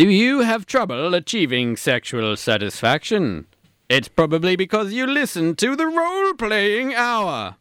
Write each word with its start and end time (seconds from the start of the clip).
Do 0.00 0.08
you 0.08 0.40
have 0.40 0.64
trouble 0.64 1.12
achieving 1.12 1.76
sexual 1.76 2.34
satisfaction? 2.38 3.44
It's 3.90 4.08
probably 4.08 4.56
because 4.56 4.94
you 4.94 5.06
listen 5.06 5.54
to 5.56 5.76
the 5.76 5.88
role 5.88 6.32
playing 6.32 6.94
hour. 6.94 7.56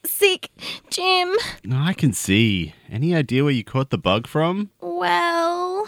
sick, 0.04 0.50
Jim. 0.90 1.34
No, 1.64 1.83
I 1.94 1.96
can 1.96 2.12
see. 2.12 2.74
Any 2.90 3.14
idea 3.14 3.44
where 3.44 3.52
you 3.52 3.62
caught 3.62 3.90
the 3.90 3.98
bug 3.98 4.26
from? 4.26 4.70
Well, 4.80 5.86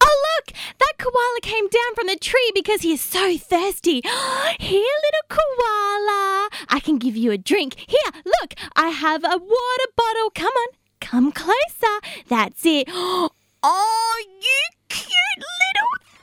Oh, 0.00 0.36
look! 0.36 0.56
That 0.78 0.92
koala 0.98 1.40
came 1.42 1.68
down 1.68 1.94
from 1.96 2.06
the 2.06 2.16
tree 2.20 2.52
because 2.54 2.82
he 2.82 2.92
is 2.92 3.00
so 3.00 3.36
thirsty. 3.36 4.00
Here, 4.60 4.94
little 5.06 5.26
koala. 5.28 6.50
I 6.68 6.80
can 6.84 6.98
give 6.98 7.16
you 7.16 7.32
a 7.32 7.38
drink. 7.38 7.74
Here, 7.88 8.12
look, 8.24 8.54
I 8.76 8.90
have 8.90 9.24
a 9.24 9.36
water 9.36 9.88
bottle. 9.96 10.30
Come 10.36 10.52
on, 10.52 10.68
come 11.00 11.32
closer. 11.32 11.96
That's 12.28 12.64
it. 12.64 12.88
Oh, 13.68 14.24
you 14.40 14.62
cute 14.88 15.10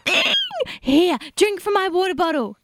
little 0.06 0.24
thing. 0.24 0.34
Here, 0.80 1.18
drink 1.36 1.60
from 1.60 1.74
my 1.74 1.90
water 1.90 2.16
bottle. 2.16 2.56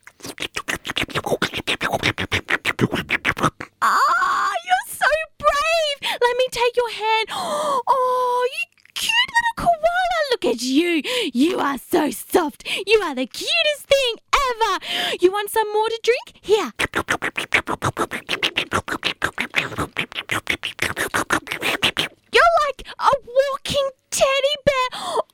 Ah, 3.81 4.51
you're 4.65 4.87
so 4.87 5.05
brave. 5.37 6.11
Let 6.21 6.37
me 6.37 6.47
take 6.51 6.75
your 6.75 6.89
hand. 6.91 7.27
Oh, 7.91 8.47
you 8.51 8.65
cute 8.95 9.29
little 9.35 9.55
koala. 9.67 10.19
Look 10.31 10.45
at 10.45 10.61
you. 10.61 11.01
You 11.33 11.59
are 11.59 11.77
so 11.77 12.09
soft. 12.11 12.63
You 12.87 12.99
are 13.01 13.15
the 13.15 13.25
cutest 13.27 13.85
thing 13.87 14.15
ever. 14.33 14.79
You 15.21 15.31
want 15.31 15.51
some 15.51 15.71
more 15.71 15.87
to 15.87 15.99
drink? 16.03 16.39
Here. 16.41 16.71
You're 22.33 22.53
like 22.67 22.87
a 22.99 23.11
walking 23.25 23.89
teddy 24.11 24.55
bear. 24.65 24.87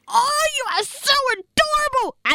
Oh, 0.08 0.48
you 0.56 0.66
are 0.78 0.84
so 0.84 1.14
adorable. 1.34 1.55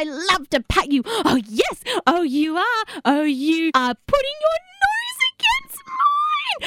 I 0.01 0.05
love 0.05 0.49
to 0.51 0.61
pat 0.63 0.91
you. 0.91 1.03
Oh, 1.07 1.39
yes. 1.47 1.83
Oh, 2.07 2.23
you 2.23 2.57
are. 2.57 2.85
Oh, 3.05 3.23
you 3.23 3.71
are 3.75 3.95
putting 4.07 4.39
your 4.41 4.59
nose 4.81 5.21
against 5.35 5.83
mine. 6.01 6.63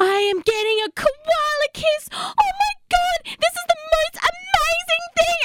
I 0.00 0.18
am 0.28 0.40
getting 0.40 0.80
a 0.84 0.90
koala 0.96 1.68
kiss. 1.72 2.08
Oh, 2.12 2.32
my 2.34 2.74
God. 2.90 3.18
This 3.38 3.54
is 3.54 3.66
the 3.68 3.76
most 3.94 4.18
amazing 4.32 5.04
thing 5.18 5.38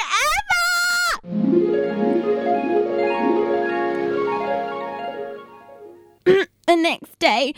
ever. 6.26 6.50
the 6.66 6.76
next 6.76 7.16
day, 7.20 7.54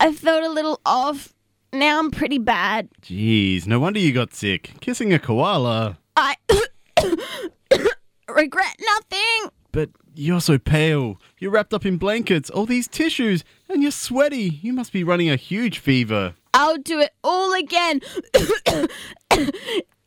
I 0.00 0.12
felt 0.12 0.42
a 0.42 0.48
little 0.48 0.80
off. 0.84 1.32
Now 1.72 2.00
I'm 2.00 2.10
pretty 2.10 2.38
bad. 2.38 2.88
Jeez, 3.00 3.66
no 3.66 3.78
wonder 3.78 4.00
you 4.00 4.12
got 4.12 4.34
sick. 4.34 4.72
Kissing 4.80 5.12
a 5.12 5.20
koala. 5.20 5.98
I 6.16 6.34
regret 8.34 8.76
nothing. 8.80 9.50
But 9.72 9.90
you're 10.14 10.40
so 10.40 10.58
pale. 10.58 11.20
You're 11.38 11.50
wrapped 11.50 11.74
up 11.74 11.86
in 11.86 11.98
blankets, 11.98 12.50
all 12.50 12.66
these 12.66 12.88
tissues, 12.88 13.44
and 13.68 13.82
you're 13.82 13.92
sweaty. 13.92 14.58
You 14.62 14.72
must 14.72 14.92
be 14.92 15.04
running 15.04 15.30
a 15.30 15.36
huge 15.36 15.78
fever. 15.78 16.34
I'll 16.54 16.78
do 16.78 16.98
it 17.00 17.12
all 17.22 17.54
again 17.54 18.00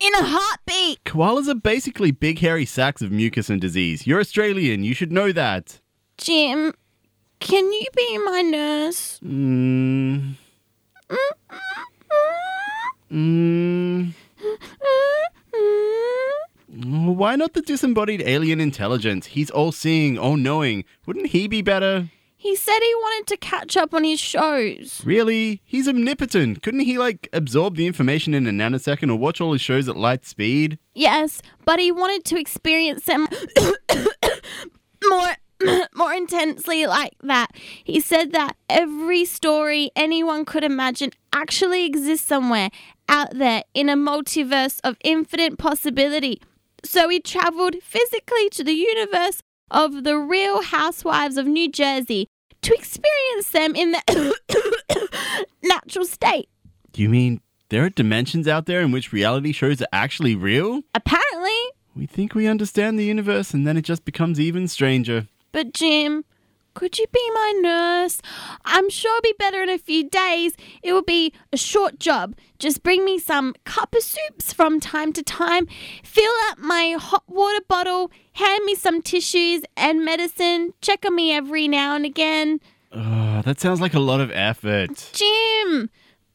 in 0.02 0.14
a 0.16 0.24
heartbeat. 0.24 1.04
Koalas 1.06 1.48
are 1.48 1.56
basically 1.56 2.12
big 2.12 2.40
hairy 2.40 2.66
sacks 2.66 3.02
of 3.02 3.12
mucus 3.12 3.50
and 3.50 3.62
disease. 3.62 4.06
You're 4.08 4.20
Australian, 4.20 4.84
you 4.84 4.94
should 4.94 5.12
know 5.12 5.32
that. 5.32 5.80
Jim, 6.18 6.74
can 7.40 7.72
you 7.72 7.86
be 7.96 8.18
my 8.18 8.42
nurse? 8.42 9.20
Mmm. 9.24 10.36
Mmm. 13.12 14.14
Mm, 16.74 17.16
why 17.16 17.36
not 17.36 17.54
the 17.54 17.62
disembodied 17.62 18.22
alien 18.22 18.62
intelligence? 18.62 19.28
He's 19.28 19.50
all 19.50 19.72
seeing, 19.72 20.18
all 20.18 20.38
knowing. 20.38 20.86
Wouldn't 21.06 21.28
he 21.28 21.48
be 21.48 21.62
better? 21.62 22.10
He 22.38 22.56
said 22.56 22.80
he 22.80 22.96
wanted 22.96 23.28
to 23.28 23.38
catch 23.38 23.78
up 23.78 23.94
on 23.94 24.04
his 24.04 24.20
shows. 24.20 25.02
Really? 25.06 25.62
He's 25.64 25.88
omnipotent. 25.88 26.64
Couldn't 26.64 26.80
he, 26.80 26.98
like, 26.98 27.30
absorb 27.34 27.76
the 27.76 27.86
information 27.86 28.34
in 28.34 28.48
a 28.48 28.52
nanosecond 28.52 29.12
or 29.12 29.16
watch 29.16 29.40
all 29.40 29.54
his 29.54 29.62
shows 29.62 29.88
at 29.88 29.96
light 29.96 30.26
speed? 30.26 30.80
Yes, 30.96 31.42
but 31.66 31.80
he 31.80 31.92
wanted 31.92 32.26
to 32.26 32.40
experience 32.40 33.06
them 33.06 33.28
more 35.08 35.36
more 35.96 36.14
intensely 36.14 36.88
like 36.88 37.14
that. 37.24 37.52
He 37.84 38.00
said 38.00 38.32
that 38.32 38.56
every 38.70 39.26
story 39.26 39.92
anyone 39.96 40.46
could 40.46 40.64
imagine 40.64 41.12
actually 41.34 41.86
exists 41.86 42.28
somewhere 42.28 42.70
out 43.08 43.38
there 43.38 43.64
in 43.74 43.90
a 43.90 43.96
multiverse 43.96 44.80
of 44.84 44.98
infinite 45.04 45.58
possibility. 45.58 46.42
So 46.84 47.10
he 47.10 47.20
traveled 47.20 47.76
physically 47.84 48.50
to 48.50 48.64
the 48.64 48.74
universe 48.74 49.42
of 49.70 50.04
the 50.04 50.18
real 50.18 50.62
housewives 50.64 51.38
of 51.38 51.48
New 51.48 51.70
Jersey 51.72 52.28
to 52.62 52.74
experience 52.74 53.50
them 53.52 53.76
in 53.76 53.92
their 53.94 54.32
natural 55.64 56.06
state. 56.06 56.50
Do 56.92 57.02
you 57.02 57.10
mean 57.10 57.42
there 57.70 57.84
are 57.86 57.90
dimensions 57.90 58.48
out 58.48 58.66
there 58.66 58.82
in 58.82 58.92
which 58.92 59.14
reality 59.14 59.52
shows 59.52 59.82
are 59.82 59.88
actually 59.94 60.36
real? 60.36 60.82
Apparently, 60.94 61.52
We 61.96 62.06
think 62.06 62.34
we 62.36 62.48
understand 62.48 62.98
the 63.00 63.06
universe 63.06 63.54
and 63.54 63.66
then 63.66 63.78
it 63.78 63.84
just 63.84 64.06
becomes 64.06 64.40
even 64.40 64.68
stranger. 64.68 65.28
But 65.52 65.74
Jim, 65.74 66.24
could 66.74 66.98
you 66.98 67.06
be 67.12 67.32
my 67.34 67.54
nurse? 67.62 68.22
I'm 68.66 68.90
sure 68.90 69.12
I'll 69.14 69.22
be 69.22 69.34
better 69.38 69.62
in 69.62 69.70
a 69.70 69.78
few 69.78 70.10
days. 70.10 70.54
It 70.82 70.94
will 70.94 71.04
be 71.04 71.34
a 71.52 71.58
short 71.58 72.00
job. 72.00 72.36
Just 72.60 72.84
bring 72.84 73.04
me 73.04 73.20
some 73.20 73.56
cup 73.66 73.94
of 73.96 74.04
soups 74.04 74.54
from 74.54 74.80
time 74.80 75.14
to 75.14 75.24
time, 75.24 75.68
fill 76.04 76.34
up 76.50 76.60
my 76.60 76.96
hot 77.00 77.24
water 77.28 77.64
bottle, 77.68 78.12
hand 78.34 78.64
me 78.66 78.76
some 78.76 79.02
tissues 79.02 79.64
and 79.76 80.06
medicine, 80.06 80.74
check 80.82 81.06
on 81.06 81.16
me 81.16 81.32
every 81.32 81.68
now 81.68 81.96
and 81.96 82.06
again. 82.06 82.60
Ugh, 82.92 83.44
that 83.44 83.60
sounds 83.60 83.82
like 83.82 83.94
a 83.94 84.00
lot 84.00 84.20
of 84.20 84.32
effort. 84.32 85.12
Jim, 85.14 85.90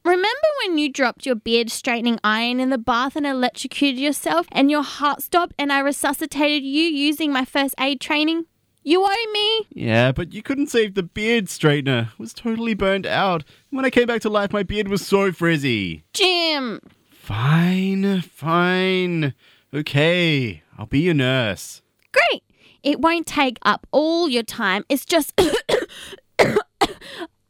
remember 0.05 0.49
when 0.65 0.79
you 0.79 0.91
dropped 0.91 1.27
your 1.27 1.35
beard 1.35 1.71
straightening 1.71 2.19
iron 2.25 2.61
in 2.61 2.71
the 2.71 2.79
bath 2.79 3.15
and 3.15 3.27
electrocuted 3.27 4.01
yourself 4.01 4.47
and 4.51 4.71
your 4.71 4.83
heart 4.83 5.23
stopped 5.23 5.55
and 5.59 5.73
I 5.73 5.81
resuscitated 5.81 6.65
you 6.65 6.83
using 6.83 7.33
my 7.33 7.45
first 7.45 7.75
aid 7.79 8.01
training? 8.01 8.47
You 8.89 9.03
owe 9.05 9.33
me. 9.33 9.67
Yeah, 9.71 10.13
but 10.13 10.33
you 10.33 10.43
couldn't 10.45 10.69
save 10.69 10.95
the 10.95 11.03
beard 11.03 11.47
straightener. 11.47 12.13
It 12.13 12.19
was 12.21 12.33
totally 12.33 12.73
burned 12.73 13.05
out. 13.05 13.43
When 13.71 13.85
I 13.85 13.91
came 13.91 14.07
back 14.07 14.21
to 14.21 14.31
life, 14.31 14.53
my 14.53 14.63
beard 14.63 14.87
was 14.87 15.05
so 15.05 15.33
frizzy. 15.33 16.05
Jim, 16.13 16.81
Fine, 17.11 18.21
fine. 18.21 19.35
Okay, 19.75 20.63
I'll 20.79 20.87
be 20.87 21.01
your 21.01 21.15
nurse. 21.15 21.83
Great. 22.13 22.45
It 22.85 23.01
won't 23.01 23.27
take 23.27 23.59
up 23.63 23.89
all 23.91 24.29
your 24.29 24.45
time. 24.45 24.85
It's 24.89 25.05
just 25.05 25.32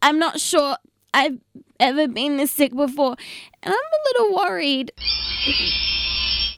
I'm 0.01 0.19
not 0.19 0.41
sure 0.41 0.79
I've 1.13 1.39
ever 1.79 2.09
been 2.09 2.39
this 2.39 2.51
sick 2.51 2.75
before, 2.75 3.15
and 3.63 3.75
I'm 3.75 3.75
a 3.75 4.23
little 4.23 4.37
worried. 4.37 4.91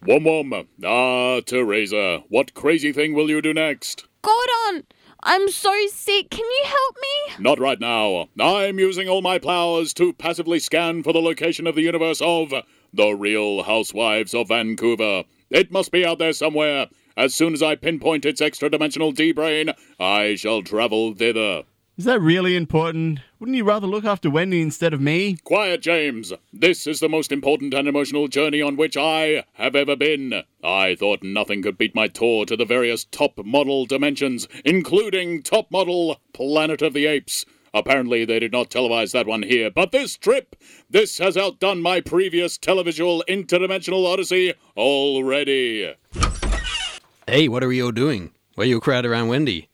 Wom 0.06 0.22
wom. 0.22 0.68
Ah, 0.84 1.40
Teresa, 1.44 2.22
what 2.28 2.54
crazy 2.54 2.92
thing 2.92 3.12
will 3.12 3.28
you 3.28 3.42
do 3.42 3.52
next? 3.52 4.07
Gordon, 4.22 4.86
I'm 5.22 5.48
so 5.48 5.72
sick. 5.88 6.30
Can 6.30 6.44
you 6.44 6.64
help 6.64 6.96
me? 7.00 7.42
Not 7.42 7.58
right 7.58 7.80
now. 7.80 8.28
I'm 8.40 8.78
using 8.78 9.08
all 9.08 9.22
my 9.22 9.38
powers 9.38 9.94
to 9.94 10.12
passively 10.12 10.58
scan 10.58 11.02
for 11.02 11.12
the 11.12 11.20
location 11.20 11.66
of 11.66 11.74
the 11.74 11.82
universe 11.82 12.20
of 12.20 12.52
the 12.92 13.12
Real 13.12 13.62
Housewives 13.62 14.34
of 14.34 14.48
Vancouver. 14.48 15.24
It 15.50 15.70
must 15.70 15.92
be 15.92 16.04
out 16.04 16.18
there 16.18 16.32
somewhere. 16.32 16.88
As 17.16 17.34
soon 17.34 17.52
as 17.52 17.62
I 17.62 17.74
pinpoint 17.74 18.24
its 18.24 18.40
extra 18.40 18.70
dimensional 18.70 19.12
D-brane, 19.12 19.72
I 19.98 20.34
shall 20.36 20.62
travel 20.62 21.14
thither. 21.14 21.64
Is 21.98 22.04
that 22.04 22.20
really 22.20 22.54
important? 22.54 23.18
Wouldn't 23.40 23.56
you 23.56 23.64
rather 23.64 23.88
look 23.88 24.04
after 24.04 24.30
Wendy 24.30 24.62
instead 24.62 24.94
of 24.94 25.00
me? 25.00 25.36
Quiet, 25.42 25.82
James. 25.82 26.32
This 26.52 26.86
is 26.86 27.00
the 27.00 27.08
most 27.08 27.32
important 27.32 27.74
and 27.74 27.88
emotional 27.88 28.28
journey 28.28 28.62
on 28.62 28.76
which 28.76 28.96
I 28.96 29.42
have 29.54 29.74
ever 29.74 29.96
been. 29.96 30.44
I 30.62 30.94
thought 30.94 31.24
nothing 31.24 31.60
could 31.60 31.76
beat 31.76 31.96
my 31.96 32.06
tour 32.06 32.46
to 32.46 32.56
the 32.56 32.64
various 32.64 33.04
top 33.04 33.44
model 33.44 33.84
dimensions, 33.84 34.46
including 34.64 35.42
top 35.42 35.72
model 35.72 36.20
Planet 36.32 36.82
of 36.82 36.92
the 36.92 37.06
Apes. 37.06 37.44
Apparently, 37.74 38.24
they 38.24 38.38
did 38.38 38.52
not 38.52 38.70
televise 38.70 39.10
that 39.10 39.26
one 39.26 39.42
here, 39.42 39.68
but 39.68 39.90
this 39.90 40.16
trip, 40.16 40.54
this 40.88 41.18
has 41.18 41.36
outdone 41.36 41.82
my 41.82 42.00
previous 42.00 42.58
televisual 42.58 43.22
interdimensional 43.28 44.06
odyssey 44.06 44.54
already. 44.76 45.96
Hey, 47.26 47.48
what 47.48 47.64
are 47.64 47.72
you 47.72 47.86
all 47.86 47.90
doing? 47.90 48.30
Why 48.54 48.62
are 48.62 48.68
you 48.68 48.78
crowd 48.78 49.04
around 49.04 49.26
Wendy? 49.26 49.68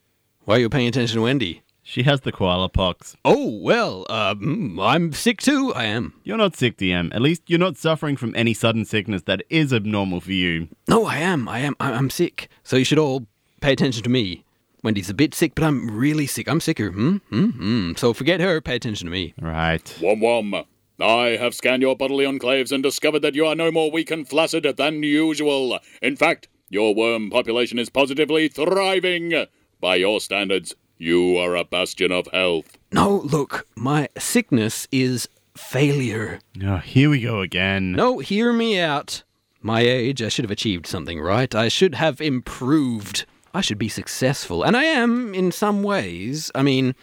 Why 0.46 0.56
are 0.56 0.60
you 0.60 0.70
paying 0.70 0.88
attention 0.88 1.16
to 1.16 1.22
Wendy? 1.22 1.63
She 1.86 2.02
has 2.04 2.22
the 2.22 2.32
koala 2.32 2.70
pox. 2.70 3.14
Oh, 3.26 3.58
well, 3.60 4.06
uh, 4.08 4.34
mm, 4.34 4.82
I'm 4.82 5.12
sick 5.12 5.40
too. 5.42 5.72
I 5.74 5.84
am. 5.84 6.14
You're 6.24 6.38
not 6.38 6.56
sick, 6.56 6.78
DM. 6.78 7.14
At 7.14 7.20
least 7.20 7.42
you're 7.46 7.58
not 7.58 7.76
suffering 7.76 8.16
from 8.16 8.34
any 8.34 8.54
sudden 8.54 8.86
sickness 8.86 9.22
that 9.24 9.42
is 9.50 9.70
abnormal 9.70 10.20
for 10.22 10.32
you. 10.32 10.68
No, 10.88 11.04
I 11.04 11.18
am. 11.18 11.46
I 11.46 11.58
am. 11.58 11.76
I- 11.78 11.92
I'm 11.92 12.08
sick. 12.08 12.48
So 12.62 12.76
you 12.76 12.84
should 12.86 12.98
all 12.98 13.26
pay 13.60 13.72
attention 13.74 14.02
to 14.02 14.08
me. 14.08 14.44
Wendy's 14.82 15.10
a 15.10 15.14
bit 15.14 15.34
sick, 15.34 15.54
but 15.54 15.62
I'm 15.62 15.90
really 15.90 16.26
sick. 16.26 16.48
I'm 16.48 16.60
sicker. 16.60 16.90
Hmm? 16.90 17.16
Hmm? 17.28 17.46
Hmm. 17.50 17.92
So 17.96 18.14
forget 18.14 18.40
her. 18.40 18.62
Pay 18.62 18.76
attention 18.76 19.06
to 19.06 19.12
me. 19.12 19.34
Right. 19.40 19.98
Wom 20.00 20.20
wom. 20.20 20.64
I 20.98 21.36
have 21.40 21.54
scanned 21.54 21.82
your 21.82 21.96
bodily 21.96 22.24
enclaves 22.24 22.72
and 22.72 22.82
discovered 22.82 23.20
that 23.20 23.34
you 23.34 23.44
are 23.46 23.54
no 23.54 23.70
more 23.70 23.90
weak 23.90 24.10
and 24.10 24.26
flaccid 24.26 24.64
than 24.76 25.02
usual. 25.02 25.78
In 26.00 26.16
fact, 26.16 26.48
your 26.70 26.94
worm 26.94 27.28
population 27.30 27.78
is 27.78 27.90
positively 27.90 28.48
thriving. 28.48 29.46
By 29.80 29.96
your 29.96 30.20
standards, 30.20 30.74
you 30.98 31.36
are 31.36 31.56
a 31.56 31.64
bastion 31.64 32.12
of 32.12 32.26
health. 32.28 32.78
No, 32.92 33.16
look, 33.24 33.66
my 33.76 34.08
sickness 34.18 34.86
is 34.92 35.28
failure. 35.56 36.40
Oh, 36.64 36.78
here 36.78 37.10
we 37.10 37.20
go 37.20 37.40
again. 37.40 37.92
No, 37.92 38.18
hear 38.18 38.52
me 38.52 38.78
out. 38.78 39.22
My 39.60 39.80
age, 39.80 40.22
I 40.22 40.28
should 40.28 40.44
have 40.44 40.50
achieved 40.50 40.86
something, 40.86 41.20
right? 41.20 41.54
I 41.54 41.68
should 41.68 41.94
have 41.94 42.20
improved. 42.20 43.24
I 43.54 43.60
should 43.60 43.78
be 43.78 43.88
successful. 43.88 44.62
And 44.62 44.76
I 44.76 44.84
am 44.84 45.34
in 45.34 45.52
some 45.52 45.82
ways. 45.82 46.50
I 46.54 46.62
mean, 46.62 46.94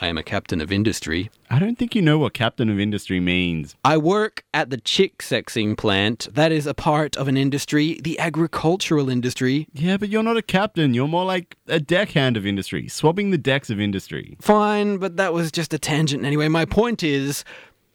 I 0.00 0.06
am 0.06 0.16
a 0.16 0.22
captain 0.22 0.60
of 0.60 0.70
industry. 0.70 1.30
I 1.50 1.58
don't 1.58 1.76
think 1.76 1.94
you 1.94 2.02
know 2.02 2.18
what 2.18 2.32
captain 2.32 2.68
of 2.68 2.78
industry 2.78 3.18
means. 3.18 3.74
I 3.84 3.96
work 3.96 4.44
at 4.54 4.70
the 4.70 4.76
chick 4.76 5.18
sexing 5.18 5.76
plant. 5.76 6.28
That 6.32 6.52
is 6.52 6.66
a 6.66 6.74
part 6.74 7.16
of 7.16 7.26
an 7.26 7.36
industry, 7.36 8.00
the 8.02 8.18
agricultural 8.18 9.10
industry. 9.10 9.66
Yeah, 9.72 9.96
but 9.96 10.08
you're 10.08 10.22
not 10.22 10.36
a 10.36 10.42
captain. 10.42 10.94
You're 10.94 11.08
more 11.08 11.24
like 11.24 11.56
a 11.66 11.80
deckhand 11.80 12.36
of 12.36 12.46
industry, 12.46 12.86
swabbing 12.86 13.30
the 13.30 13.38
decks 13.38 13.70
of 13.70 13.80
industry. 13.80 14.36
Fine, 14.40 14.98
but 14.98 15.16
that 15.16 15.32
was 15.32 15.50
just 15.50 15.74
a 15.74 15.78
tangent 15.78 16.24
anyway. 16.24 16.46
My 16.46 16.64
point 16.64 17.02
is, 17.02 17.44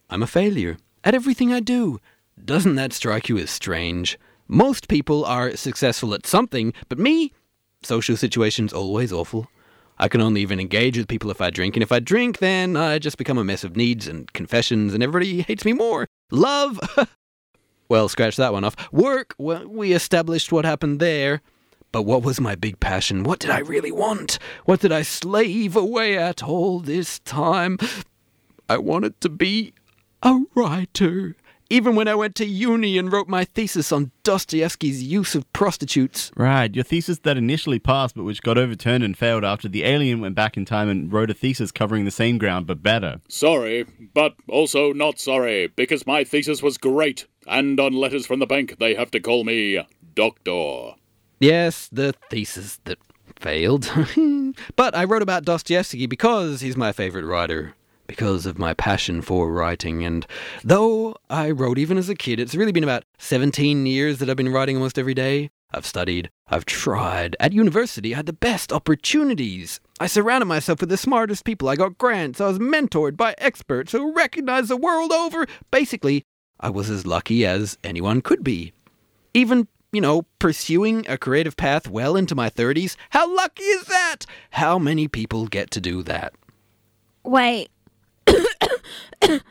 I'm 0.10 0.24
a 0.24 0.28
failure 0.28 0.78
at 1.04 1.16
everything 1.16 1.54
I 1.54 1.62
do. 1.62 2.00
Doesn't 2.44 2.76
that 2.76 2.92
strike 2.92 3.30
you 3.30 3.38
as 3.38 3.50
strange? 3.50 4.20
Most 4.48 4.90
people 4.90 5.24
are 5.24 5.56
successful 5.56 6.14
at 6.14 6.28
something, 6.28 6.74
but 6.90 7.00
me, 7.00 7.32
social 7.82 8.18
situations 8.18 8.74
always 8.74 9.14
awful. 9.14 9.48
I 10.00 10.07
can 10.07 10.22
only 10.22 10.42
even 10.42 10.60
engage 10.60 10.98
with 10.98 11.07
people 11.07 11.30
if 11.31 11.42
I 11.42 11.50
drink, 11.50 11.75
and 11.75 11.84
if 11.84 11.92
I 11.92 12.00
drink, 12.00 12.40
then 12.40 12.75
I 12.75 13.00
just 13.00 13.18
become 13.18 13.38
a 13.38 13.44
mess 13.44 13.63
of 13.63 13.75
needs 13.75 14.07
and 14.07 14.31
confessions, 14.34 14.94
and 14.94 15.04
everybody 15.04 15.42
hates 15.42 15.66
me 15.66 15.74
more. 15.74 16.07
Love, 16.31 16.80
well, 17.90 18.10
scratch 18.10 18.36
that 18.38 18.54
one 18.54 18.63
off. 18.63 18.92
Work, 18.92 19.36
well, 19.38 19.68
we 19.68 19.94
established 19.94 20.51
what 20.51 20.66
happened 20.66 21.00
there. 21.00 21.42
But 21.92 22.04
what 22.04 22.24
was 22.24 22.42
my 22.42 22.56
big 22.56 22.80
passion? 22.80 23.22
What 23.22 23.38
did 23.38 23.51
I 23.51 23.60
really 23.60 23.92
want? 23.92 24.40
What 24.66 24.80
did 24.80 24.92
I 24.92 25.04
slave 25.04 25.75
away 25.75 26.18
at 26.18 26.42
all 26.42 26.80
this 26.80 27.19
time? 27.19 27.78
I 28.68 28.78
wanted 28.80 29.22
to 29.22 29.30
be 29.30 29.75
a 30.24 30.42
writer. 30.56 31.36
Even 31.74 31.96
when 31.96 32.08
I 32.08 32.14
went 32.14 32.36
to 32.36 32.46
uni 32.46 33.00
and 33.00 33.12
wrote 33.12 33.28
my 33.28 33.46
thesis 33.46 33.92
on 33.92 34.12
Dostoevsky's 34.22 35.02
use 35.02 35.34
of 35.34 35.52
prostitutes. 35.54 36.31
Right, 36.38 36.72
your 36.75 36.84
thesis 36.84 37.18
that 37.24 37.36
initially 37.36 37.80
passed 37.80 38.14
but 38.14 38.25
which 38.25 38.44
got 38.44 38.60
overturned 38.60 39.04
and 39.04 39.18
failed 39.18 39.44
after 39.44 39.68
the 39.68 39.84
alien 39.84 40.22
went 40.22 40.36
back 40.36 40.56
in 40.56 40.66
time 40.66 40.88
and 40.88 41.12
wrote 41.12 41.31
a 41.31 41.34
thesis 41.34 41.72
covering 41.72 42.06
the 42.06 42.12
same 42.12 42.38
ground 42.38 42.68
but 42.68 42.84
better. 42.84 43.22
Sorry, 43.28 43.88
but 44.14 44.36
also 44.48 44.94
not 44.94 45.18
sorry, 45.18 45.66
because 45.66 46.06
my 46.06 46.24
thesis 46.24 46.62
was 46.62 46.78
great, 46.78 47.25
and 47.48 47.80
on 47.80 47.94
letters 47.94 48.28
from 48.28 48.38
the 48.38 48.46
bank, 48.46 48.78
they 48.78 48.94
have 48.94 49.10
to 49.10 49.20
call 49.20 49.44
me 49.44 49.84
Doctor. 50.14 50.94
Yes, 51.40 51.90
the 51.92 52.14
thesis 52.30 52.81
that 52.84 53.00
failed. 53.40 53.92
but 54.75 54.96
I 54.96 55.06
wrote 55.06 55.24
about 55.24 55.44
Dostoevsky 55.44 56.06
because 56.06 56.62
he's 56.62 56.78
my 56.78 56.92
favorite 56.92 57.25
writer. 57.25 57.74
Because 58.06 58.46
of 58.46 58.60
my 58.60 58.74
passion 58.74 59.22
for 59.22 59.52
writing, 59.52 60.04
and 60.04 60.28
though 60.64 61.16
I 61.30 61.52
wrote 61.52 61.78
even 61.78 61.98
as 61.98 62.10
a 62.10 62.16
kid, 62.16 62.40
it's 62.40 62.54
really 62.54 62.74
been 62.74 62.84
about 62.84 63.06
17 63.18 63.86
years 63.86 64.20
that 64.20 64.30
I've 64.30 64.36
been 64.38 64.52
writing 64.52 64.76
almost 64.76 65.00
every 65.00 65.14
day. 65.14 65.50
I've 65.74 65.86
studied, 65.86 66.30
I've 66.48 66.66
tried. 66.66 67.36
At 67.40 67.54
university, 67.54 68.14
I 68.14 68.18
had 68.18 68.28
the 68.28 68.34
best 68.34 68.72
opportunities. 68.72 69.80
I 70.00 70.08
surrounded 70.08 70.46
myself 70.46 70.82
with 70.82 70.90
the 70.90 70.98
smartest 70.98 71.46
people. 71.46 71.68
I 71.68 71.76
got 71.76 71.98
grants. 71.98 72.40
I 72.40 72.48
was 72.48 72.60
mentored 72.60 73.18
by 73.18 73.34
experts 73.40 73.92
who 73.92 74.14
recognized 74.14 74.68
the 74.68 74.78
world 74.78 75.12
over. 75.12 75.48
Basically, 75.72 76.24
I 76.60 76.70
was 76.70 76.90
as 76.90 77.08
lucky 77.08 77.46
as 77.46 77.78
anyone 77.84 78.22
could 78.22 78.44
be. 78.44 78.74
Even, 79.34 79.68
you 79.92 80.02
know, 80.02 80.26
pursuing 80.38 81.06
a 81.08 81.18
creative 81.18 81.58
path 81.58 81.90
well 81.90 82.16
into 82.16 82.36
my 82.36 82.50
30s. 82.50 82.96
How 83.10 83.34
lucky 83.34 83.64
is 83.64 83.86
that? 83.86 84.26
How 84.52 84.78
many 84.78 85.08
people 85.08 85.48
get 85.48 85.72
to 85.72 85.82
do 85.82 86.04
that? 86.04 86.34
Wait. 87.24 87.70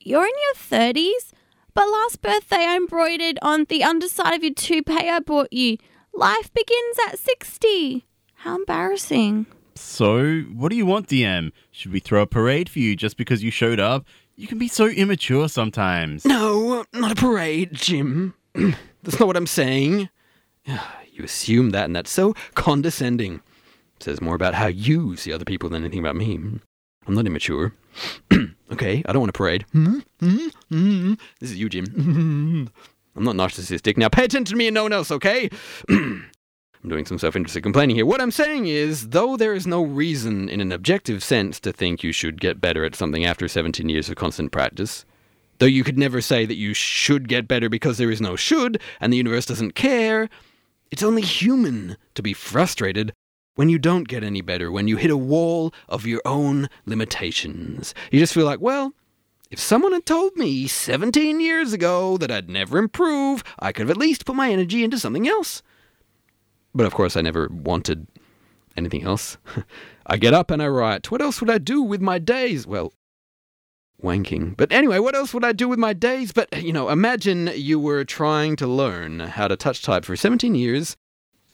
You're 0.00 0.26
in 0.26 0.32
your 0.42 0.54
30s? 0.54 1.32
But 1.74 1.88
last 1.88 2.22
birthday 2.22 2.66
I 2.66 2.76
embroidered 2.76 3.38
on 3.42 3.64
the 3.64 3.82
underside 3.82 4.34
of 4.34 4.44
your 4.44 4.54
toupee 4.54 5.08
I 5.08 5.18
bought 5.20 5.52
you. 5.52 5.78
Life 6.12 6.52
begins 6.54 6.96
at 7.08 7.18
60. 7.18 8.04
How 8.34 8.56
embarrassing. 8.56 9.46
So, 9.74 10.40
what 10.54 10.68
do 10.68 10.76
you 10.76 10.86
want, 10.86 11.08
DM? 11.08 11.50
Should 11.72 11.92
we 11.92 11.98
throw 11.98 12.22
a 12.22 12.26
parade 12.26 12.68
for 12.68 12.78
you 12.78 12.94
just 12.94 13.16
because 13.16 13.42
you 13.42 13.50
showed 13.50 13.80
up? 13.80 14.06
You 14.36 14.46
can 14.46 14.58
be 14.58 14.68
so 14.68 14.86
immature 14.86 15.48
sometimes. 15.48 16.24
No, 16.24 16.84
not 16.92 17.12
a 17.12 17.14
parade, 17.16 17.70
Jim. 17.72 18.34
that's 19.02 19.18
not 19.18 19.26
what 19.26 19.36
I'm 19.36 19.46
saying. 19.46 20.08
You 21.16 21.22
assume 21.22 21.70
that, 21.70 21.84
and 21.84 21.94
that's 21.94 22.10
so 22.10 22.34
condescending. 22.54 23.34
It 23.34 24.02
says 24.02 24.20
more 24.20 24.34
about 24.34 24.54
how 24.54 24.66
you 24.66 25.14
see 25.14 25.32
other 25.32 25.44
people 25.44 25.68
than 25.68 25.84
anything 25.84 26.00
about 26.00 26.16
me. 26.16 26.34
I'm 27.06 27.14
not 27.14 27.24
immature. 27.24 27.72
okay, 28.72 29.02
I 29.06 29.12
don't 29.12 29.20
want 29.20 29.30
a 29.30 29.32
parade. 29.32 29.64
Hmm? 29.72 30.00
Hmm? 30.20 30.48
Hmm? 30.68 31.14
This 31.40 31.50
is 31.50 31.58
you, 31.58 31.68
Jim. 31.68 32.70
I'm 33.16 33.24
not 33.24 33.36
narcissistic. 33.36 33.96
Now 33.96 34.08
pay 34.08 34.24
attention 34.24 34.52
to 34.52 34.56
me 34.56 34.66
and 34.66 34.74
no 34.74 34.82
one 34.82 34.92
else, 34.92 35.10
okay? 35.10 35.48
I'm 35.88 36.90
doing 36.90 37.06
some 37.06 37.18
self 37.18 37.36
interested 37.36 37.62
complaining 37.62 37.96
here. 37.96 38.04
What 38.06 38.20
I'm 38.20 38.30
saying 38.30 38.66
is, 38.66 39.10
though 39.10 39.36
there 39.36 39.54
is 39.54 39.66
no 39.66 39.82
reason 39.82 40.48
in 40.48 40.60
an 40.60 40.72
objective 40.72 41.22
sense 41.22 41.58
to 41.60 41.72
think 41.72 42.02
you 42.02 42.12
should 42.12 42.40
get 42.40 42.60
better 42.60 42.84
at 42.84 42.94
something 42.94 43.24
after 43.24 43.48
17 43.48 43.88
years 43.88 44.10
of 44.10 44.16
constant 44.16 44.52
practice, 44.52 45.04
though 45.58 45.66
you 45.66 45.84
could 45.84 45.98
never 45.98 46.20
say 46.20 46.44
that 46.44 46.56
you 46.56 46.74
should 46.74 47.28
get 47.28 47.48
better 47.48 47.68
because 47.68 47.96
there 47.96 48.10
is 48.10 48.20
no 48.20 48.36
should 48.36 48.80
and 49.00 49.12
the 49.12 49.16
universe 49.16 49.46
doesn't 49.46 49.74
care, 49.74 50.28
it's 50.90 51.02
only 51.02 51.22
human 51.22 51.96
to 52.14 52.22
be 52.22 52.34
frustrated 52.34 53.14
when 53.54 53.68
you 53.68 53.78
don't 53.78 54.08
get 54.08 54.24
any 54.24 54.40
better, 54.40 54.70
when 54.70 54.88
you 54.88 54.96
hit 54.96 55.10
a 55.10 55.16
wall 55.16 55.72
of 55.88 56.06
your 56.06 56.20
own 56.24 56.68
limitations. 56.86 57.94
You 58.10 58.18
just 58.18 58.34
feel 58.34 58.46
like, 58.46 58.60
well, 58.60 58.92
if 59.50 59.60
someone 59.60 59.92
had 59.92 60.06
told 60.06 60.36
me 60.36 60.66
17 60.66 61.40
years 61.40 61.72
ago 61.72 62.16
that 62.18 62.30
I'd 62.30 62.48
never 62.48 62.78
improve, 62.78 63.44
I 63.58 63.72
could 63.72 63.82
have 63.82 63.90
at 63.90 63.96
least 63.96 64.26
put 64.26 64.34
my 64.34 64.50
energy 64.50 64.82
into 64.82 64.98
something 64.98 65.28
else. 65.28 65.62
But 66.74 66.86
of 66.86 66.94
course, 66.94 67.16
I 67.16 67.20
never 67.20 67.48
wanted 67.48 68.08
anything 68.76 69.04
else. 69.04 69.38
I 70.06 70.16
get 70.16 70.34
up 70.34 70.50
and 70.50 70.62
I 70.62 70.68
write. 70.68 71.10
What 71.10 71.22
else 71.22 71.40
would 71.40 71.50
I 71.50 71.58
do 71.58 71.82
with 71.82 72.00
my 72.00 72.18
days? 72.18 72.66
Well, 72.66 72.92
wanking. 74.02 74.56
But 74.56 74.72
anyway, 74.72 74.98
what 74.98 75.14
else 75.14 75.32
would 75.32 75.44
I 75.44 75.52
do 75.52 75.68
with 75.68 75.78
my 75.78 75.92
days? 75.92 76.32
But, 76.32 76.62
you 76.62 76.72
know, 76.72 76.88
imagine 76.90 77.50
you 77.54 77.78
were 77.78 78.04
trying 78.04 78.56
to 78.56 78.66
learn 78.66 79.20
how 79.20 79.48
to 79.48 79.56
touch 79.56 79.82
type 79.82 80.04
for 80.04 80.16
17 80.16 80.54
years. 80.54 80.96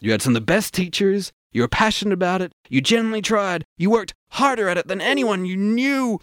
You 0.01 0.13
had 0.13 0.23
some 0.23 0.35
of 0.35 0.41
the 0.41 0.47
best 0.47 0.73
teachers. 0.73 1.33
You 1.53 1.63
were 1.63 1.69
passionate 1.69 2.13
about 2.13 2.43
it. 2.43 2.53
You 2.69 2.81
genuinely 2.81 3.23
tried. 3.23 3.65
You 3.77 3.91
worked 3.91 4.15
harder 4.29 4.69
at 4.69 4.79
it 4.79 4.87
than 4.87 5.01
anyone 5.01 5.45
you 5.45 5.57
knew. 5.57 6.21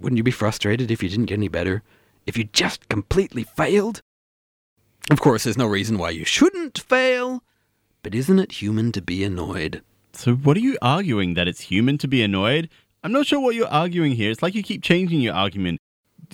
Wouldn't 0.00 0.16
you 0.16 0.24
be 0.24 0.30
frustrated 0.30 0.90
if 0.90 1.02
you 1.02 1.08
didn't 1.08 1.26
get 1.26 1.34
any 1.34 1.48
better? 1.48 1.82
If 2.26 2.36
you 2.36 2.44
just 2.44 2.88
completely 2.88 3.44
failed? 3.44 4.00
Of 5.10 5.20
course, 5.20 5.44
there's 5.44 5.56
no 5.56 5.66
reason 5.66 5.98
why 5.98 6.10
you 6.10 6.24
shouldn't 6.24 6.78
fail. 6.78 7.44
But 8.02 8.14
isn't 8.14 8.38
it 8.38 8.60
human 8.60 8.90
to 8.92 9.02
be 9.02 9.22
annoyed? 9.22 9.82
So, 10.12 10.34
what 10.34 10.56
are 10.56 10.60
you 10.60 10.76
arguing? 10.82 11.34
That 11.34 11.46
it's 11.46 11.60
human 11.60 11.98
to 11.98 12.08
be 12.08 12.22
annoyed? 12.22 12.68
I'm 13.04 13.12
not 13.12 13.26
sure 13.26 13.38
what 13.38 13.54
you're 13.54 13.68
arguing 13.68 14.12
here. 14.12 14.30
It's 14.30 14.42
like 14.42 14.54
you 14.54 14.62
keep 14.62 14.82
changing 14.82 15.20
your 15.20 15.34
argument. 15.34 15.78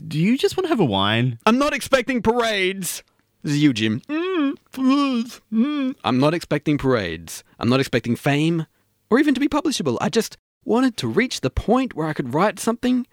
Do 0.08 0.18
you 0.18 0.38
just 0.38 0.56
want 0.56 0.64
to 0.64 0.68
have 0.70 0.80
a 0.80 0.84
wine? 0.84 1.38
I'm 1.44 1.58
not 1.58 1.74
expecting 1.74 2.22
parades. 2.22 3.02
This 3.42 3.54
is 3.54 3.62
you, 3.62 3.72
Jim. 3.72 4.02
I'm 6.04 6.18
not 6.18 6.34
expecting 6.34 6.78
parades. 6.78 7.42
I'm 7.58 7.68
not 7.68 7.80
expecting 7.80 8.16
fame 8.16 8.66
or 9.10 9.18
even 9.18 9.34
to 9.34 9.40
be 9.40 9.48
publishable. 9.48 9.98
I 10.00 10.08
just 10.08 10.36
wanted 10.64 10.96
to 10.98 11.08
reach 11.08 11.40
the 11.40 11.50
point 11.50 11.94
where 11.94 12.06
I 12.06 12.12
could 12.12 12.34
write 12.34 12.60
something 12.60 13.06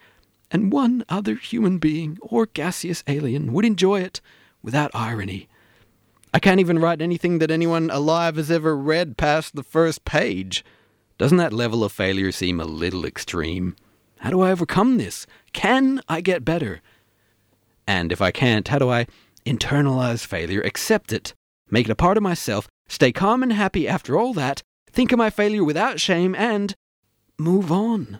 and 0.51 0.71
one 0.71 1.03
other 1.09 1.35
human 1.35 1.79
being 1.79 2.17
or 2.21 2.45
gaseous 2.45 3.03
alien 3.07 3.53
would 3.53 3.65
enjoy 3.65 4.01
it 4.01 4.21
without 4.61 4.91
irony. 4.93 5.47
I 6.31 6.39
can't 6.39 6.59
even 6.59 6.77
write 6.77 7.01
anything 7.01 7.39
that 7.39 7.49
anyone 7.49 7.89
alive 7.89 8.35
has 8.35 8.51
ever 8.51 8.77
read 8.77 9.17
past 9.17 9.55
the 9.55 9.63
first 9.63 10.05
page. 10.05 10.63
Doesn't 11.17 11.37
that 11.37 11.53
level 11.53 11.83
of 11.83 11.91
failure 11.91 12.31
seem 12.31 12.59
a 12.59 12.65
little 12.65 13.03
extreme? 13.03 13.75
How 14.19 14.29
do 14.29 14.41
I 14.41 14.51
overcome 14.51 14.97
this? 14.97 15.25
Can 15.53 16.01
I 16.07 16.21
get 16.21 16.45
better? 16.45 16.81
And 17.87 18.11
if 18.11 18.21
I 18.21 18.29
can't, 18.29 18.67
how 18.67 18.77
do 18.77 18.89
I 18.89 19.07
internalize 19.49 20.25
failure, 20.25 20.61
accept 20.61 21.11
it, 21.11 21.33
make 21.69 21.87
it 21.87 21.91
a 21.91 21.95
part 21.95 22.17
of 22.17 22.23
myself, 22.23 22.67
stay 22.87 23.11
calm 23.11 23.41
and 23.41 23.53
happy 23.53 23.87
after 23.87 24.17
all 24.17 24.33
that, 24.33 24.61
think 24.91 25.11
of 25.11 25.17
my 25.17 25.29
failure 25.29 25.63
without 25.63 25.99
shame, 25.99 26.35
and 26.35 26.75
move 27.37 27.71
on? 27.71 28.19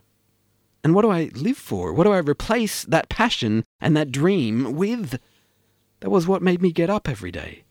And 0.83 0.95
what 0.95 1.03
do 1.03 1.11
I 1.11 1.29
live 1.35 1.57
for? 1.57 1.93
What 1.93 2.05
do 2.05 2.11
I 2.11 2.19
replace 2.19 2.83
that 2.85 3.09
passion 3.09 3.63
and 3.79 3.95
that 3.95 4.11
dream 4.11 4.75
with? 4.75 5.19
That 5.99 6.09
was 6.09 6.27
what 6.27 6.41
made 6.41 6.61
me 6.61 6.71
get 6.71 6.89
up 6.89 7.07
every 7.07 7.31
day. 7.31 7.63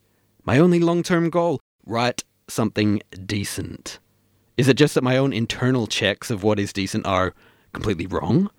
My 0.44 0.58
only 0.58 0.78
long 0.78 1.02
term 1.02 1.30
goal 1.30 1.60
write 1.84 2.24
something 2.48 3.00
decent. 3.24 3.98
Is 4.56 4.68
it 4.68 4.76
just 4.76 4.94
that 4.94 5.04
my 5.04 5.16
own 5.16 5.32
internal 5.32 5.86
checks 5.86 6.30
of 6.30 6.42
what 6.42 6.58
is 6.58 6.72
decent 6.72 7.06
are 7.06 7.34
completely 7.72 8.06
wrong? 8.06 8.50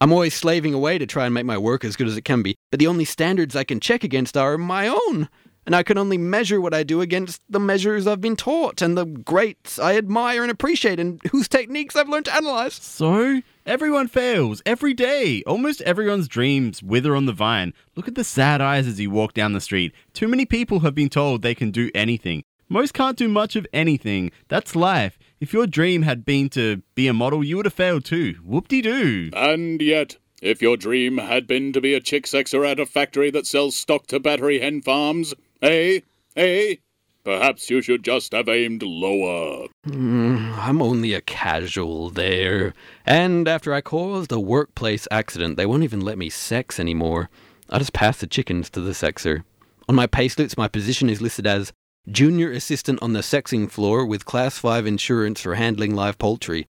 I'm 0.00 0.12
always 0.12 0.34
slaving 0.34 0.74
away 0.74 0.98
to 0.98 1.06
try 1.06 1.24
and 1.24 1.34
make 1.34 1.44
my 1.44 1.58
work 1.58 1.84
as 1.84 1.96
good 1.96 2.06
as 2.06 2.16
it 2.16 2.22
can 2.22 2.42
be, 2.42 2.56
but 2.70 2.78
the 2.78 2.86
only 2.86 3.04
standards 3.04 3.56
I 3.56 3.64
can 3.64 3.80
check 3.80 4.04
against 4.04 4.36
are 4.36 4.56
my 4.56 4.86
own. 4.86 5.28
And 5.66 5.76
I 5.76 5.82
can 5.82 5.98
only 5.98 6.16
measure 6.16 6.62
what 6.62 6.72
I 6.72 6.82
do 6.82 7.02
against 7.02 7.42
the 7.50 7.60
measures 7.60 8.06
I've 8.06 8.22
been 8.22 8.36
taught 8.36 8.80
and 8.80 8.96
the 8.96 9.04
greats 9.04 9.78
I 9.78 9.96
admire 9.96 10.40
and 10.40 10.50
appreciate 10.50 10.98
and 10.98 11.20
whose 11.30 11.46
techniques 11.46 11.94
I've 11.94 12.08
learned 12.08 12.24
to 12.24 12.34
analyze. 12.34 12.72
So, 12.74 13.42
everyone 13.66 14.08
fails 14.08 14.62
every 14.64 14.94
day. 14.94 15.42
Almost 15.46 15.82
everyone's 15.82 16.26
dreams 16.26 16.82
wither 16.82 17.14
on 17.14 17.26
the 17.26 17.34
vine. 17.34 17.74
Look 17.96 18.08
at 18.08 18.14
the 18.14 18.24
sad 18.24 18.62
eyes 18.62 18.86
as 18.86 18.98
you 18.98 19.10
walk 19.10 19.34
down 19.34 19.52
the 19.52 19.60
street. 19.60 19.92
Too 20.14 20.28
many 20.28 20.46
people 20.46 20.80
have 20.80 20.94
been 20.94 21.10
told 21.10 21.42
they 21.42 21.54
can 21.54 21.70
do 21.70 21.90
anything. 21.94 22.44
Most 22.70 22.94
can't 22.94 23.18
do 23.18 23.28
much 23.28 23.56
of 23.56 23.66
anything. 23.72 24.30
That's 24.48 24.76
life. 24.76 25.17
If 25.40 25.52
your 25.52 25.68
dream 25.68 26.02
had 26.02 26.24
been 26.24 26.48
to 26.50 26.82
be 26.96 27.06
a 27.06 27.12
model, 27.12 27.44
you 27.44 27.56
would 27.56 27.66
have 27.66 27.74
failed 27.74 28.04
too. 28.04 28.34
Whoop 28.44 28.66
de 28.66 28.82
doo. 28.82 29.30
And 29.34 29.80
yet, 29.80 30.16
if 30.42 30.60
your 30.60 30.76
dream 30.76 31.18
had 31.18 31.46
been 31.46 31.72
to 31.74 31.80
be 31.80 31.94
a 31.94 32.00
chick 32.00 32.24
sexer 32.24 32.68
at 32.68 32.80
a 32.80 32.86
factory 32.86 33.30
that 33.30 33.46
sells 33.46 33.76
stock 33.76 34.08
to 34.08 34.18
battery 34.18 34.58
hen 34.58 34.82
farms, 34.82 35.34
eh? 35.62 36.00
Eh? 36.36 36.76
Perhaps 37.22 37.70
you 37.70 37.82
should 37.82 38.02
just 38.02 38.32
have 38.32 38.48
aimed 38.48 38.82
lower. 38.82 39.68
I'm 39.86 40.82
only 40.82 41.14
a 41.14 41.20
casual 41.20 42.10
there. 42.10 42.74
And 43.06 43.46
after 43.46 43.72
I 43.72 43.80
caused 43.80 44.32
a 44.32 44.40
workplace 44.40 45.06
accident, 45.10 45.56
they 45.56 45.66
won't 45.66 45.84
even 45.84 46.00
let 46.00 46.18
me 46.18 46.30
sex 46.30 46.80
anymore. 46.80 47.30
I 47.70 47.78
just 47.78 47.92
pass 47.92 48.18
the 48.18 48.26
chickens 48.26 48.70
to 48.70 48.80
the 48.80 48.92
sexer. 48.92 49.44
On 49.88 49.94
my 49.94 50.06
payslips, 50.06 50.56
my 50.56 50.68
position 50.68 51.08
is 51.08 51.20
listed 51.20 51.46
as 51.46 51.72
junior 52.10 52.50
assistant 52.50 52.98
on 53.02 53.12
the 53.12 53.20
sexing 53.20 53.70
floor 53.70 54.04
with 54.06 54.24
class 54.24 54.58
5 54.58 54.86
insurance 54.86 55.40
for 55.40 55.54
handling 55.56 55.94
live 55.94 56.18
poultry. 56.18 56.66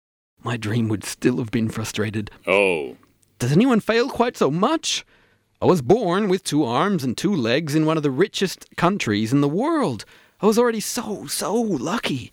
My 0.43 0.57
dream 0.57 0.87
would 0.89 1.03
still 1.03 1.37
have 1.37 1.51
been 1.51 1.69
frustrated. 1.69 2.31
Oh, 2.47 2.95
Does 3.39 3.51
anyone 3.51 3.79
fail 3.79 4.09
quite 4.09 4.37
so 4.37 4.49
much? 4.49 5.05
I 5.61 5.65
was 5.65 5.81
born 5.81 6.29
with 6.29 6.43
two 6.43 6.63
arms 6.63 7.03
and 7.03 7.17
two 7.17 7.33
legs 7.33 7.75
in 7.75 7.85
one 7.85 7.97
of 7.97 8.03
the 8.03 8.11
richest 8.11 8.65
countries 8.77 9.33
in 9.33 9.41
the 9.41 9.49
world. 9.49 10.05
I 10.41 10.45
was 10.45 10.57
already 10.59 10.79
so, 10.79 11.25
so 11.27 11.53
lucky. 11.53 12.31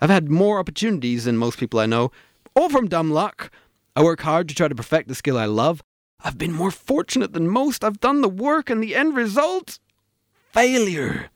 I've 0.00 0.10
had 0.10 0.28
more 0.30 0.58
opportunities 0.58 1.24
than 1.24 1.36
most 1.36 1.58
people 1.58 1.78
I 1.80 1.86
know, 1.86 2.10
all 2.56 2.68
from 2.68 2.88
dumb 2.88 3.10
luck. 3.10 3.50
I 3.94 4.02
work 4.02 4.20
hard 4.22 4.48
to 4.48 4.54
try 4.54 4.68
to 4.68 4.74
perfect 4.74 5.08
the 5.08 5.14
skill 5.14 5.38
I 5.38 5.46
love. 5.46 5.82
I've 6.22 6.38
been 6.38 6.52
more 6.52 6.70
fortunate 6.70 7.32
than 7.32 7.48
most. 7.48 7.84
I've 7.84 8.00
done 8.00 8.22
the 8.22 8.28
work, 8.28 8.70
and 8.70 8.82
the 8.82 8.94
end 8.94 9.14
result? 9.14 9.78
Failure. 10.52 11.30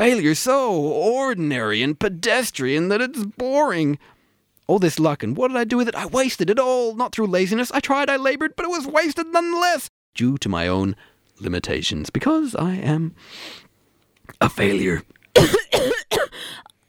Failure 0.00 0.34
so 0.34 0.72
ordinary 0.72 1.82
and 1.82 2.00
pedestrian 2.00 2.88
that 2.88 3.02
it's 3.02 3.22
boring. 3.22 3.98
All 4.66 4.78
this 4.78 4.98
luck, 4.98 5.22
and 5.22 5.36
what 5.36 5.48
did 5.48 5.58
I 5.58 5.64
do 5.64 5.76
with 5.76 5.88
it? 5.88 5.94
I 5.94 6.06
wasted 6.06 6.48
it 6.48 6.58
all, 6.58 6.94
not 6.94 7.12
through 7.12 7.26
laziness. 7.26 7.70
I 7.70 7.80
tried, 7.80 8.08
I 8.08 8.16
labored, 8.16 8.56
but 8.56 8.64
it 8.64 8.70
was 8.70 8.86
wasted 8.86 9.26
nonetheless, 9.26 9.90
due 10.14 10.38
to 10.38 10.48
my 10.48 10.66
own 10.66 10.96
limitations, 11.38 12.08
because 12.08 12.54
I 12.54 12.76
am 12.76 13.14
a 14.40 14.48
failure. 14.48 15.02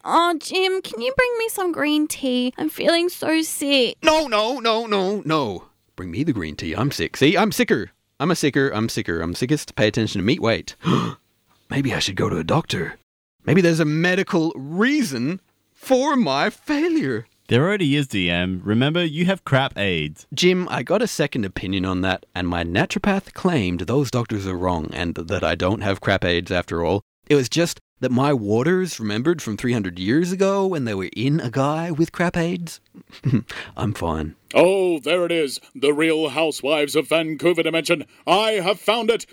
Oh, 0.04 0.34
Jim, 0.40 0.80
can 0.80 1.00
you 1.00 1.12
bring 1.14 1.38
me 1.38 1.48
some 1.50 1.70
green 1.70 2.08
tea? 2.08 2.54
I'm 2.56 2.70
feeling 2.70 3.08
so 3.10 3.42
sick. 3.42 3.98
No, 4.02 4.26
no, 4.26 4.58
no, 4.58 4.86
no, 4.86 5.22
no. 5.26 5.66
Bring 5.96 6.10
me 6.10 6.24
the 6.24 6.32
green 6.32 6.56
tea. 6.56 6.74
I'm 6.74 6.90
sick. 6.90 7.18
See, 7.18 7.36
I'm 7.36 7.52
sicker. 7.52 7.92
I'm 8.18 8.30
a 8.30 8.36
sicker. 8.36 8.70
I'm 8.70 8.88
sicker. 8.88 9.20
I'm 9.20 9.34
sickest. 9.34 9.76
Pay 9.76 9.86
attention 9.88 10.18
to 10.18 10.24
meat 10.24 10.40
weight. 10.40 10.74
Maybe 11.70 11.94
I 11.94 12.00
should 12.00 12.16
go 12.16 12.28
to 12.28 12.38
a 12.38 12.42
doctor. 12.42 12.98
Maybe 13.44 13.60
there's 13.60 13.80
a 13.80 13.84
medical 13.84 14.52
reason 14.54 15.40
for 15.72 16.16
my 16.16 16.48
failure. 16.50 17.26
There 17.48 17.64
already 17.64 17.96
is, 17.96 18.06
DM. 18.06 18.60
Remember, 18.62 19.04
you 19.04 19.24
have 19.26 19.44
crap 19.44 19.76
AIDS. 19.76 20.26
Jim, 20.32 20.68
I 20.70 20.82
got 20.82 21.02
a 21.02 21.08
second 21.08 21.44
opinion 21.44 21.84
on 21.84 22.00
that, 22.02 22.24
and 22.34 22.48
my 22.48 22.62
naturopath 22.62 23.34
claimed 23.34 23.80
those 23.80 24.10
doctors 24.10 24.46
are 24.46 24.56
wrong 24.56 24.90
and 24.92 25.14
that 25.16 25.42
I 25.42 25.54
don't 25.54 25.80
have 25.80 26.00
crap 26.00 26.24
AIDS 26.24 26.50
after 26.52 26.84
all. 26.84 27.02
It 27.28 27.34
was 27.34 27.48
just 27.48 27.80
that 28.00 28.10
my 28.12 28.32
waters 28.32 28.98
remembered 28.98 29.42
from 29.42 29.56
300 29.56 29.98
years 29.98 30.32
ago 30.32 30.66
when 30.66 30.84
they 30.84 30.94
were 30.94 31.10
in 31.16 31.40
a 31.40 31.50
guy 31.50 31.90
with 31.90 32.12
crap 32.12 32.36
AIDS. 32.36 32.80
I'm 33.76 33.92
fine. 33.92 34.36
oh, 34.54 34.98
there 35.00 35.24
it 35.24 35.32
is. 35.32 35.60
The 35.74 35.92
Real 35.92 36.30
Housewives 36.30 36.94
of 36.96 37.08
Vancouver 37.08 37.62
Dimension. 37.62 38.04
I 38.26 38.52
have 38.52 38.80
found 38.80 39.10
it. 39.10 39.26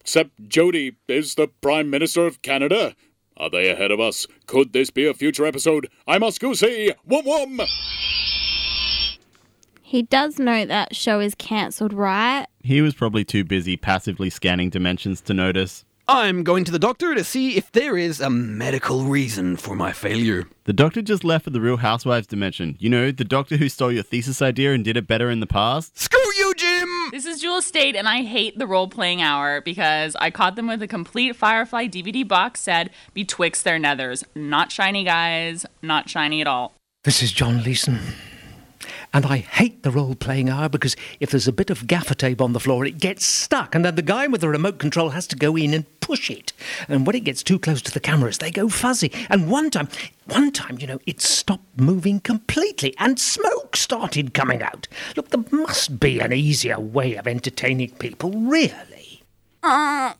Except 0.00 0.48
Jody 0.48 0.96
is 1.06 1.34
the 1.34 1.48
Prime 1.48 1.90
Minister 1.90 2.26
of 2.26 2.40
Canada. 2.40 2.94
Are 3.38 3.48
they 3.48 3.70
ahead 3.70 3.90
of 3.90 4.00
us? 4.00 4.26
Could 4.46 4.72
this 4.72 4.90
be 4.90 5.06
a 5.06 5.14
future 5.14 5.46
episode? 5.46 5.88
I 6.06 6.18
must 6.18 6.40
go 6.40 6.54
see. 6.54 6.92
Wum 7.06 7.24
wum. 7.24 7.60
He 9.80 10.02
does 10.02 10.38
know 10.38 10.66
that 10.66 10.94
show 10.94 11.20
is 11.20 11.34
cancelled, 11.34 11.94
right? 11.94 12.46
He 12.62 12.82
was 12.82 12.94
probably 12.94 13.24
too 13.24 13.44
busy 13.44 13.76
passively 13.76 14.28
scanning 14.28 14.68
dimensions 14.68 15.20
to 15.22 15.34
notice. 15.34 15.84
I'm 16.10 16.42
going 16.42 16.64
to 16.64 16.72
the 16.72 16.78
doctor 16.78 17.14
to 17.14 17.22
see 17.22 17.58
if 17.58 17.70
there 17.72 17.98
is 17.98 18.18
a 18.22 18.30
medical 18.30 19.02
reason 19.02 19.56
for 19.58 19.76
my 19.76 19.92
failure. 19.92 20.46
The 20.64 20.72
doctor 20.72 21.02
just 21.02 21.22
left 21.22 21.44
for 21.44 21.50
the 21.50 21.60
Real 21.60 21.76
Housewives 21.76 22.26
dimension. 22.26 22.76
You 22.78 22.88
know, 22.88 23.10
the 23.10 23.26
doctor 23.26 23.58
who 23.58 23.68
stole 23.68 23.92
your 23.92 24.02
thesis 24.02 24.40
idea 24.40 24.72
and 24.72 24.82
did 24.82 24.96
it 24.96 25.06
better 25.06 25.28
in 25.28 25.40
the 25.40 25.46
past? 25.46 25.98
Screw 25.98 26.34
you, 26.38 26.54
Jim! 26.56 26.88
This 27.10 27.26
is 27.26 27.42
Jewel 27.42 27.60
Staite, 27.60 27.94
and 27.94 28.08
I 28.08 28.22
hate 28.22 28.58
the 28.58 28.66
role 28.66 28.88
playing 28.88 29.20
hour 29.20 29.60
because 29.60 30.16
I 30.16 30.30
caught 30.30 30.56
them 30.56 30.66
with 30.66 30.80
a 30.80 30.88
complete 30.88 31.36
Firefly 31.36 31.88
DVD 31.88 32.26
box 32.26 32.60
set 32.60 32.90
betwixt 33.12 33.64
their 33.64 33.78
nethers. 33.78 34.24
Not 34.34 34.72
shiny, 34.72 35.04
guys. 35.04 35.66
Not 35.82 36.08
shiny 36.08 36.40
at 36.40 36.46
all. 36.46 36.72
This 37.04 37.22
is 37.22 37.32
John 37.32 37.62
Leeson. 37.62 37.98
And 39.12 39.24
I 39.24 39.38
hate 39.38 39.82
the 39.82 39.90
role 39.90 40.14
playing 40.14 40.50
hour 40.50 40.68
because 40.68 40.94
if 41.18 41.30
there's 41.30 41.48
a 41.48 41.52
bit 41.52 41.70
of 41.70 41.86
gaffer 41.86 42.14
tape 42.14 42.40
on 42.40 42.52
the 42.52 42.60
floor, 42.60 42.84
it 42.84 42.98
gets 42.98 43.24
stuck, 43.24 43.74
and 43.74 43.84
then 43.84 43.94
the 43.94 44.02
guy 44.02 44.26
with 44.26 44.42
the 44.42 44.48
remote 44.48 44.78
control 44.78 45.10
has 45.10 45.26
to 45.28 45.36
go 45.36 45.56
in 45.56 45.72
and 45.72 45.86
push 46.00 46.30
it. 46.30 46.52
And 46.88 47.06
when 47.06 47.16
it 47.16 47.24
gets 47.24 47.42
too 47.42 47.58
close 47.58 47.82
to 47.82 47.90
the 47.90 48.00
cameras, 48.00 48.38
they 48.38 48.50
go 48.50 48.68
fuzzy. 48.68 49.12
And 49.30 49.50
one 49.50 49.70
time, 49.70 49.88
one 50.26 50.52
time, 50.52 50.78
you 50.78 50.86
know, 50.86 51.00
it 51.06 51.20
stopped 51.20 51.80
moving 51.80 52.20
completely 52.20 52.94
and 52.98 53.18
smoke 53.18 53.76
started 53.76 54.34
coming 54.34 54.62
out. 54.62 54.88
Look, 55.16 55.30
there 55.30 55.44
must 55.50 56.00
be 56.00 56.20
an 56.20 56.32
easier 56.32 56.78
way 56.78 57.14
of 57.16 57.26
entertaining 57.26 57.90
people, 57.92 58.30
really. 58.32 59.22
Oh, 59.62 60.14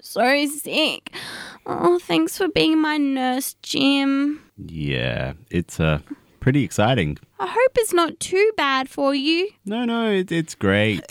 so 0.00 0.46
sick. 0.46 1.12
Oh, 1.66 1.98
thanks 1.98 2.38
for 2.38 2.48
being 2.48 2.80
my 2.80 2.96
nurse, 2.96 3.54
Jim. 3.62 4.42
Yeah, 4.56 5.34
it's 5.50 5.78
uh, 5.78 6.00
pretty 6.48 6.64
exciting. 6.64 7.18
I 7.38 7.46
hope 7.46 7.72
it's 7.76 7.92
not 7.92 8.18
too 8.20 8.52
bad 8.56 8.88
for 8.88 9.14
you. 9.14 9.50
No, 9.66 9.84
no, 9.84 10.10
it, 10.10 10.32
it's 10.32 10.54
great. 10.54 11.04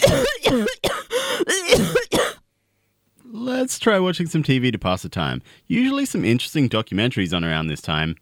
Let's 3.24 3.78
try 3.78 4.00
watching 4.00 4.26
some 4.26 4.42
TV 4.42 4.72
to 4.72 4.80
pass 4.80 5.04
the 5.04 5.10
time. 5.10 5.44
Usually 5.68 6.08
some 6.08 6.26
interesting 6.26 6.68
documentaries 6.68 7.36
on 7.36 7.44
around 7.44 7.68
this 7.68 7.82
time. 7.82 8.16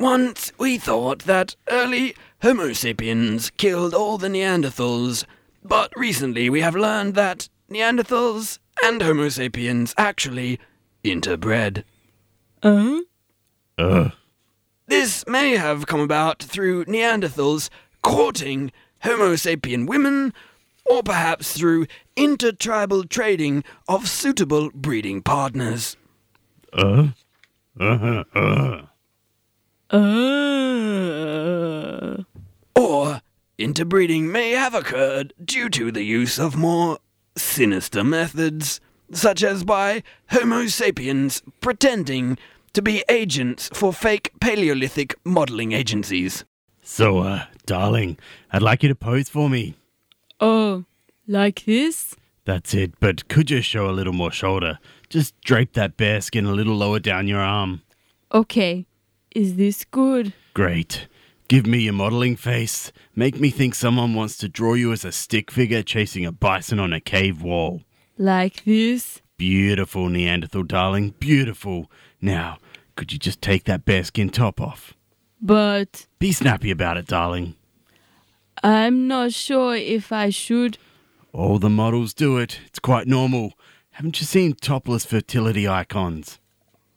Once 0.00 0.50
we 0.58 0.76
thought 0.76 1.20
that 1.20 1.54
early 1.70 2.16
Homo 2.42 2.72
sapiens 2.72 3.50
killed 3.50 3.94
all 3.94 4.18
the 4.18 4.26
Neanderthals, 4.26 5.24
but 5.62 5.92
recently 5.94 6.50
we 6.50 6.62
have 6.62 6.74
learned 6.74 7.14
that 7.14 7.48
Neanderthals 7.70 8.58
and 8.82 9.00
Homo 9.00 9.28
sapiens 9.28 9.94
actually 9.96 10.58
interbred. 11.04 11.84
Uh? 12.60 13.02
Ugh. 13.78 14.10
This 14.86 15.24
may 15.26 15.56
have 15.56 15.86
come 15.86 16.00
about 16.00 16.42
through 16.42 16.84
Neanderthals 16.84 17.70
courting 18.02 18.70
Homo 19.02 19.34
sapien 19.34 19.86
women, 19.86 20.32
or 20.84 21.02
perhaps 21.02 21.56
through 21.56 21.86
intertribal 22.16 23.04
trading 23.04 23.64
of 23.88 24.08
suitable 24.08 24.70
breeding 24.74 25.22
partners. 25.22 25.96
Uh? 26.72 27.08
Uh-huh, 27.80 28.24
uh. 28.34 28.82
Uh. 29.90 30.24
interbreeding 33.58 34.30
may 34.30 34.50
have 34.50 34.74
occurred 34.74 35.32
due 35.42 35.68
to 35.70 35.90
the 35.90 36.02
use 36.02 36.38
of 36.38 36.56
more 36.56 36.98
sinister 37.36 38.04
methods, 38.04 38.80
such 39.10 39.42
as 39.42 39.64
by 39.64 40.02
Homo 40.30 40.66
sapiens 40.66 41.42
pretending 41.60 42.36
to 42.74 42.82
be 42.82 43.02
agents 43.08 43.70
for 43.72 43.92
fake 43.92 44.32
Paleolithic 44.40 45.14
modeling 45.24 45.72
agencies. 45.72 46.44
So, 46.82 47.20
uh, 47.20 47.44
darling, 47.66 48.18
I'd 48.52 48.62
like 48.62 48.82
you 48.82 48.88
to 48.90 48.94
pose 48.94 49.28
for 49.28 49.48
me. 49.48 49.74
Oh, 50.38 50.84
like 51.26 51.64
this? 51.64 52.14
That's 52.44 52.74
it, 52.74 53.00
but 53.00 53.28
could 53.28 53.50
you 53.50 53.62
show 53.62 53.88
a 53.88 53.92
little 53.92 54.12
more 54.12 54.30
shoulder? 54.30 54.78
Just 55.08 55.40
drape 55.40 55.72
that 55.72 55.96
bear 55.96 56.20
skin 56.20 56.44
a 56.44 56.52
little 56.52 56.74
lower 56.74 56.98
down 56.98 57.26
your 57.26 57.40
arm. 57.40 57.82
Okay. 58.32 58.86
Is 59.34 59.56
this 59.56 59.84
good? 59.84 60.32
Great. 60.52 61.08
Give 61.48 61.66
me 61.66 61.78
your 61.78 61.92
modeling 61.92 62.36
face. 62.36 62.92
Make 63.14 63.40
me 63.40 63.50
think 63.50 63.74
someone 63.74 64.14
wants 64.14 64.36
to 64.38 64.48
draw 64.48 64.74
you 64.74 64.92
as 64.92 65.04
a 65.04 65.12
stick 65.12 65.50
figure 65.50 65.82
chasing 65.82 66.24
a 66.26 66.32
bison 66.32 66.78
on 66.78 66.92
a 66.92 67.00
cave 67.00 67.42
wall. 67.42 67.82
Like 68.18 68.64
this? 68.64 69.20
Beautiful, 69.36 70.08
Neanderthal 70.08 70.62
darling. 70.62 71.14
Beautiful. 71.18 71.90
Now, 72.24 72.56
could 72.96 73.12
you 73.12 73.18
just 73.18 73.42
take 73.42 73.64
that 73.64 73.84
bearskin 73.84 74.30
top 74.30 74.58
off? 74.58 74.94
But 75.42 76.06
Be 76.18 76.32
snappy 76.32 76.70
about 76.70 76.96
it, 76.96 77.06
darling. 77.06 77.54
I'm 78.62 79.06
not 79.06 79.34
sure 79.34 79.76
if 79.76 80.10
I 80.10 80.30
should. 80.30 80.78
All 81.34 81.58
the 81.58 81.68
models 81.68 82.14
do 82.14 82.38
it. 82.38 82.60
It's 82.64 82.78
quite 82.78 83.06
normal. 83.06 83.52
Haven't 83.90 84.20
you 84.20 84.26
seen 84.26 84.54
topless 84.54 85.04
fertility 85.04 85.68
icons? 85.68 86.38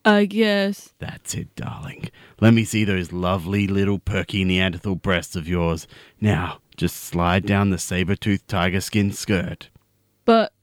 I 0.05 0.23
guess. 0.23 0.93
That's 0.99 1.33
it, 1.35 1.53
darling. 1.57 2.09
Let 2.39 2.53
me 2.53 2.63
see 2.63 2.85
those 2.85 3.11
lovely 3.11 3.67
little 3.67 3.99
perky 3.99 4.45
Neanderthal 4.45 4.95
breasts 4.95 5.35
of 5.35 5.45
yours. 5.45 5.87
Now, 6.21 6.59
just 6.77 6.95
slide 7.03 7.45
down 7.45 7.69
the 7.69 7.77
saber-toothed 7.77 8.47
tiger 8.47 8.79
skin 8.79 9.11
skirt. 9.11 9.67
But 10.23 10.53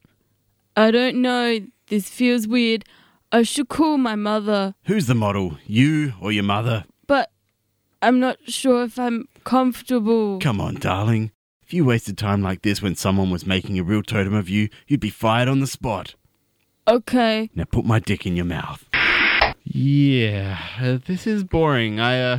I 0.75 0.91
don't 0.91 1.21
know. 1.21 1.61
This 1.89 2.09
feels 2.09 2.49
weird. 2.49 2.87
I 3.35 3.43
should 3.43 3.69
call 3.69 3.99
my 3.99 4.15
mother. 4.15 4.77
Who's 4.85 5.09
the 5.09 5.15
model? 5.17 5.59
You 5.67 6.13
or 6.21 6.31
your 6.31 6.45
mother? 6.45 6.85
But 7.09 7.33
I'm 8.01 8.21
not 8.21 8.39
sure 8.47 8.85
if 8.85 8.97
I'm 8.97 9.27
comfortable. 9.43 10.39
Come 10.39 10.61
on, 10.61 10.77
darling. 10.77 11.33
If 11.61 11.75
you 11.75 11.85
wasted 11.85 12.17
time 12.17 12.43
like 12.43 12.63
this 12.63 12.81
when 12.81 12.95
someone 12.95 13.31
was 13.31 13.45
making 13.45 13.77
a 13.77 13.83
real 13.83 14.05
totem 14.05 14.35
of 14.35 14.49
you, 14.49 14.69
you'd 14.87 15.01
be 15.01 15.11
fired 15.11 15.49
on 15.49 15.59
the 15.59 15.67
spot. 15.67 16.15
Okay. 16.87 17.51
Now 17.57 17.65
put 17.65 17.85
my 17.85 17.99
dick 17.99 18.25
in 18.25 18.37
your 18.37 18.45
mouth. 18.45 18.85
Yeah, 19.65 20.61
uh, 20.81 20.99
this 21.05 21.27
is 21.27 21.43
boring. 21.43 21.99
I, 21.99 22.23
uh. 22.23 22.39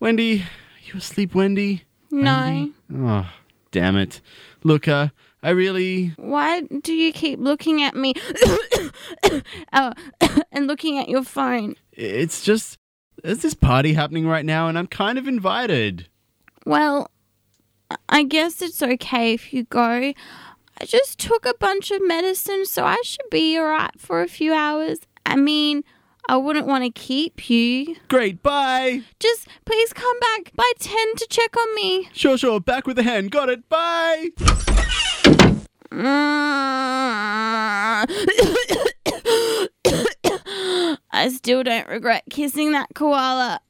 Wendy, 0.00 0.44
you 0.84 0.98
asleep, 0.98 1.34
Wendy? 1.34 1.84
No. 2.10 2.70
Oh, 2.94 3.26
damn 3.70 3.96
it. 3.96 4.20
Look, 4.64 4.86
uh, 4.86 5.08
I 5.42 5.50
really. 5.50 6.12
Why 6.16 6.60
do 6.60 6.92
you 6.92 7.12
keep 7.12 7.38
looking 7.38 7.82
at 7.82 7.94
me 7.94 8.14
oh, 9.72 9.92
and 10.52 10.66
looking 10.66 10.98
at 10.98 11.08
your 11.08 11.24
phone? 11.24 11.76
It's 11.92 12.42
just. 12.42 12.78
There's 13.22 13.40
this 13.40 13.54
party 13.54 13.92
happening 13.92 14.26
right 14.26 14.44
now, 14.44 14.68
and 14.68 14.78
I'm 14.78 14.86
kind 14.86 15.18
of 15.18 15.28
invited. 15.28 16.08
Well, 16.64 17.10
I 18.08 18.22
guess 18.22 18.62
it's 18.62 18.82
okay 18.82 19.34
if 19.34 19.52
you 19.52 19.64
go. 19.64 20.12
I 20.80 20.84
just 20.86 21.18
took 21.18 21.44
a 21.44 21.54
bunch 21.58 21.90
of 21.90 22.06
medicine, 22.06 22.64
so 22.64 22.84
I 22.84 22.96
should 23.04 23.28
be 23.30 23.58
alright 23.58 24.00
for 24.00 24.22
a 24.22 24.28
few 24.28 24.54
hours. 24.54 25.00
I 25.26 25.36
mean, 25.36 25.84
I 26.28 26.36
wouldn't 26.36 26.66
want 26.66 26.84
to 26.84 26.90
keep 26.90 27.50
you. 27.50 27.96
Great, 28.08 28.42
bye! 28.42 29.02
Just 29.18 29.48
please 29.66 29.92
come 29.92 30.18
back 30.20 30.52
by 30.54 30.70
10 30.78 31.16
to 31.16 31.26
check 31.28 31.56
on 31.56 31.74
me. 31.74 32.08
Sure, 32.12 32.38
sure, 32.38 32.60
back 32.60 32.86
with 32.86 32.96
the 32.96 33.02
hand. 33.02 33.30
Got 33.30 33.50
it, 33.50 33.68
bye! 33.68 34.30
I 35.92 38.06
still 41.34 41.64
don't 41.64 41.88
regret 41.88 42.22
kissing 42.30 42.70
that 42.72 42.86
koala. 42.94 43.60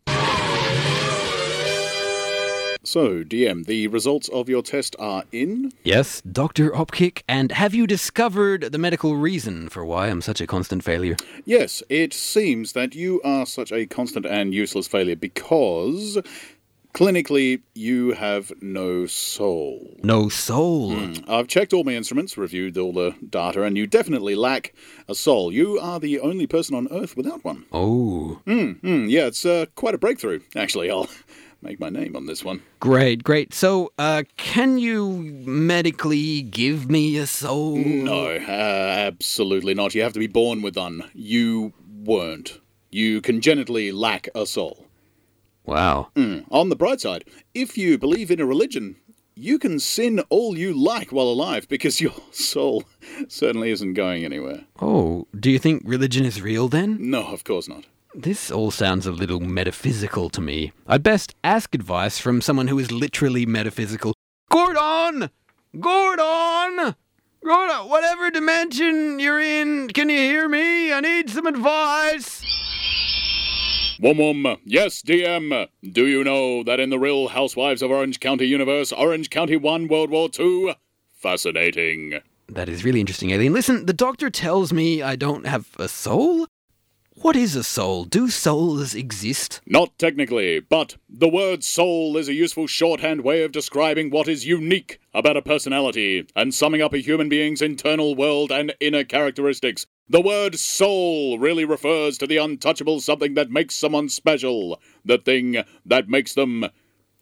So, 2.83 3.23
DM, 3.25 3.65
the 3.65 3.89
results 3.89 4.29
of 4.29 4.51
your 4.51 4.63
test 4.63 4.95
are 4.99 5.25
in. 5.33 5.73
Yes, 5.83 6.21
Dr. 6.23 6.71
Opkick, 6.71 7.23
and 7.27 7.53
have 7.53 7.73
you 7.73 7.87
discovered 7.87 8.73
the 8.73 8.79
medical 8.79 9.17
reason 9.17 9.71
for 9.71 9.87
why 9.87 10.09
I'm 10.09 10.21
such 10.21 10.43
a 10.43 10.47
constant 10.47 10.85
failure? 10.85 11.17
Yes, 11.47 11.83
it 11.89 12.13
seems 12.13 12.73
that 12.73 12.95
you 12.95 13.23
are 13.23 13.47
such 13.47 13.73
a 13.73 13.87
constant 13.87 14.27
and 14.27 14.53
useless 14.53 14.89
failure 14.89 15.17
because 15.17 16.19
clinically 16.95 17.63
you 17.75 18.13
have 18.13 18.53
no 18.61 19.07
soul. 19.07 19.97
No 20.03 20.29
soul. 20.29 20.97
I've 21.29 21.49
checked 21.49 21.73
all 21.73 21.85
my 21.85 21.93
instruments, 21.95 22.37
reviewed 22.37 22.77
all 22.79 22.93
the 22.93 23.15
data, 23.29 23.63
and 23.63 23.77
you 23.77 23.87
definitely 23.87 24.35
lack 24.35 24.75
a 25.09 25.15
soul. 25.15 25.53
You 25.53 25.79
are 25.79 26.01
the 26.01 26.21
only 26.21 26.47
person 26.47 26.75
on 26.75 26.89
Earth 26.91 27.17
without 27.17 27.45
one. 27.45 27.65
Oh, 27.73 28.41
Hmm, 28.47 29.07
yeah, 29.09 29.27
it's 29.27 29.45
uh, 29.47 29.67
quite 29.75 29.95
a 29.95 29.99
breakthrough. 29.99 30.41
Actually, 30.57 30.91
I'll 30.91 31.09
make 31.63 31.79
my 31.81 31.89
name 31.91 32.17
on 32.17 32.27
this 32.27 32.45
one. 32.45 32.63
great, 32.81 33.23
great. 33.25 33.53
So, 33.55 33.93
uh, 33.99 34.23
can 34.37 34.79
you 34.79 35.13
medically 35.45 36.43
give 36.43 36.91
me 36.91 37.17
a 37.19 37.27
soul? 37.27 37.77
No, 37.77 38.27
uh, 38.37 38.41
absolutely 39.11 39.75
not. 39.75 39.95
You 39.95 40.03
have 40.03 40.13
to 40.15 40.19
be 40.19 40.27
born 40.27 40.63
with 40.63 40.77
one. 40.77 41.05
You 41.15 41.73
weren't. 42.05 42.61
You 42.91 43.21
congenitally 43.21 43.93
lack 43.93 44.29
a 44.35 44.47
soul. 44.47 44.87
Wow. 45.71 46.09
Hmm. 46.17 46.41
On 46.51 46.69
the 46.69 46.75
bright 46.75 47.01
side, 47.01 47.25
if 47.55 47.79
you 47.79 47.97
believe 47.97 48.33
in 48.33 48.41
a 48.41 48.45
religion, 48.45 48.97
you 49.37 49.57
can 49.57 49.79
sin 49.79 50.19
all 50.29 50.59
you 50.59 50.75
like 50.75 51.13
while 51.13 51.29
alive 51.29 51.69
because 51.69 52.01
your 52.01 52.13
soul 52.33 52.83
certainly 53.29 53.71
isn't 53.71 53.95
going 53.95 54.25
anywhere. 54.25 54.65
Oh, 54.83 55.29
do 55.39 55.49
you 55.49 55.61
think 55.61 55.83
religion 55.87 56.25
is 56.25 56.43
real 56.43 56.67
then? 56.67 56.99
No, 56.99 57.25
of 57.25 57.45
course 57.45 57.69
not. 57.69 57.85
This 58.13 58.51
all 58.51 58.73
sounds 58.73 59.07
a 59.07 59.13
little 59.13 59.39
metaphysical 59.39 60.29
to 60.31 60.41
me. 60.41 60.73
I'd 60.89 61.05
best 61.05 61.37
ask 61.45 61.73
advice 61.73 62.19
from 62.19 62.41
someone 62.41 62.67
who 62.67 62.81
is 62.81 62.91
literally 62.91 63.47
metaphysical. 63.47 64.13
Gordon! 64.51 65.31
Gordon! 65.79 66.97
Gordon, 67.45 67.89
whatever 67.89 68.33
dimension 68.33 69.21
you're 69.21 69.41
in, 69.41 69.87
can 69.89 70.09
you 70.09 70.19
hear 70.19 70.49
me? 70.49 70.93
I 70.93 71.01
need 71.01 71.31
some 71.31 71.47
advice. 71.47 72.45
Wum 74.01 74.17
Wum, 74.17 74.57
yes, 74.65 75.03
DM. 75.03 75.69
Do 75.83 76.07
you 76.07 76.25
know 76.25 76.63
that 76.63 76.81
in 76.81 76.89
the 76.89 76.99
real 76.99 77.29
Housewives 77.29 77.83
of 77.83 77.91
Orange 77.91 78.19
County 78.19 78.47
universe, 78.47 78.93
Orange 78.93 79.29
County 79.29 79.57
won 79.57 79.89
World 79.89 80.09
War 80.09 80.31
II? 80.39 80.75
Fascinating. 81.13 82.19
That 82.49 82.71
is 82.71 82.83
really 82.83 83.01
interesting, 83.01 83.31
Alien. 83.31 83.53
Listen, 83.53 83.85
the 83.85 83.93
doctor 83.93 84.31
tells 84.31 84.73
me 84.73 85.03
I 85.03 85.17
don't 85.17 85.45
have 85.45 85.69
a 85.79 85.87
soul? 85.87 86.47
What 87.23 87.37
is 87.37 87.55
a 87.55 87.63
soul? 87.63 88.05
Do 88.05 88.31
souls 88.31 88.95
exist? 88.95 89.61
Not 89.67 89.99
technically, 89.99 90.59
but 90.59 90.97
the 91.07 91.29
word 91.29 91.63
soul 91.63 92.17
is 92.17 92.29
a 92.29 92.33
useful 92.33 92.67
shorthand 92.67 93.21
way 93.21 93.43
of 93.43 93.53
describing 93.53 94.09
what 94.09 94.27
is 94.27 94.47
unique 94.47 94.99
about 95.13 95.37
a 95.37 95.43
personality 95.43 96.27
and 96.35 96.55
summing 96.55 96.81
up 96.81 96.95
a 96.95 96.99
human 96.99 97.29
being's 97.29 97.61
internal 97.61 98.15
world 98.15 98.51
and 98.51 98.75
inner 98.81 99.05
characteristics. 99.05 99.87
The 100.09 100.23
word 100.23 100.59
soul 100.59 101.39
really 101.39 101.67
refers 101.67 102.17
to 102.19 102.27
the 102.27 102.39
untouchable 102.39 103.01
something 103.01 103.35
that 103.35 103.51
makes 103.51 103.77
someone 103.77 104.09
special, 104.09 104.81
the 105.05 105.19
thing 105.19 105.63
that 105.85 106.09
makes 106.09 106.33
them 106.33 106.71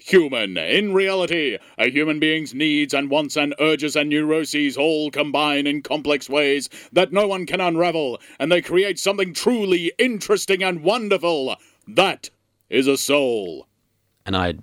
human. 0.09 0.57
In 0.57 0.95
reality, 0.95 1.59
a 1.77 1.91
human 1.91 2.19
being's 2.19 2.55
needs 2.55 2.95
and 2.95 3.11
wants 3.11 3.37
and 3.37 3.55
urges 3.61 3.95
and 3.95 4.09
neuroses 4.09 4.77
all 4.77 5.11
combine 5.11 5.67
in 5.67 5.83
complex 5.83 6.29
ways 6.29 6.69
that 6.93 7.13
no 7.13 7.29
one 7.29 7.45
can 7.47 7.61
unravel, 7.61 8.19
and 8.39 8.51
they 8.51 8.63
create 8.63 8.99
something 8.99 9.35
truly 9.35 9.93
interesting 9.99 10.63
and 10.63 10.83
wonderful. 10.83 11.57
That 11.87 12.31
is 12.71 12.87
a 12.87 12.97
soul. 12.97 13.67
And 14.25 14.37
I 14.37 14.55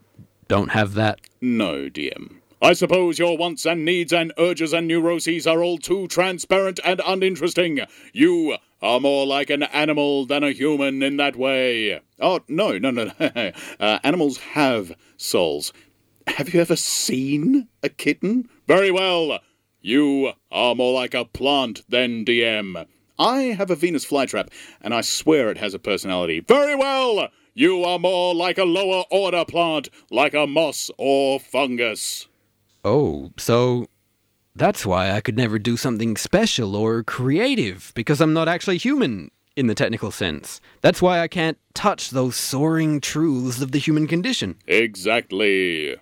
don't 0.47 0.71
have 0.71 0.93
that. 0.95 1.21
No, 1.41 1.89
DM. 1.89 2.37
I 2.61 2.73
suppose 2.73 3.19
your 3.19 3.37
wants 3.37 3.65
and 3.65 3.85
needs 3.85 4.13
and 4.13 4.33
urges 4.39 4.73
and 4.73 4.87
neuroses 4.87 5.45
are 5.45 5.61
all 5.61 5.77
too 5.77 6.07
transparent 6.07 6.79
and 6.83 7.01
uninteresting. 7.05 7.81
You 8.13 8.57
are 8.81 8.99
more 8.99 9.25
like 9.25 9.49
an 9.49 9.63
animal 9.63 10.25
than 10.25 10.43
a 10.43 10.51
human 10.51 11.01
in 11.01 11.17
that 11.17 11.35
way. 11.35 11.99
Oh, 12.19 12.41
no, 12.47 12.77
no, 12.77 12.91
no. 12.91 13.11
no. 13.19 13.51
uh, 13.79 13.99
animals 14.03 14.37
have 14.37 14.93
souls. 15.17 15.73
Have 16.27 16.53
you 16.53 16.61
ever 16.61 16.75
seen 16.75 17.67
a 17.83 17.89
kitten? 17.89 18.49
Very 18.67 18.91
well. 18.91 19.39
You 19.81 20.33
are 20.51 20.75
more 20.75 20.93
like 20.93 21.13
a 21.13 21.25
plant 21.25 21.83
than 21.87 22.25
DM. 22.25 22.85
I 23.17 23.41
have 23.41 23.69
a 23.69 23.75
Venus 23.75 24.05
flytrap, 24.05 24.49
and 24.81 24.93
I 24.93 25.01
swear 25.01 25.49
it 25.49 25.57
has 25.57 25.73
a 25.73 25.79
personality. 25.79 26.41
Very 26.41 26.75
well. 26.75 27.29
You 27.53 27.83
are 27.83 27.99
more 27.99 28.35
like 28.35 28.57
a 28.57 28.65
lower 28.65 29.05
order 29.09 29.45
plant, 29.45 29.89
like 30.11 30.33
a 30.33 30.47
moss 30.47 30.91
or 30.97 31.39
fungus. 31.39 32.27
Oh, 32.83 33.31
so 33.37 33.87
that's 34.55 34.85
why 34.85 35.11
I 35.11 35.21
could 35.21 35.37
never 35.37 35.59
do 35.59 35.77
something 35.77 36.15
special 36.17 36.75
or 36.75 37.03
creative, 37.03 37.91
because 37.95 38.21
I'm 38.21 38.33
not 38.33 38.47
actually 38.47 38.77
human 38.77 39.31
in 39.55 39.67
the 39.67 39.75
technical 39.75 40.11
sense. 40.11 40.61
That's 40.81 41.01
why 41.01 41.19
I 41.19 41.27
can't 41.27 41.57
touch 41.73 42.09
those 42.09 42.35
soaring 42.35 43.01
truths 43.01 43.61
of 43.61 43.71
the 43.71 43.79
human 43.79 44.07
condition. 44.07 44.55
Exactly. 44.67 45.95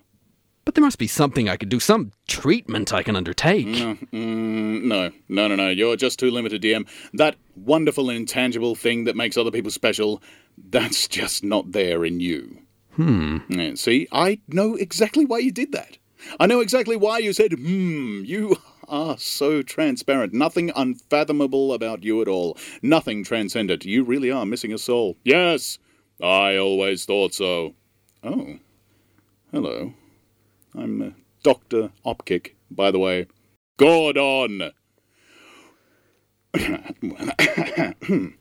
But 0.64 0.74
there 0.74 0.84
must 0.84 0.98
be 0.98 1.06
something 1.06 1.48
I 1.48 1.56
could 1.56 1.68
do, 1.68 1.78
some 1.78 2.12
treatment 2.26 2.92
I 2.92 3.02
can 3.02 3.16
undertake. 3.16 3.66
No, 3.66 3.94
mm, 4.12 4.82
no, 4.82 5.12
no, 5.28 5.48
no, 5.48 5.56
no. 5.56 5.68
You're 5.68 5.96
just 5.96 6.18
too 6.18 6.30
limited, 6.30 6.62
DM. 6.62 6.88
That 7.12 7.36
wonderful 7.54 8.08
intangible 8.08 8.74
thing 8.74 9.04
that 9.04 9.16
makes 9.16 9.36
other 9.36 9.50
people 9.50 9.70
special, 9.70 10.22
that's 10.56 11.06
just 11.06 11.44
not 11.44 11.72
there 11.72 12.04
in 12.04 12.20
you. 12.20 12.60
Hmm. 12.92 13.38
Yeah, 13.48 13.74
see, 13.74 14.08
I 14.10 14.40
know 14.48 14.74
exactly 14.76 15.26
why 15.26 15.38
you 15.38 15.52
did 15.52 15.72
that. 15.72 15.98
I 16.40 16.46
know 16.46 16.60
exactly 16.60 16.96
why 16.96 17.18
you 17.18 17.32
said, 17.32 17.52
hmm. 17.52 18.22
You 18.24 18.56
are 18.88 19.18
so 19.18 19.62
transparent. 19.62 20.32
Nothing 20.32 20.70
unfathomable 20.74 21.72
about 21.72 22.04
you 22.04 22.20
at 22.22 22.28
all. 22.28 22.56
Nothing 22.82 23.24
transcendent. 23.24 23.84
You 23.84 24.04
really 24.04 24.30
are 24.30 24.46
missing 24.46 24.72
a 24.72 24.78
soul. 24.78 25.16
Yes, 25.24 25.78
I 26.22 26.56
always 26.56 27.04
thought 27.04 27.34
so. 27.34 27.74
Oh. 28.22 28.58
Hello. 29.52 29.94
I'm 30.74 31.14
Dr. 31.42 31.92
Opkick, 32.04 32.54
by 32.70 32.90
the 32.90 32.98
way. 32.98 33.26
Gordon! 33.76 34.72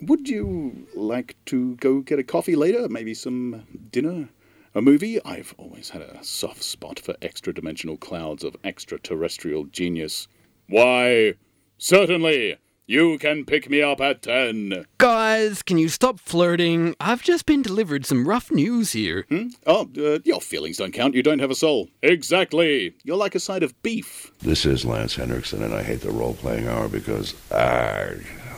Would 0.00 0.28
you 0.28 0.86
like 0.94 1.36
to 1.46 1.76
go 1.76 2.00
get 2.00 2.18
a 2.18 2.24
coffee 2.24 2.56
later? 2.56 2.88
Maybe 2.88 3.14
some 3.14 3.64
dinner? 3.90 4.28
A 4.74 4.80
movie? 4.80 5.22
I've 5.22 5.54
always 5.58 5.90
had 5.90 6.00
a 6.00 6.24
soft 6.24 6.62
spot 6.62 6.98
for 6.98 7.14
extra 7.20 7.52
dimensional 7.52 7.98
clouds 7.98 8.42
of 8.42 8.56
extraterrestrial 8.64 9.64
genius. 9.66 10.28
Why, 10.66 11.34
certainly! 11.76 12.56
You 12.86 13.18
can 13.18 13.44
pick 13.44 13.68
me 13.68 13.82
up 13.82 14.00
at 14.00 14.22
10. 14.22 14.86
Guys, 14.96 15.62
can 15.62 15.76
you 15.76 15.90
stop 15.90 16.18
flirting? 16.18 16.96
I've 16.98 17.22
just 17.22 17.44
been 17.44 17.60
delivered 17.60 18.06
some 18.06 18.26
rough 18.26 18.50
news 18.50 18.92
here. 18.92 19.26
Hmm? 19.28 19.48
Oh, 19.66 19.90
uh, 19.98 20.20
your 20.24 20.40
feelings 20.40 20.78
don't 20.78 20.92
count. 20.92 21.14
You 21.14 21.22
don't 21.22 21.38
have 21.38 21.50
a 21.50 21.54
soul. 21.54 21.90
Exactly. 22.02 22.94
You're 23.04 23.16
like 23.18 23.34
a 23.34 23.40
side 23.40 23.62
of 23.62 23.80
beef. 23.82 24.32
This 24.38 24.64
is 24.64 24.86
Lance 24.86 25.16
Henriksen, 25.16 25.62
and 25.62 25.74
I 25.74 25.82
hate 25.82 26.00
the 26.00 26.10
role 26.10 26.34
playing 26.34 26.66
hour 26.66 26.88
because, 26.88 27.34
ah, 27.50 28.08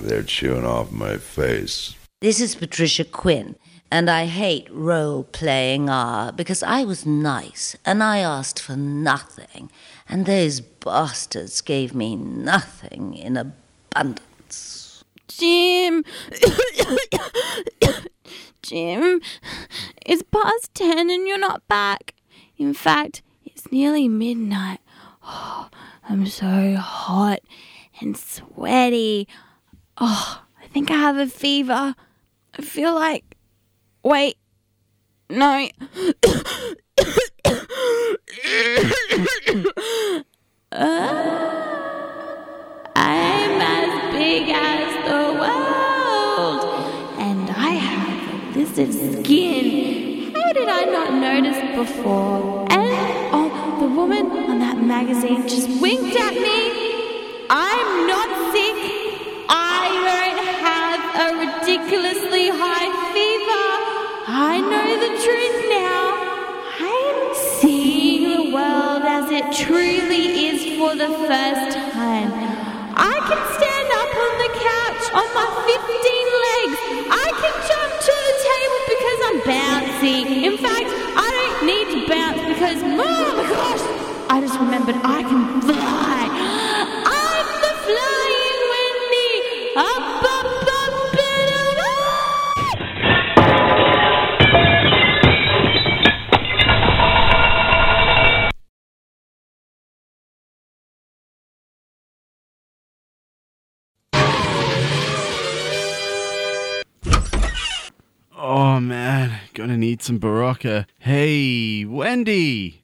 they're 0.01 0.23
chewing 0.23 0.65
off 0.65 0.93
my 0.93 1.17
face. 1.17 1.97
This 2.21 2.41
is 2.41 2.55
Patricia 2.55 3.05
Quinn, 3.05 3.57
and 3.95 4.11
I 4.11 4.27
hate 4.27 4.67
role 4.73 5.23
playing 5.23 5.89
R 5.89 6.33
because 6.33 6.65
I 6.65 6.83
was 6.83 7.07
nice 7.07 7.77
and 7.85 8.03
I 8.03 8.19
asked 8.19 8.59
for 8.59 8.77
nothing, 8.77 9.71
and 10.09 10.27
those 10.27 10.61
bastards 10.61 11.61
gave 11.61 11.95
me 11.95 12.17
nothing 12.17 13.15
in 13.15 13.37
abundance. 13.37 15.05
Jim. 15.29 16.05
Jim, 18.63 19.21
it's 20.05 20.25
past 20.25 20.75
10 20.75 21.09
and 21.09 21.29
you're 21.29 21.39
not 21.39 21.69
back. 21.69 22.15
In 22.59 22.75
fact, 22.75 23.23
it's 23.45 23.71
nearly 23.71 24.09
midnight. 24.09 24.81
Oh, 25.23 25.69
I'm 26.09 26.27
so 26.27 26.75
hot 26.81 27.43
and 28.01 28.17
sweaty. 28.17 29.29
Oh, 29.99 30.43
I 30.61 30.67
think 30.67 30.91
I 30.91 30.97
have 30.97 31.17
a 31.17 31.29
fever. 31.29 31.95
I 32.59 32.61
feel 32.61 32.93
like. 32.93 33.34
Wait. 34.05 34.37
No. 35.31 35.67
Uh, 40.73 41.11
I'm 42.97 43.61
as 43.63 44.13
big 44.13 44.51
as 44.51 45.09
the 45.09 45.39
world, 45.41 46.65
and 47.19 47.49
I 47.49 47.71
have 47.71 48.57
lizard 48.57 48.93
skin. 48.93 50.35
How 50.35 50.53
did 50.53 50.69
I 50.69 50.85
not 50.85 51.15
notice 51.15 51.61
before? 51.75 52.67
And 52.71 52.83
oh, 53.33 53.79
the 53.81 53.87
woman 53.87 54.27
on 54.51 54.59
that 54.59 54.83
magazine 54.83 55.49
just 55.49 55.81
winked 55.81 56.17
at 56.17 56.35
me. 56.35 57.47
I'm 57.49 58.07
not 58.07 58.53
sick. 58.53 58.94
Ridiculously 61.45 62.49
high 62.49 62.89
fever. 63.13 63.69
I 64.27 64.61
know 64.65 64.91
the 65.05 65.13
truth 65.25 65.61
now. 65.69 66.05
I'm 66.81 67.21
seeing 67.61 68.23
the 68.33 68.45
world 68.55 69.03
as 69.05 69.29
it 69.31 69.53
truly 69.53 70.49
is 70.49 70.79
for 70.79 70.97
the 70.97 71.13
first 71.29 71.77
time. 71.93 72.33
I 72.97 73.17
can 73.29 73.43
stand 73.57 73.89
up 74.01 74.13
on 74.25 74.33
the 74.45 74.53
couch 74.73 75.05
on 75.21 75.29
my 75.37 75.49
15 75.69 76.45
legs. 76.49 76.64
Need 109.95 110.03
some 110.03 110.19
Berocca. 110.19 110.87
Hey, 110.99 111.85
Wendy! 111.85 112.83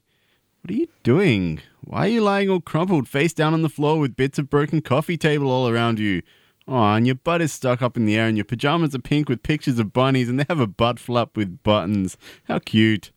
What 0.61 0.71
are 0.71 0.77
you 0.77 0.87
doing? 1.03 1.59
Why 1.81 2.05
are 2.05 2.07
you 2.07 2.21
lying 2.21 2.49
all 2.49 2.61
crumpled, 2.61 3.09
face 3.09 3.33
down 3.33 3.53
on 3.53 3.63
the 3.63 3.67
floor 3.67 3.99
with 3.99 4.15
bits 4.15 4.39
of 4.39 4.49
broken 4.49 4.81
coffee 4.81 5.17
table 5.17 5.51
all 5.51 5.67
around 5.67 5.99
you? 5.99 6.21
Oh, 6.69 6.93
and 6.93 7.05
your 7.05 7.17
butt 7.17 7.41
is 7.41 7.51
stuck 7.51 7.81
up 7.81 7.97
in 7.97 8.05
the 8.05 8.15
air, 8.15 8.27
and 8.27 8.37
your 8.37 8.45
pajamas 8.45 8.95
are 8.95 8.99
pink 8.99 9.27
with 9.27 9.43
pictures 9.43 9.77
of 9.77 9.91
bunnies, 9.91 10.29
and 10.29 10.39
they 10.39 10.45
have 10.47 10.61
a 10.61 10.67
butt 10.67 10.99
flap 10.99 11.35
with 11.35 11.61
buttons. 11.63 12.15
How 12.45 12.59
cute. 12.59 13.11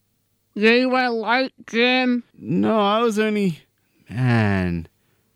You 0.55 0.89
were 0.89 1.11
late, 1.11 1.53
Jim. 1.65 2.25
No, 2.37 2.81
I 2.81 2.99
was 2.99 3.17
only. 3.17 3.61
Man, 4.11 4.89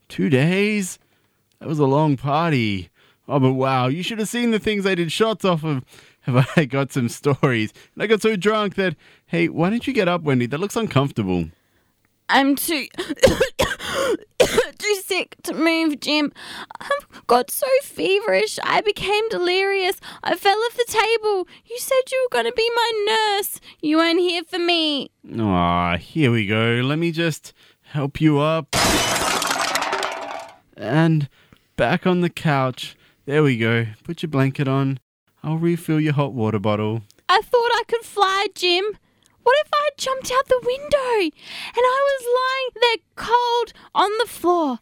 two 0.09 0.29
days? 0.29 0.99
That 1.61 1.69
was 1.69 1.79
a 1.79 1.87
long 1.87 2.17
party. 2.17 2.91
Oh, 3.29 3.39
but 3.39 3.53
wow, 3.53 3.87
you 3.87 4.03
should 4.03 4.19
have 4.19 4.29
seen 4.29 4.51
the 4.51 4.59
things 4.59 4.85
I 4.85 4.97
did 4.97 5.13
shots 5.13 5.45
off 5.45 5.63
of. 5.63 5.85
Have 6.35 6.47
I 6.57 6.67
got 6.67 6.93
some 6.93 7.09
stories? 7.09 7.73
And 7.95 8.03
I 8.03 8.07
got 8.07 8.21
so 8.21 8.37
drunk 8.37 8.75
that. 8.75 8.97
Hey, 9.25 9.49
why 9.49 9.71
don't 9.71 9.87
you 9.87 9.95
get 9.95 10.09
up, 10.09 10.21
Wendy? 10.21 10.45
That 10.45 10.61
looks 10.61 10.77
uncomfortable. 10.77 11.49
I'm 12.29 12.55
too 12.55 12.87
too 14.79 14.95
sick 15.07 15.37
to 15.45 15.55
move, 15.55 16.01
Jim. 16.01 16.31
I've 16.83 17.27
got 17.27 17.51
so 17.51 17.67
feverish. 17.83 18.59
I 18.63 18.83
became 18.83 19.27
delirious. 19.31 20.01
I 20.23 20.37
fell 20.37 20.59
off 20.59 20.75
the 20.75 20.85
table. 20.87 21.49
You 21.65 21.79
said 21.79 21.97
you 22.13 22.23
were 22.27 22.37
going 22.37 22.45
to 22.45 22.55
be 22.55 22.71
my 22.77 23.07
nurse. 23.39 23.59
You 23.81 23.97
weren't 23.97 24.21
here 24.21 24.45
for 24.45 24.59
me. 24.59 25.11
Ah, 25.39 25.97
here 25.97 26.31
we 26.31 26.47
go. 26.47 26.83
Let 26.85 26.99
me 26.99 27.11
just 27.11 27.55
help 27.85 28.21
you 28.21 28.39
up. 28.39 28.77
And 30.77 31.31
back 31.77 32.07
on 32.07 32.21
the 32.21 32.29
couch. 32.29 32.99
There 33.25 33.43
we 33.43 33.57
go. 33.57 33.87
Put 34.05 34.23
your 34.23 34.29
blanket 34.29 34.69
on. 34.69 35.01
I'll 35.43 35.59
refill 35.59 36.01
your 36.01 36.13
hot 36.15 36.33
water 36.33 36.59
bottle. 36.59 37.03
I 37.29 37.41
thought 37.43 37.71
I 37.73 37.83
could 37.87 38.03
fly, 38.05 38.47
Jim. 38.55 38.85
What 39.43 39.57
if 39.65 39.71
I 39.73 39.89
had 39.91 39.99
jumped 39.99 40.31
out 40.31 40.47
the 40.49 40.61
window 40.65 41.21
and 41.21 41.77
I 41.77 42.19
was 42.21 42.27
lying 42.41 42.83
there 42.83 43.05
cold 43.17 43.73
on 43.95 44.11
the 44.19 44.27
floor? 44.27 44.79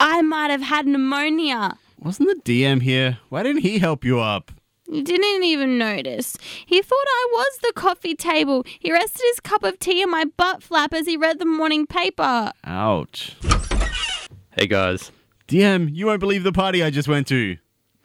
I 0.00 0.22
might 0.22 0.50
have 0.50 0.62
had 0.62 0.86
pneumonia. 0.86 1.76
Wasn't 1.98 2.28
the 2.28 2.52
DM 2.52 2.82
here? 2.82 3.18
Why 3.28 3.42
didn't 3.42 3.62
he 3.62 3.78
help 3.78 4.04
you 4.04 4.18
up? 4.20 4.50
He 4.90 5.02
didn't 5.02 5.44
even 5.44 5.78
notice. 5.78 6.36
He 6.66 6.82
thought 6.82 6.96
I 7.06 7.26
was 7.30 7.58
the 7.62 7.72
coffee 7.74 8.16
table. 8.16 8.64
He 8.80 8.90
rested 8.90 9.22
his 9.30 9.38
cup 9.38 9.62
of 9.62 9.78
tea 9.78 10.02
on 10.02 10.10
my 10.10 10.24
butt 10.24 10.62
flap 10.62 10.92
as 10.92 11.06
he 11.06 11.16
read 11.16 11.38
the 11.38 11.44
morning 11.44 11.86
paper. 11.86 12.50
Ouch. 12.64 13.36
Hey 14.50 14.66
guys. 14.66 15.12
DM, 15.46 15.90
you 15.94 16.06
won't 16.06 16.18
believe 16.20 16.42
the 16.42 16.52
party 16.52 16.82
I 16.82 16.90
just 16.90 17.06
went 17.06 17.28
to. 17.28 17.56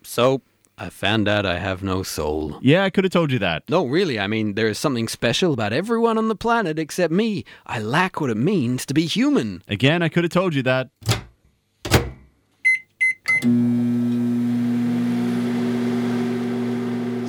So, 0.04 0.42
I 0.78 0.90
found 0.90 1.30
out 1.30 1.46
I 1.46 1.58
have 1.60 1.84
no 1.84 2.04
soul. 2.04 2.60
Yeah, 2.62 2.84
I 2.84 2.90
could 2.90 3.06
have 3.06 3.14
told 3.14 3.32
you 3.32 3.40
that. 3.40 3.64
No, 3.70 3.86
really, 3.86 4.20
I 4.20 4.28
mean, 4.28 4.56
there 4.56 4.68
is 4.68 4.78
something 4.78 5.08
special 5.08 5.54
about 5.54 5.72
everyone 5.72 6.18
on 6.18 6.28
the 6.28 6.36
planet 6.36 6.78
except 6.78 7.14
me. 7.14 7.46
I 7.66 7.80
lack 7.80 8.20
what 8.20 8.30
it 8.30 8.36
means 8.36 8.86
to 8.88 8.94
be 8.94 9.06
human. 9.06 9.64
Again, 9.70 10.02
I 10.02 10.10
could 10.10 10.26
have 10.26 10.32
told 10.34 10.54
you 10.54 10.64
that. 10.64 10.90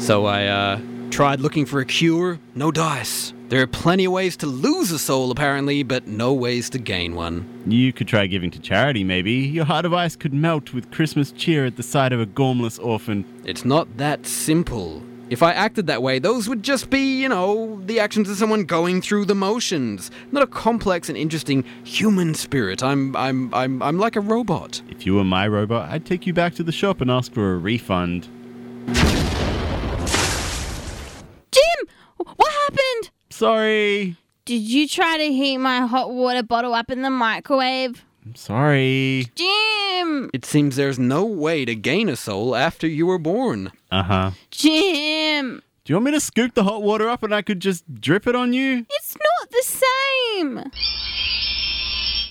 So 0.01 0.27
I, 0.27 0.47
uh, 0.47 0.81
tried 1.11 1.41
looking 1.41 1.67
for 1.67 1.81
a 1.81 1.85
cure. 1.85 2.41
No 2.55 2.73
dice. 2.73 3.33
There 3.49 3.63
are 3.63 3.67
plenty 3.69 4.07
of 4.07 4.13
ways 4.13 4.37
to 4.39 4.47
lose 4.47 4.91
a 4.91 4.99
soul, 4.99 5.31
apparently, 5.31 5.85
but 5.85 6.09
no 6.09 6.35
ways 6.35 6.69
to 6.71 6.79
gain 6.79 7.15
one. 7.15 7.47
You 7.65 7.93
could 7.93 8.09
try 8.09 8.27
giving 8.27 8.51
to 8.51 8.59
charity, 8.59 9.05
maybe. 9.05 9.35
Your 9.35 9.65
heart 9.65 9.85
of 9.85 9.95
ice 9.95 10.17
could 10.17 10.35
melt 10.35 10.75
with 10.75 10.91
Christmas 10.91 11.31
cheer 11.31 11.65
at 11.65 11.77
the 11.77 11.85
sight 11.85 12.13
of 12.13 12.21
a 12.21 12.27
gormless 12.27 12.83
orphan. 12.85 13.25
It's 13.45 13.65
not 13.65 13.99
that 13.99 14.27
simple. 14.27 15.01
If 15.31 15.45
I 15.45 15.53
acted 15.53 15.87
that 15.87 16.03
way, 16.03 16.19
those 16.19 16.49
would 16.49 16.65
just 16.65 16.91
be, 16.91 17.21
you 17.21 17.29
know, 17.29 17.81
the 17.87 18.01
actions 18.01 18.29
of 18.29 18.37
someone 18.37 18.65
going 18.65 19.01
through 19.01 19.27
the 19.27 19.35
motions, 19.37 20.11
not 20.33 20.43
a 20.43 20.47
complex 20.49 21.09
and 21.09 21.17
interesting 21.17 21.63
human 21.85 22.35
spirit. 22.35 22.83
I'm 22.83 23.15
I'm 23.17 23.55
I'm 23.55 23.81
I'm 23.81 23.99
like 23.99 24.17
a 24.17 24.21
robot. 24.21 24.83
If 24.89 25.07
you 25.07 25.15
were 25.15 25.25
my 25.25 25.47
robot, 25.47 25.91
I'd 25.91 26.05
take 26.05 26.27
you 26.27 26.33
back 26.33 26.55
to 26.57 26.65
the 26.65 26.73
shop 26.73 27.01
and 27.01 27.11
ask 27.11 27.33
for 27.33 27.55
a 27.55 27.59
refund. 27.59 28.29
Sorry. 33.37 34.17
Did 34.47 34.63
you 34.63 34.89
try 34.89 35.19
to 35.19 35.25
heat 35.25 35.59
my 35.59 35.81
hot 35.81 36.11
water 36.11 36.43
bottle 36.43 36.73
up 36.73 36.91
in 36.91 37.03
the 37.03 37.11
microwave? 37.11 38.03
I'm 38.25 38.35
sorry. 38.35 39.27
Jim! 39.35 40.31
It 40.33 40.47
seems 40.47 40.77
there's 40.77 40.99
no 40.99 41.27
way 41.27 41.67
to 41.67 41.75
gain 41.75 42.09
a 42.09 42.17
soul 42.17 42.57
after 42.57 42.87
you 42.87 43.05
were 43.05 43.19
born. 43.19 43.73
Uh 43.91 44.05
huh. 44.05 44.31
Jim! 44.51 45.61
Do 45.85 45.93
you 45.93 45.97
want 45.97 46.07
me 46.07 46.13
to 46.13 46.21
scoop 46.21 46.55
the 46.55 46.65
hot 46.65 46.83
water 46.83 47.11
up 47.11 47.23
and 47.23 47.35
I 47.35 47.43
could 47.43 47.61
just 47.61 48.01
drip 48.01 48.27
it 48.27 48.35
on 48.35 48.55
you? 48.55 48.87
It's 48.89 49.15
not 49.15 49.51
the 49.51 49.65
same! 49.67 50.71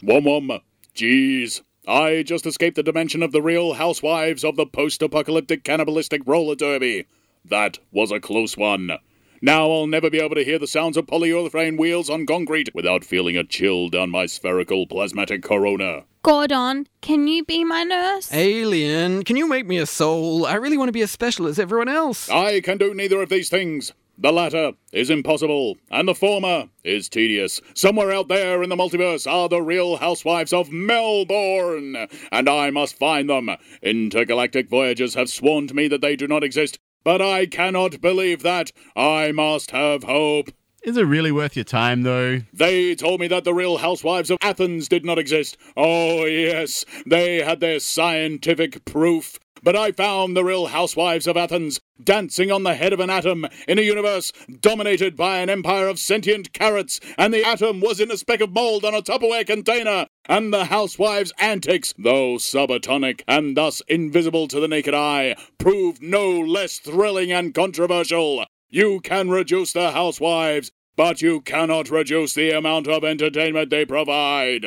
Wom 0.01 0.23
wom. 0.23 0.59
Jeez. 0.95 1.61
I 1.87 2.23
just 2.23 2.47
escaped 2.47 2.77
the 2.77 2.81
dimension 2.81 3.21
of 3.21 3.31
the 3.31 3.43
real 3.43 3.73
housewives 3.73 4.43
of 4.43 4.55
the 4.55 4.65
post 4.65 5.03
apocalyptic 5.03 5.63
cannibalistic 5.63 6.23
roller 6.25 6.55
derby. 6.55 7.05
That 7.47 7.77
was 7.91 8.11
a 8.11 8.19
close 8.19 8.57
one. 8.57 8.97
Now 9.41 9.69
I'll 9.71 9.87
never 9.87 10.09
be 10.09 10.19
able 10.19 10.35
to 10.35 10.43
hear 10.43 10.57
the 10.57 10.67
sounds 10.67 10.97
of 10.97 11.05
polyurethane 11.05 11.77
wheels 11.77 12.09
on 12.09 12.25
concrete 12.25 12.69
without 12.73 13.03
feeling 13.03 13.35
a 13.37 13.43
chill 13.43 13.89
down 13.89 14.09
my 14.09 14.25
spherical 14.25 14.87
plasmatic 14.87 15.43
corona. 15.43 16.03
Gordon, 16.23 16.87
can 17.01 17.27
you 17.27 17.43
be 17.43 17.63
my 17.63 17.83
nurse? 17.83 18.33
Alien, 18.33 19.23
can 19.23 19.35
you 19.35 19.47
make 19.47 19.67
me 19.67 19.77
a 19.77 19.85
soul? 19.85 20.45
I 20.45 20.55
really 20.55 20.77
want 20.77 20.87
to 20.87 20.93
be 20.93 21.03
as 21.03 21.11
special 21.11 21.47
as 21.47 21.59
everyone 21.59 21.89
else. 21.89 22.29
I 22.29 22.61
can 22.61 22.77
do 22.77 22.93
neither 22.93 23.21
of 23.21 23.29
these 23.29 23.49
things. 23.49 23.91
The 24.17 24.31
latter 24.31 24.71
is 24.93 25.09
impossible, 25.09 25.77
and 25.91 26.07
the 26.07 26.15
former 26.15 26.69
is 26.85 27.09
tedious. 27.09 27.59
Somewhere 27.73 28.13
out 28.13 28.29
there 28.29 28.63
in 28.63 28.69
the 28.69 28.77
multiverse 28.77 29.29
are 29.29 29.49
the 29.49 29.61
real 29.61 29.97
housewives 29.97 30.53
of 30.53 30.71
Melbourne, 30.71 32.07
and 32.31 32.47
I 32.47 32.69
must 32.69 32.97
find 32.97 33.29
them. 33.29 33.49
Intergalactic 33.83 34.69
voyagers 34.69 35.15
have 35.15 35.29
sworn 35.29 35.67
to 35.67 35.73
me 35.73 35.89
that 35.89 35.99
they 35.99 36.15
do 36.15 36.29
not 36.29 36.45
exist, 36.45 36.79
but 37.05 37.21
I 37.21 37.45
cannot 37.45 38.01
believe 38.01 38.43
that. 38.43 38.73
I 38.97 39.31
must 39.31 39.71
have 39.71 40.03
hope. 40.03 40.51
Is 40.83 40.97
it 40.97 41.03
really 41.03 41.31
worth 41.31 41.55
your 41.55 41.63
time, 41.63 42.03
though? 42.03 42.41
They 42.51 42.93
told 42.93 43.21
me 43.21 43.27
that 43.27 43.43
the 43.43 43.53
real 43.53 43.77
housewives 43.77 44.29
of 44.29 44.37
Athens 44.41 44.89
did 44.89 45.05
not 45.05 45.17
exist. 45.17 45.57
Oh, 45.77 46.25
yes, 46.25 46.83
they 47.05 47.41
had 47.41 47.59
their 47.59 47.79
scientific 47.79 48.83
proof. 48.85 49.39
But 49.63 49.75
I 49.75 49.91
found 49.91 50.37
the 50.37 50.43
real 50.43 50.67
housewives 50.67 51.25
of 51.25 51.37
Athens 51.37 51.79
dancing 52.03 52.51
on 52.51 52.61
the 52.61 52.75
head 52.75 52.93
of 52.93 52.99
an 52.99 53.09
atom 53.09 53.47
in 53.67 53.79
a 53.79 53.81
universe 53.81 54.31
dominated 54.59 55.15
by 55.15 55.39
an 55.39 55.49
empire 55.49 55.87
of 55.87 55.97
sentient 55.97 56.53
carrots, 56.53 56.99
and 57.17 57.33
the 57.33 57.43
atom 57.43 57.81
was 57.81 57.99
in 57.99 58.11
a 58.11 58.17
speck 58.17 58.41
of 58.41 58.53
mold 58.53 58.85
on 58.85 58.93
a 58.93 59.01
Tupperware 59.01 59.47
container. 59.47 60.05
And 60.27 60.51
the 60.51 60.65
housewives' 60.65 61.31
antics, 61.39 61.93
though 61.97 62.35
subatomic 62.35 63.21
and 63.27 63.55
thus 63.55 63.81
invisible 63.87 64.47
to 64.47 64.59
the 64.59 64.67
naked 64.67 64.93
eye, 64.93 65.35
proved 65.59 66.01
no 66.01 66.31
less 66.31 66.79
thrilling 66.79 67.31
and 67.31 67.53
controversial. 67.53 68.45
You 68.69 68.99
can 69.01 69.29
reduce 69.29 69.73
the 69.73 69.91
housewives, 69.91 70.71
but 70.95 71.21
you 71.21 71.41
cannot 71.41 71.91
reduce 71.91 72.33
the 72.33 72.51
amount 72.51 72.87
of 72.87 73.03
entertainment 73.03 73.69
they 73.69 73.85
provide. 73.85 74.65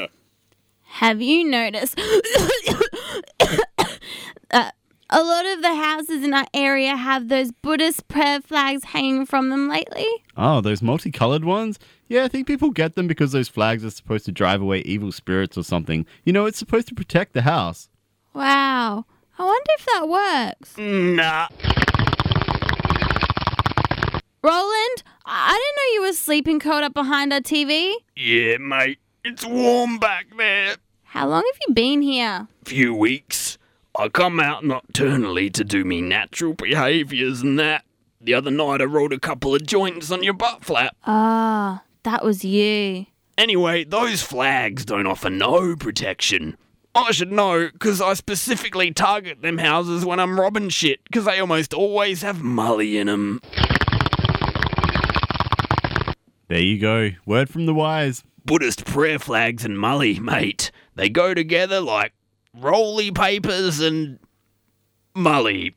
Have 0.84 1.20
you 1.20 1.44
noticed? 1.44 2.00
a 5.10 5.22
lot 5.22 5.46
of 5.46 5.62
the 5.62 5.74
houses 5.74 6.22
in 6.22 6.34
our 6.34 6.46
area 6.52 6.94
have 6.96 7.28
those 7.28 7.50
Buddhist 7.50 8.08
prayer 8.08 8.40
flags 8.40 8.84
hanging 8.84 9.24
from 9.26 9.48
them 9.48 9.68
lately. 9.68 10.06
Oh, 10.36 10.60
those 10.60 10.82
multicolored 10.82 11.44
ones? 11.44 11.78
Yeah, 12.08 12.24
I 12.24 12.28
think 12.28 12.46
people 12.46 12.70
get 12.70 12.94
them 12.94 13.06
because 13.06 13.32
those 13.32 13.48
flags 13.48 13.84
are 13.84 13.90
supposed 13.90 14.24
to 14.26 14.32
drive 14.32 14.60
away 14.60 14.80
evil 14.80 15.12
spirits 15.12 15.56
or 15.56 15.64
something. 15.64 16.06
You 16.24 16.32
know, 16.32 16.46
it's 16.46 16.58
supposed 16.58 16.88
to 16.88 16.94
protect 16.94 17.32
the 17.32 17.42
house. 17.42 17.88
Wow. 18.34 19.06
I 19.38 19.44
wonder 19.44 19.70
if 19.78 19.86
that 19.86 20.08
works. 20.08 20.76
Nah. 20.76 21.48
Roland, 24.42 25.02
I 25.24 25.50
I 25.50 25.52
didn't 25.52 25.76
know 25.76 25.94
you 25.94 26.02
were 26.08 26.14
sleeping 26.14 26.58
curled 26.58 26.84
up 26.84 26.94
behind 26.94 27.32
our 27.32 27.40
TV. 27.40 27.92
Yeah, 28.16 28.58
mate. 28.58 28.98
It's 29.24 29.44
warm 29.44 29.98
back 29.98 30.26
there. 30.36 30.76
How 31.04 31.28
long 31.28 31.42
have 31.44 31.58
you 31.66 31.74
been 31.74 32.02
here? 32.02 32.48
A 32.62 32.68
Few 32.68 32.94
weeks. 32.94 33.58
I 34.00 34.08
come 34.08 34.38
out 34.38 34.62
nocturnally 34.62 35.50
to 35.50 35.64
do 35.64 35.84
me 35.84 36.00
natural 36.00 36.54
behaviours 36.54 37.42
and 37.42 37.58
that. 37.58 37.84
The 38.20 38.32
other 38.32 38.50
night 38.50 38.80
I 38.80 38.84
rolled 38.84 39.12
a 39.12 39.18
couple 39.18 39.56
of 39.56 39.66
joints 39.66 40.12
on 40.12 40.22
your 40.22 40.34
butt 40.34 40.64
flap. 40.64 40.96
Ah, 41.04 41.82
that 42.04 42.24
was 42.24 42.44
you. 42.44 43.06
Anyway, 43.36 43.82
those 43.82 44.22
flags 44.22 44.84
don't 44.84 45.08
offer 45.08 45.30
no 45.30 45.74
protection. 45.74 46.56
I 46.94 47.10
should 47.10 47.32
know, 47.32 47.70
'cause 47.80 48.00
I 48.00 48.14
specifically 48.14 48.92
target 48.92 49.42
them 49.42 49.58
houses 49.58 50.04
when 50.04 50.20
I'm 50.20 50.38
robbing 50.38 50.68
shit, 50.68 51.00
'cause 51.12 51.24
they 51.24 51.40
almost 51.40 51.74
always 51.74 52.22
have 52.22 52.38
mully 52.38 52.94
in 52.94 53.08
'em. 53.08 53.40
There 56.46 56.60
you 56.62 56.78
go. 56.78 57.10
Word 57.26 57.50
from 57.50 57.66
the 57.66 57.74
wise. 57.74 58.22
Buddhist 58.44 58.84
prayer 58.84 59.18
flags 59.18 59.64
and 59.64 59.76
mully, 59.76 60.20
mate. 60.20 60.70
They 60.94 61.08
go 61.08 61.34
together 61.34 61.80
like 61.80 62.12
roly 62.60 63.10
papers 63.10 63.80
and 63.80 64.18
Molly. 65.14 65.74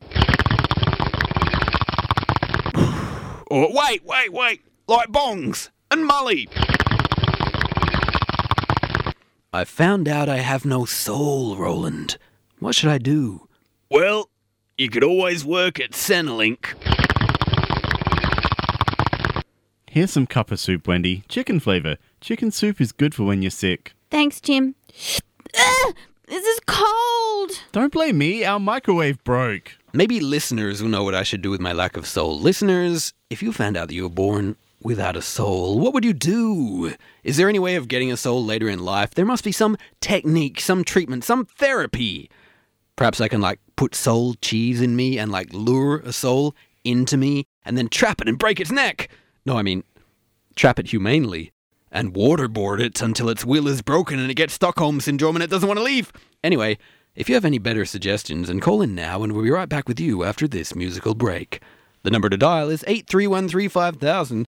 or 3.48 3.74
wait, 3.74 4.04
wait, 4.06 4.34
wait, 4.34 4.62
like 4.88 5.10
bongs 5.10 5.70
and 5.90 6.06
Molly. 6.06 6.48
I 9.54 9.66
found 9.66 10.08
out 10.08 10.30
I 10.30 10.38
have 10.38 10.64
no 10.64 10.86
soul, 10.86 11.58
Roland. 11.58 12.18
What 12.60 12.76
should 12.76 12.90
I 12.90 12.98
do? 12.98 13.48
Well, 13.90 14.30
you 14.78 14.90
could 14.90 15.04
always 15.04 15.44
work 15.44 15.80
at 15.80 15.92
Centrelink. 15.92 16.74
Here's 19.90 20.12
some 20.12 20.26
cuppa 20.26 20.58
soup, 20.58 20.88
Wendy. 20.88 21.24
Chicken 21.28 21.60
flavor. 21.60 21.98
Chicken 22.22 22.52
soup 22.52 22.80
is 22.80 22.94
good 22.94 23.14
for 23.14 23.24
when 23.24 23.42
you're 23.42 23.52
sick. 23.52 23.94
Thanks, 24.10 24.40
Jim. 24.40 24.76
Ugh, 26.32 26.38
this 26.38 26.46
is 26.46 26.60
cold. 26.66 27.52
Don't 27.74 27.92
blame 27.92 28.18
me, 28.18 28.46
our 28.46 28.60
microwave 28.60 29.22
broke. 29.26 29.74
Maybe 29.92 30.22
listeners 30.22 30.82
will 30.82 30.90
know 30.90 31.04
what 31.04 31.14
I 31.14 31.24
should 31.24 31.42
do 31.42 31.50
with 31.50 31.60
my 31.60 31.74
lack 31.74 31.98
of 31.98 32.08
soul. 32.08 32.40
Listeners, 32.40 33.14
if 33.30 33.44
you 33.44 33.52
found 33.52 33.76
out 33.76 33.90
that 33.90 33.94
you 33.94 34.04
were 34.04 34.10
born 34.10 34.56
without 34.82 35.18
a 35.18 35.22
soul, 35.22 35.78
what 35.78 35.94
would 35.94 36.06
you 36.06 36.14
do? 36.14 36.94
Is 37.26 37.36
there 37.36 37.50
any 37.50 37.60
way 37.60 37.76
of 37.76 37.90
getting 37.90 38.14
a 38.14 38.18
soul 38.18 38.46
later 38.46 38.70
in 38.70 38.80
life? 38.80 39.12
There 39.12 39.26
must 39.26 39.44
be 39.44 39.52
some 39.52 39.76
technique, 40.00 40.62
some 40.62 40.86
treatment, 40.86 41.26
some 41.26 41.46
therapy. 41.46 42.30
Perhaps 42.96 43.20
I 43.20 43.28
can 43.28 43.42
like 43.42 43.60
put 43.76 43.94
soul 43.94 44.36
cheese 44.36 44.80
in 44.80 44.96
me 44.96 45.20
and 45.20 45.34
like 45.34 45.52
lure 45.52 45.98
a 45.98 46.14
soul 46.14 46.56
into 46.86 47.18
me 47.18 47.46
and 47.66 47.78
then 47.78 47.90
trap 47.90 48.22
it 48.22 48.30
and 48.30 48.40
break 48.40 48.62
its 48.62 48.72
neck. 48.72 49.10
No, 49.46 49.58
I 49.58 49.64
mean, 49.64 49.84
trap 50.56 50.80
it 50.80 50.94
humanely 50.94 51.52
and 51.92 52.14
waterboard 52.14 52.80
it 52.80 53.02
until 53.02 53.30
its 53.30 53.44
will 53.44 53.68
is 53.68 53.82
broken 53.82 54.20
and 54.20 54.32
it 54.32 54.36
gets 54.36 54.54
Stockholm 54.54 55.02
syndrome 55.02 55.36
and 55.36 55.44
it 55.44 55.50
doesn't 55.50 55.68
want 55.68 55.78
to 55.78 55.84
leave. 55.84 56.12
Anyway, 56.44 56.78
if 57.16 57.28
you 57.28 57.36
have 57.36 57.46
any 57.46 57.60
better 57.60 57.86
suggestions, 57.86 58.48
then 58.48 58.60
call 58.60 58.82
in 58.82 58.96
now 58.96 59.24
and 59.24 59.34
we'll 59.34 59.44
be 59.44 59.52
right 59.52 59.68
back 59.68 59.88
with 59.88 60.00
you 60.00 60.24
after 60.24 60.48
this 60.48 60.74
musical 60.74 61.14
break. 61.14 61.62
The 62.04 62.12
number 62.12 62.30
to 62.30 62.38
dial 62.38 62.70
is 62.70 62.86
83135,000, 62.88 64.46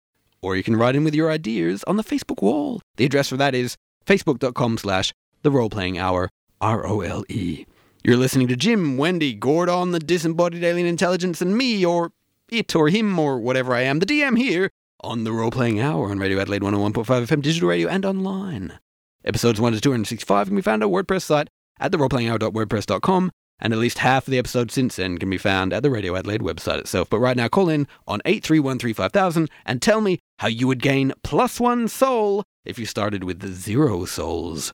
or 0.42 0.56
you 0.56 0.64
can 0.64 0.76
write 0.76 0.96
in 0.96 1.04
with 1.04 1.16
your 1.16 1.32
ideas 1.32 1.84
on 1.86 1.96
the 1.96 2.04
Facebook 2.04 2.42
wall. 2.42 2.82
The 2.98 3.06
address 3.06 3.30
for 3.30 3.38
that 3.38 3.56
is 3.56 3.78
facebook.com 4.06 4.80
slash 4.80 5.14
the 5.44 5.52
role-playing 5.52 5.98
hour, 5.98 6.30
R-O-L-E. 6.60 7.66
You're 8.04 8.18
listening 8.18 8.48
to 8.48 8.56
Jim, 8.56 8.98
Wendy, 8.98 9.34
Gordon, 9.34 9.92
the 9.92 10.00
disembodied 10.00 10.64
alien 10.64 10.88
intelligence, 10.88 11.42
and 11.42 11.58
me, 11.58 11.86
or 11.86 12.12
it, 12.50 12.76
or 12.76 12.90
him, 12.90 13.20
or 13.20 13.40
whatever 13.40 13.74
I 13.74 13.82
am, 13.82 14.00
the 14.00 14.06
DM 14.06 14.38
here, 14.38 14.72
on 15.02 15.24
the 15.24 15.32
role-playing 15.32 15.80
hour 15.80 16.10
on 16.10 16.20
Radio 16.20 16.40
Adelaide 16.40 16.62
101.5 16.62 17.06
FM 17.06 17.42
digital 17.42 17.70
radio 17.70 17.88
and 17.88 18.06
online. 18.06 18.80
Episodes 19.24 19.60
1 19.60 19.74
to 19.74 19.82
265 19.82 20.48
can 20.48 20.56
be 20.56 20.62
found 20.62 20.82
at 20.82 20.88
our 20.88 20.92
WordPress 20.92 21.24
site 21.24 21.50
at 21.80 21.92
theroleplayinghour.wordpress.com, 21.92 23.32
and 23.60 23.74
at 23.74 23.80
least 23.80 24.00
half 24.00 24.28
of 24.28 24.32
the 24.32 24.38
episodes 24.38 24.74
since 24.74 24.96
then 24.96 25.18
can 25.18 25.30
be 25.30 25.38
found 25.38 25.74
at 25.74 25.84
the 25.84 25.90
Radio 25.90 26.16
Adelaide 26.16 26.42
website 26.42 26.80
itself. 26.80 27.10
But 27.10 27.20
right 27.20 27.38
now, 27.38 27.48
call 27.48 27.70
in 27.70 27.88
on 28.08 28.22
83135,000 28.26 29.50
and 29.66 29.82
tell 29.82 30.02
me 30.02 30.20
how 30.40 30.48
you 30.48 30.68
would 30.68 30.82
gain 30.82 31.14
plus 31.24 31.60
one 31.60 31.88
soul 31.88 32.44
if 32.66 32.80
you 32.80 32.86
started 32.86 33.24
with 33.24 33.44
zero 33.54 34.06
souls. 34.06 34.74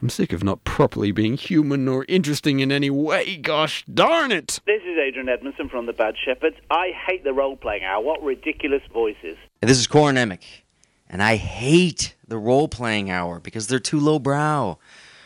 I'm 0.00 0.08
sick 0.08 0.32
of 0.32 0.44
not 0.44 0.62
properly 0.62 1.10
being 1.10 1.36
human 1.36 1.88
or 1.88 2.06
interesting 2.08 2.60
in 2.60 2.70
any 2.70 2.88
way, 2.88 3.36
gosh 3.36 3.84
darn 3.92 4.30
it! 4.30 4.60
This 4.64 4.82
is 4.82 4.96
Adrian 4.96 5.28
Edmondson 5.28 5.68
from 5.68 5.86
The 5.86 5.92
Bad 5.92 6.14
Shepherds. 6.24 6.54
I 6.70 6.92
hate 7.08 7.24
the 7.24 7.32
role 7.32 7.56
playing 7.56 7.82
hour. 7.82 8.00
What 8.00 8.22
ridiculous 8.22 8.82
voices. 8.92 9.36
This 9.60 9.78
is 9.78 9.88
Corin 9.88 10.14
Nemec, 10.14 10.62
and 11.10 11.20
I 11.20 11.34
hate 11.34 12.14
the 12.28 12.38
role 12.38 12.68
playing 12.68 13.10
hour 13.10 13.40
because 13.40 13.66
they're 13.66 13.80
too 13.80 13.98
lowbrow. 13.98 14.78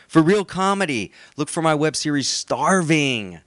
For 0.07 0.23
real 0.23 0.43
comedy, 0.43 1.11
look 1.37 1.49
for 1.49 1.61
my 1.61 1.75
web 1.75 1.95
series 1.95 2.27
Starving. 2.27 3.41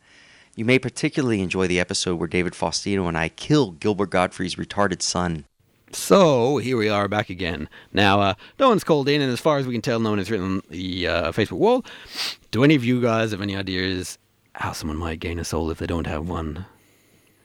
You 0.54 0.64
may 0.64 0.78
particularly 0.78 1.40
enjoy 1.40 1.66
the 1.66 1.80
episode 1.80 2.20
where 2.20 2.28
David 2.28 2.52
Faustino 2.52 3.08
and 3.08 3.18
I 3.18 3.30
kill 3.30 3.72
Gilbert 3.72 4.10
Gottfried's 4.10 4.54
retarded 4.54 5.02
son. 5.02 5.44
So 5.90 6.58
here 6.58 6.76
we 6.76 6.88
are 6.88 7.08
back 7.08 7.30
again. 7.30 7.68
Now, 7.92 8.20
uh, 8.20 8.34
no 8.60 8.68
one's 8.68 8.84
called 8.84 9.08
in, 9.08 9.20
and 9.20 9.32
as 9.32 9.40
far 9.40 9.58
as 9.58 9.66
we 9.66 9.74
can 9.74 9.82
tell, 9.82 9.98
no 9.98 10.10
one 10.10 10.18
has 10.18 10.30
written 10.30 10.62
the 10.70 11.08
uh, 11.08 11.32
Facebook 11.32 11.58
wall. 11.58 11.84
Do 12.52 12.62
any 12.62 12.76
of 12.76 12.84
you 12.84 13.02
guys 13.02 13.32
have 13.32 13.42
any 13.42 13.56
ideas 13.56 14.18
how 14.52 14.70
someone 14.70 14.98
might 14.98 15.18
gain 15.18 15.40
a 15.40 15.44
soul 15.44 15.68
if 15.72 15.78
they 15.78 15.86
don't 15.86 16.06
have 16.06 16.28
one? 16.28 16.64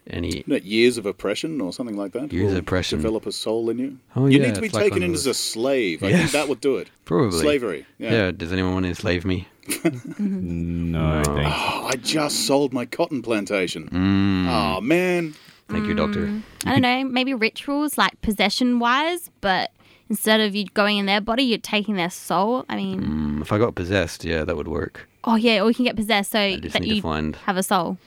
Any? 0.08 0.40
Isn't 0.40 0.52
it 0.52 0.64
years 0.64 0.98
of 0.98 1.06
oppression 1.06 1.62
or 1.62 1.72
something 1.72 1.96
like 1.96 2.12
that? 2.14 2.34
Years 2.34 2.52
of 2.54 2.58
oppression. 2.58 2.98
Develop 3.00 3.26
a 3.28 3.32
soul 3.32 3.70
in 3.70 3.78
you. 3.78 3.98
Oh, 4.16 4.26
you 4.26 4.40
yeah, 4.40 4.48
need 4.48 4.56
to 4.56 4.62
be 4.62 4.68
it's 4.68 4.74
like 4.76 4.86
taken 4.86 5.04
in 5.04 5.14
as 5.14 5.28
a 5.28 5.34
slave. 5.34 6.04
I 6.04 6.08
Yes. 6.10 6.20
think 6.20 6.32
that 6.32 6.48
would 6.50 6.60
do 6.60 6.78
it. 6.78 6.90
Probably 7.06 7.40
Slavery. 7.40 7.86
Yeah. 8.00 8.32
Does 8.32 8.52
anyone 8.52 8.74
want 8.74 8.86
to 8.86 8.90
enslave 8.90 9.26
me? 9.26 9.48
No, 10.20 11.22
thank 11.24 11.38
you. 11.38 11.44
Oh, 11.46 11.86
I 11.88 11.96
just 11.96 12.46
sold 12.48 12.74
my 12.74 12.86
cotton 12.86 13.22
plantation. 13.22 13.88
Mm. 13.90 14.48
Oh 14.50 14.82
man. 14.82 15.36
Thank 15.70 15.86
you, 15.88 15.94
Doctor. 15.94 16.42
I 16.66 16.72
don't 16.72 16.82
know, 16.82 17.06
maybe 17.06 17.34
rituals 17.34 17.98
like 17.98 18.20
possession 18.22 18.80
wise, 18.80 19.30
but 19.40 19.72
instead 20.10 20.42
of 20.42 20.54
you 20.54 20.66
going 20.74 20.98
in 20.98 21.06
their 21.06 21.22
body, 21.22 21.44
you're 21.44 21.60
taking 21.60 21.96
their 21.96 22.10
soul. 22.10 22.66
I 22.68 22.76
mean, 22.76 23.02
Mm, 23.02 23.42
if 23.42 23.54
I 23.54 23.58
got 23.58 23.74
possessed, 23.76 24.26
yeah, 24.26 24.44
that 24.44 24.58
would 24.58 24.68
work. 24.68 25.08
oh 25.24 25.36
yeah, 25.36 25.62
or 25.62 25.70
you 25.70 25.76
can 25.76 25.86
get 25.86 25.96
possessed 25.96 26.32
so 26.32 26.58
just 26.58 26.74
that 26.74 26.82
need 26.82 26.90
to 26.90 26.96
you 26.96 27.02
find- 27.02 27.36
have 27.46 27.56
a 27.56 27.64
soul. 27.64 27.98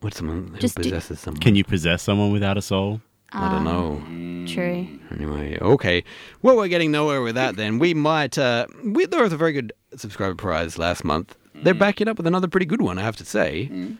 What's 0.00 0.16
someone 0.16 0.48
who 0.48 0.58
Just 0.58 0.76
do- 0.76 0.82
possesses 0.82 1.20
someone? 1.20 1.40
Can 1.40 1.54
you 1.54 1.64
possess 1.64 2.02
someone 2.02 2.32
without 2.32 2.56
a 2.56 2.62
soul? 2.62 3.00
I 3.32 3.50
don't 3.50 3.66
um, 3.66 4.44
know. 4.44 4.52
True. 4.52 4.88
Anyway, 5.12 5.58
okay. 5.60 6.02
Well, 6.42 6.56
we're 6.56 6.68
getting 6.68 6.90
nowhere 6.90 7.22
with 7.22 7.36
that 7.36 7.56
then. 7.56 7.78
We 7.78 7.94
might, 7.94 8.36
uh, 8.36 8.66
we, 8.82 9.06
there 9.06 9.22
was 9.22 9.32
a 9.32 9.36
very 9.36 9.52
good 9.52 9.72
subscriber 9.94 10.34
prize 10.34 10.78
last 10.78 11.04
month. 11.04 11.36
They're 11.54 11.74
mm. 11.74 11.78
backing 11.78 12.08
up 12.08 12.16
with 12.16 12.26
another 12.26 12.48
pretty 12.48 12.66
good 12.66 12.82
one, 12.82 12.98
I 12.98 13.02
have 13.02 13.16
to 13.16 13.24
say. 13.24 13.68
Mm. 13.70 13.98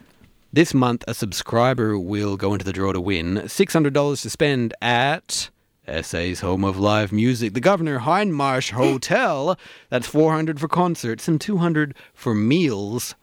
This 0.53 0.75
month, 0.75 1.05
a 1.07 1.15
subscriber 1.15 1.97
will 1.97 2.37
go 2.37 2.53
into 2.55 2.65
the 2.65 2.73
draw 2.73 2.93
to 2.93 3.01
win 3.01 3.37
$600 3.37 4.23
to 4.23 4.31
spend 4.31 4.75
at 4.83 5.51
SA's 5.87 6.41
home 6.41 6.65
of 6.65 6.79
live 6.79 7.13
music, 7.13 7.55
the 7.55 7.61
Governor 7.61 8.01
Hindmarsh 8.01 8.73
Hotel. 8.73 9.57
That's 9.91 10.09
400 10.09 10.59
for 10.59 10.67
concerts 10.67 11.29
and 11.29 11.41
200 11.41 11.95
for 12.15 12.35
meals. 12.35 13.15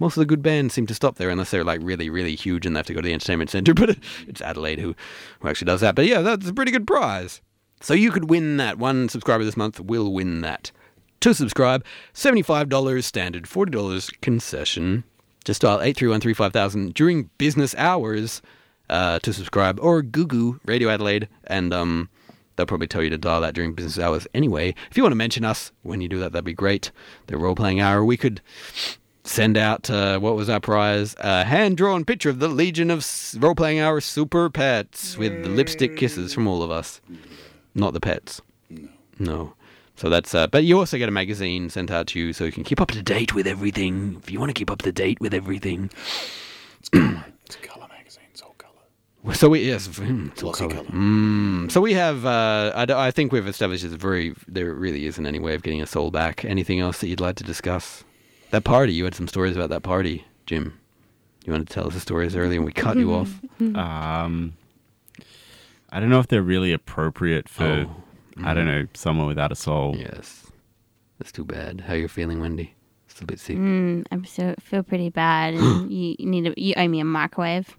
Most 0.00 0.16
of 0.16 0.22
the 0.22 0.26
good 0.26 0.42
bands 0.42 0.74
seem 0.74 0.86
to 0.86 0.94
stop 0.94 1.16
there 1.16 1.30
unless 1.30 1.50
they're 1.50 1.62
like 1.62 1.80
really, 1.82 2.10
really 2.10 2.34
huge 2.34 2.66
and 2.66 2.74
they 2.74 2.78
have 2.78 2.86
to 2.86 2.94
go 2.94 3.00
to 3.00 3.06
the 3.06 3.12
entertainment 3.12 3.50
centre. 3.50 3.74
But 3.80 3.98
it's 4.26 4.40
Adelaide 4.40 4.80
who, 4.80 4.96
who 5.38 5.48
actually 5.48 5.66
does 5.66 5.82
that. 5.82 5.94
But 5.94 6.06
yeah, 6.06 6.22
that's 6.22 6.48
a 6.48 6.54
pretty 6.54 6.72
good 6.72 6.86
prize. 6.86 7.40
So 7.80 7.94
you 7.94 8.10
could 8.10 8.28
win 8.28 8.56
that. 8.56 8.78
One 8.78 9.08
subscriber 9.08 9.44
this 9.44 9.56
month 9.56 9.78
will 9.78 10.12
win 10.12 10.40
that. 10.40 10.72
To 11.20 11.34
subscribe, 11.34 11.84
$75 12.14 13.04
standard, 13.04 13.44
$40 13.44 14.20
concession. 14.22 15.04
Just 15.44 15.62
dial 15.62 15.80
831 15.80 16.92
during 16.92 17.30
business 17.38 17.74
hours 17.76 18.42
uh, 18.88 19.18
to 19.20 19.32
subscribe, 19.32 19.78
or 19.80 20.02
Google 20.02 20.56
Radio 20.64 20.88
Adelaide, 20.88 21.28
and 21.44 21.72
um, 21.72 22.08
they'll 22.56 22.66
probably 22.66 22.86
tell 22.86 23.02
you 23.02 23.10
to 23.10 23.18
dial 23.18 23.40
that 23.40 23.54
during 23.54 23.74
business 23.74 23.98
hours 23.98 24.26
anyway. 24.34 24.74
If 24.90 24.96
you 24.96 25.02
want 25.02 25.12
to 25.12 25.16
mention 25.16 25.44
us 25.44 25.72
when 25.82 26.00
you 26.00 26.08
do 26.08 26.18
that, 26.20 26.32
that'd 26.32 26.44
be 26.44 26.52
great. 26.52 26.90
The 27.28 27.38
role 27.38 27.54
playing 27.54 27.80
hour, 27.80 28.04
we 28.04 28.16
could 28.16 28.40
send 29.30 29.56
out 29.56 29.88
uh, 29.88 30.18
what 30.18 30.34
was 30.34 30.50
our 30.50 30.60
prize? 30.60 31.14
A 31.20 31.44
hand 31.44 31.76
drawn 31.76 32.04
picture 32.04 32.28
of 32.28 32.40
the 32.40 32.48
Legion 32.48 32.90
of 32.90 33.06
Role 33.38 33.54
Playing 33.54 33.78
Hour 33.78 34.00
Super 34.00 34.50
Pets 34.50 35.16
with 35.16 35.44
the 35.44 35.48
lipstick 35.48 35.96
kisses 35.96 36.34
from 36.34 36.48
all 36.48 36.62
of 36.62 36.70
us. 36.70 37.00
Not 37.74 37.92
the 37.92 38.00
pets. 38.00 38.42
No. 38.68 38.88
No. 39.18 39.54
So 39.94 40.08
that's, 40.08 40.34
uh, 40.34 40.46
but 40.48 40.64
you 40.64 40.78
also 40.78 40.98
get 40.98 41.08
a 41.08 41.12
magazine 41.12 41.70
sent 41.70 41.90
out 41.90 42.08
to 42.08 42.18
you 42.18 42.32
so 42.32 42.44
you 42.44 42.52
can 42.52 42.64
keep 42.64 42.80
up 42.80 42.90
to 42.90 43.02
date 43.02 43.34
with 43.34 43.46
everything. 43.46 44.16
If 44.22 44.30
you 44.30 44.40
want 44.40 44.50
to 44.50 44.54
keep 44.54 44.70
up 44.70 44.82
to 44.82 44.92
date 44.92 45.20
with 45.20 45.32
everything. 45.32 45.90
It's 46.80 46.90
a 46.92 47.58
colour 47.62 47.86
magazines, 47.88 48.42
all 48.42 48.54
colour. 48.58 49.34
So 49.34 49.50
we, 49.50 49.60
yes, 49.60 49.86
mm, 49.88 50.32
it's 50.32 50.42
all 50.42 50.52
colour. 50.52 50.74
colour. 50.74 50.86
Mm, 50.86 51.70
so 51.70 51.80
we 51.80 51.92
have, 51.92 52.26
uh, 52.26 52.72
I, 52.74 53.08
I 53.08 53.10
think 53.10 53.30
we've 53.30 53.46
established 53.46 53.84
it's 53.84 53.94
very, 53.94 54.34
there 54.48 54.72
really 54.74 55.06
isn't 55.06 55.24
any 55.24 55.38
way 55.38 55.54
of 55.54 55.62
getting 55.62 55.82
a 55.82 55.86
soul 55.86 56.10
back. 56.10 56.44
Anything 56.44 56.80
else 56.80 56.98
that 56.98 57.08
you'd 57.08 57.20
like 57.20 57.36
to 57.36 57.44
discuss? 57.44 58.02
That 58.50 58.64
party, 58.64 58.92
you 58.92 59.04
had 59.04 59.14
some 59.14 59.28
stories 59.28 59.54
about 59.56 59.70
that 59.70 59.82
party, 59.82 60.24
Jim. 60.46 60.78
You 61.44 61.52
want 61.52 61.68
to 61.68 61.72
tell 61.74 61.86
us 61.86 61.94
the 61.94 62.00
stories 62.00 62.36
earlier 62.36 62.58
and 62.58 62.64
we 62.66 62.72
cut 62.72 62.96
you 62.96 63.12
off? 63.14 63.32
Um, 63.60 64.54
I 65.90 66.00
don't 66.00 66.08
know 66.08 66.18
if 66.18 66.28
they're 66.28 66.40
really 66.42 66.72
appropriate 66.72 67.46
for, 67.48 67.64
Oh. 67.86 67.96
I 68.42 68.54
don't 68.54 68.64
know, 68.66 68.86
someone 68.94 69.26
without 69.26 69.52
a 69.52 69.54
soul. 69.54 69.96
Yes. 69.98 70.46
That's 71.18 71.30
too 71.30 71.44
bad. 71.44 71.82
How 71.82 71.92
you're 71.92 72.08
feeling, 72.08 72.40
Wendy? 72.40 72.74
Still 73.08 73.24
a 73.24 73.26
bit 73.26 73.38
sick. 73.40 73.58
Mm, 73.58 74.06
I 74.10 74.22
so, 74.26 74.54
feel 74.60 74.82
pretty 74.82 75.10
bad, 75.10 75.54
and 75.54 75.92
you, 75.92 76.16
you 76.18 76.26
need 76.26 76.46
a, 76.46 76.54
you 76.58 76.72
owe 76.78 76.88
me 76.88 77.00
a 77.00 77.04
microwave. 77.04 77.76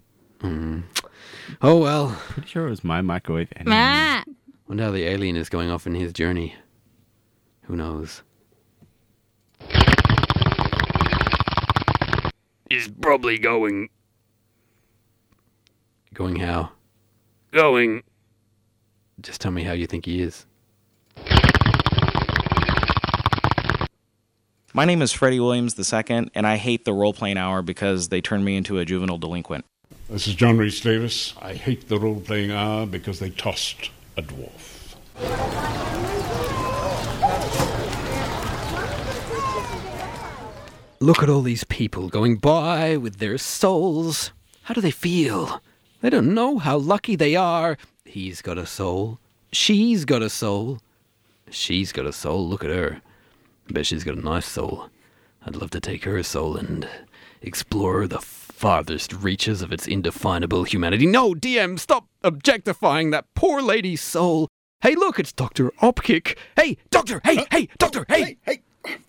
Oh 1.60 1.78
well. 1.78 2.16
Pretty 2.28 2.48
sure 2.48 2.66
it 2.66 2.70
was 2.70 2.84
my 2.84 3.00
microwave. 3.00 3.48
Anyway. 3.56 3.74
Ah! 3.76 4.22
Wonder 4.68 4.84
how 4.84 4.90
the 4.92 5.04
alien 5.04 5.34
is 5.36 5.48
going 5.48 5.70
off 5.70 5.86
in 5.86 5.94
his 5.94 6.12
journey. 6.12 6.54
Who 7.62 7.74
knows? 7.76 8.22
He's 12.72 12.88
probably 12.88 13.38
going. 13.38 13.90
Going 16.14 16.36
how? 16.36 16.70
Going. 17.50 18.02
Just 19.20 19.42
tell 19.42 19.52
me 19.52 19.62
how 19.62 19.74
you 19.74 19.86
think 19.86 20.06
he 20.06 20.22
is. 20.22 20.46
My 24.72 24.86
name 24.86 25.02
is 25.02 25.12
Freddie 25.12 25.38
Williams 25.38 25.78
II, 25.78 26.30
and 26.34 26.46
I 26.46 26.56
hate 26.56 26.86
the 26.86 26.94
role 26.94 27.12
playing 27.12 27.36
hour 27.36 27.60
because 27.60 28.08
they 28.08 28.22
turned 28.22 28.46
me 28.46 28.56
into 28.56 28.78
a 28.78 28.86
juvenile 28.86 29.18
delinquent. 29.18 29.66
This 30.08 30.26
is 30.26 30.34
John 30.34 30.56
Rhys 30.56 30.80
Davies. 30.80 31.34
I 31.42 31.52
hate 31.52 31.88
the 31.88 31.98
role 31.98 32.22
playing 32.22 32.52
hour 32.52 32.86
because 32.86 33.18
they 33.18 33.28
tossed 33.28 33.90
a 34.16 34.22
dwarf. 34.22 36.11
Look 41.02 41.20
at 41.20 41.28
all 41.28 41.42
these 41.42 41.64
people 41.64 42.08
going 42.08 42.36
by 42.36 42.96
with 42.96 43.16
their 43.18 43.36
souls. 43.36 44.30
How 44.62 44.74
do 44.74 44.80
they 44.80 44.92
feel? 44.92 45.60
They 46.00 46.10
don't 46.10 46.32
know 46.32 46.58
how 46.58 46.76
lucky 46.76 47.16
they 47.16 47.34
are. 47.34 47.76
He's 48.04 48.40
got 48.40 48.56
a 48.56 48.66
soul. 48.66 49.18
She's 49.50 50.04
got 50.04 50.22
a 50.22 50.30
soul. 50.30 50.78
She's 51.50 51.90
got 51.90 52.06
a 52.06 52.12
soul. 52.12 52.48
Look 52.48 52.62
at 52.62 52.70
her. 52.70 53.00
I 53.68 53.72
bet 53.72 53.86
she's 53.86 54.04
got 54.04 54.16
a 54.16 54.20
nice 54.20 54.46
soul. 54.46 54.90
I'd 55.44 55.56
love 55.56 55.70
to 55.70 55.80
take 55.80 56.04
her 56.04 56.22
soul 56.22 56.56
and 56.56 56.88
explore 57.40 58.06
the 58.06 58.20
farthest 58.20 59.12
reaches 59.12 59.60
of 59.60 59.72
its 59.72 59.88
indefinable 59.88 60.62
humanity. 60.62 61.06
No, 61.06 61.34
DM, 61.34 61.80
stop 61.80 62.06
objectifying 62.22 63.10
that 63.10 63.24
poor 63.34 63.60
lady's 63.60 64.02
soul. 64.02 64.46
Hey, 64.82 64.94
look, 64.94 65.18
it's 65.18 65.32
Dr. 65.32 65.72
Opkick. 65.82 66.38
Hey, 66.54 66.76
Doctor, 66.90 67.20
hey, 67.24 67.38
uh, 67.38 67.44
hey, 67.50 67.68
Doctor, 67.78 68.06
hey. 68.08 68.36
Hey, 68.42 68.62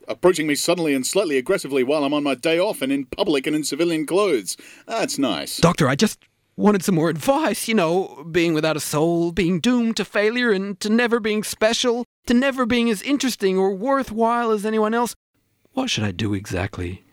approaching 0.07 0.47
me 0.47 0.55
suddenly 0.55 0.93
and 0.93 1.05
slightly 1.05 1.37
aggressively 1.37 1.83
while 1.83 2.03
I'm 2.03 2.13
on 2.13 2.23
my 2.23 2.35
day 2.35 2.59
off 2.59 2.81
and 2.81 2.91
in 2.91 3.05
public 3.05 3.47
and 3.47 3.55
in 3.55 3.63
civilian 3.63 4.05
clothes. 4.05 4.57
That's 4.87 5.17
nice. 5.17 5.57
Doctor, 5.57 5.87
I 5.87 5.95
just 5.95 6.19
wanted 6.55 6.83
some 6.83 6.95
more 6.95 7.09
advice. 7.09 7.67
You 7.67 7.75
know, 7.75 8.25
being 8.31 8.53
without 8.53 8.77
a 8.77 8.81
soul, 8.81 9.31
being 9.31 9.59
doomed 9.59 9.97
to 9.97 10.05
failure, 10.05 10.51
and 10.51 10.79
to 10.79 10.89
never 10.89 11.19
being 11.19 11.43
special, 11.43 12.05
to 12.27 12.33
never 12.33 12.65
being 12.65 12.89
as 12.89 13.01
interesting 13.01 13.57
or 13.57 13.73
worthwhile 13.73 14.51
as 14.51 14.65
anyone 14.65 14.93
else. 14.93 15.15
What 15.73 15.89
should 15.89 16.03
I 16.03 16.11
do 16.11 16.33
exactly? 16.33 17.03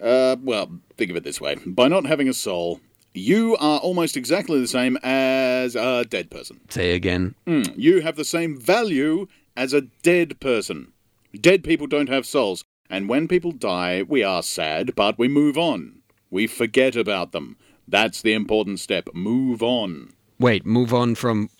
Uh, 0.00 0.36
well, 0.42 0.70
think 0.96 1.10
of 1.10 1.16
it 1.16 1.24
this 1.24 1.40
way. 1.40 1.56
By 1.66 1.88
not 1.88 2.04
having 2.04 2.28
a 2.28 2.34
soul, 2.34 2.80
you 3.14 3.56
are 3.56 3.78
almost 3.78 4.16
exactly 4.16 4.60
the 4.60 4.66
same 4.66 4.98
as 5.02 5.76
a 5.76 6.04
dead 6.04 6.30
person. 6.30 6.60
Say 6.68 6.94
again. 6.94 7.34
Mm, 7.46 7.72
you 7.76 8.02
have 8.02 8.16
the 8.16 8.24
same 8.24 8.60
value 8.60 9.28
as 9.56 9.72
a 9.72 9.82
dead 10.02 10.40
person. 10.40 10.92
Dead 11.40 11.64
people 11.64 11.86
don't 11.86 12.08
have 12.08 12.26
souls, 12.26 12.64
and 12.88 13.08
when 13.08 13.26
people 13.26 13.50
die, 13.52 14.02
we 14.02 14.22
are 14.22 14.42
sad, 14.42 14.94
but 14.94 15.18
we 15.18 15.26
move 15.26 15.58
on. 15.58 16.00
We 16.30 16.46
forget 16.46 16.96
about 16.96 17.32
them. 17.32 17.56
That's 17.88 18.22
the 18.22 18.32
important 18.32 18.80
step. 18.80 19.08
Move 19.14 19.62
on. 19.62 20.12
Wait, 20.38 20.64
move 20.64 20.94
on 20.94 21.14
from. 21.14 21.50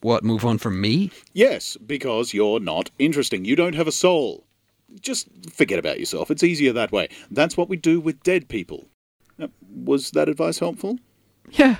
What? 0.00 0.24
Move 0.24 0.44
on 0.44 0.58
from 0.58 0.80
me? 0.80 1.10
Yes, 1.32 1.76
because 1.76 2.34
you're 2.34 2.60
not 2.60 2.90
interesting. 2.98 3.44
You 3.44 3.56
don't 3.56 3.74
have 3.74 3.88
a 3.88 3.92
soul. 3.92 4.46
Just 5.00 5.28
forget 5.52 5.78
about 5.78 5.98
yourself. 5.98 6.30
It's 6.30 6.42
easier 6.42 6.72
that 6.72 6.92
way. 6.92 7.08
That's 7.30 7.56
what 7.56 7.68
we 7.68 7.76
do 7.76 8.00
with 8.00 8.22
dead 8.22 8.48
people. 8.48 8.88
Uh, 9.40 9.48
was 9.68 10.10
that 10.10 10.28
advice 10.28 10.58
helpful? 10.58 10.98
Yeah, 11.50 11.76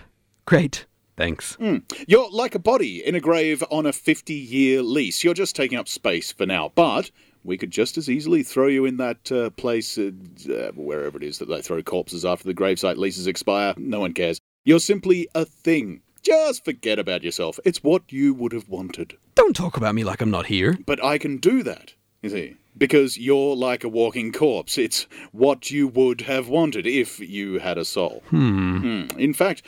great. 0.46 0.86
Thanks. 1.16 1.54
Hmm. 1.54 1.78
You're 2.08 2.30
like 2.30 2.54
a 2.54 2.58
body 2.58 3.04
in 3.04 3.14
a 3.14 3.20
grave 3.20 3.62
on 3.70 3.86
a 3.86 3.92
50 3.92 4.34
year 4.34 4.82
lease. 4.82 5.22
You're 5.22 5.34
just 5.34 5.54
taking 5.54 5.78
up 5.78 5.88
space 5.88 6.32
for 6.32 6.46
now. 6.46 6.72
But 6.74 7.10
we 7.44 7.58
could 7.58 7.70
just 7.70 7.98
as 7.98 8.08
easily 8.08 8.42
throw 8.42 8.66
you 8.66 8.84
in 8.86 8.96
that 8.96 9.30
uh, 9.30 9.50
place, 9.50 9.98
uh, 9.98 10.10
uh, 10.50 10.72
wherever 10.72 11.18
it 11.18 11.22
is 11.22 11.38
that 11.38 11.48
they 11.48 11.62
throw 11.62 11.82
corpses 11.82 12.24
after 12.24 12.44
the 12.44 12.54
gravesite 12.54 12.96
leases 12.96 13.26
expire. 13.26 13.74
No 13.76 14.00
one 14.00 14.14
cares. 14.14 14.40
You're 14.64 14.80
simply 14.80 15.28
a 15.34 15.44
thing. 15.44 16.00
Just 16.22 16.64
forget 16.64 16.98
about 16.98 17.22
yourself. 17.22 17.60
It's 17.64 17.82
what 17.82 18.10
you 18.10 18.32
would 18.32 18.52
have 18.52 18.68
wanted. 18.68 19.18
Don't 19.34 19.54
talk 19.54 19.76
about 19.76 19.94
me 19.94 20.04
like 20.04 20.22
I'm 20.22 20.30
not 20.30 20.46
here. 20.46 20.78
But 20.86 21.04
I 21.04 21.18
can 21.18 21.36
do 21.36 21.62
that. 21.62 21.92
You 22.22 22.30
see, 22.30 22.56
because 22.78 23.18
you're 23.18 23.54
like 23.54 23.84
a 23.84 23.88
walking 23.90 24.32
corpse. 24.32 24.78
It's 24.78 25.06
what 25.32 25.70
you 25.70 25.86
would 25.88 26.22
have 26.22 26.48
wanted 26.48 26.86
if 26.86 27.20
you 27.20 27.58
had 27.58 27.76
a 27.76 27.84
soul. 27.84 28.22
Hmm. 28.30 28.78
Hmm. 28.78 29.18
In 29.18 29.34
fact, 29.34 29.62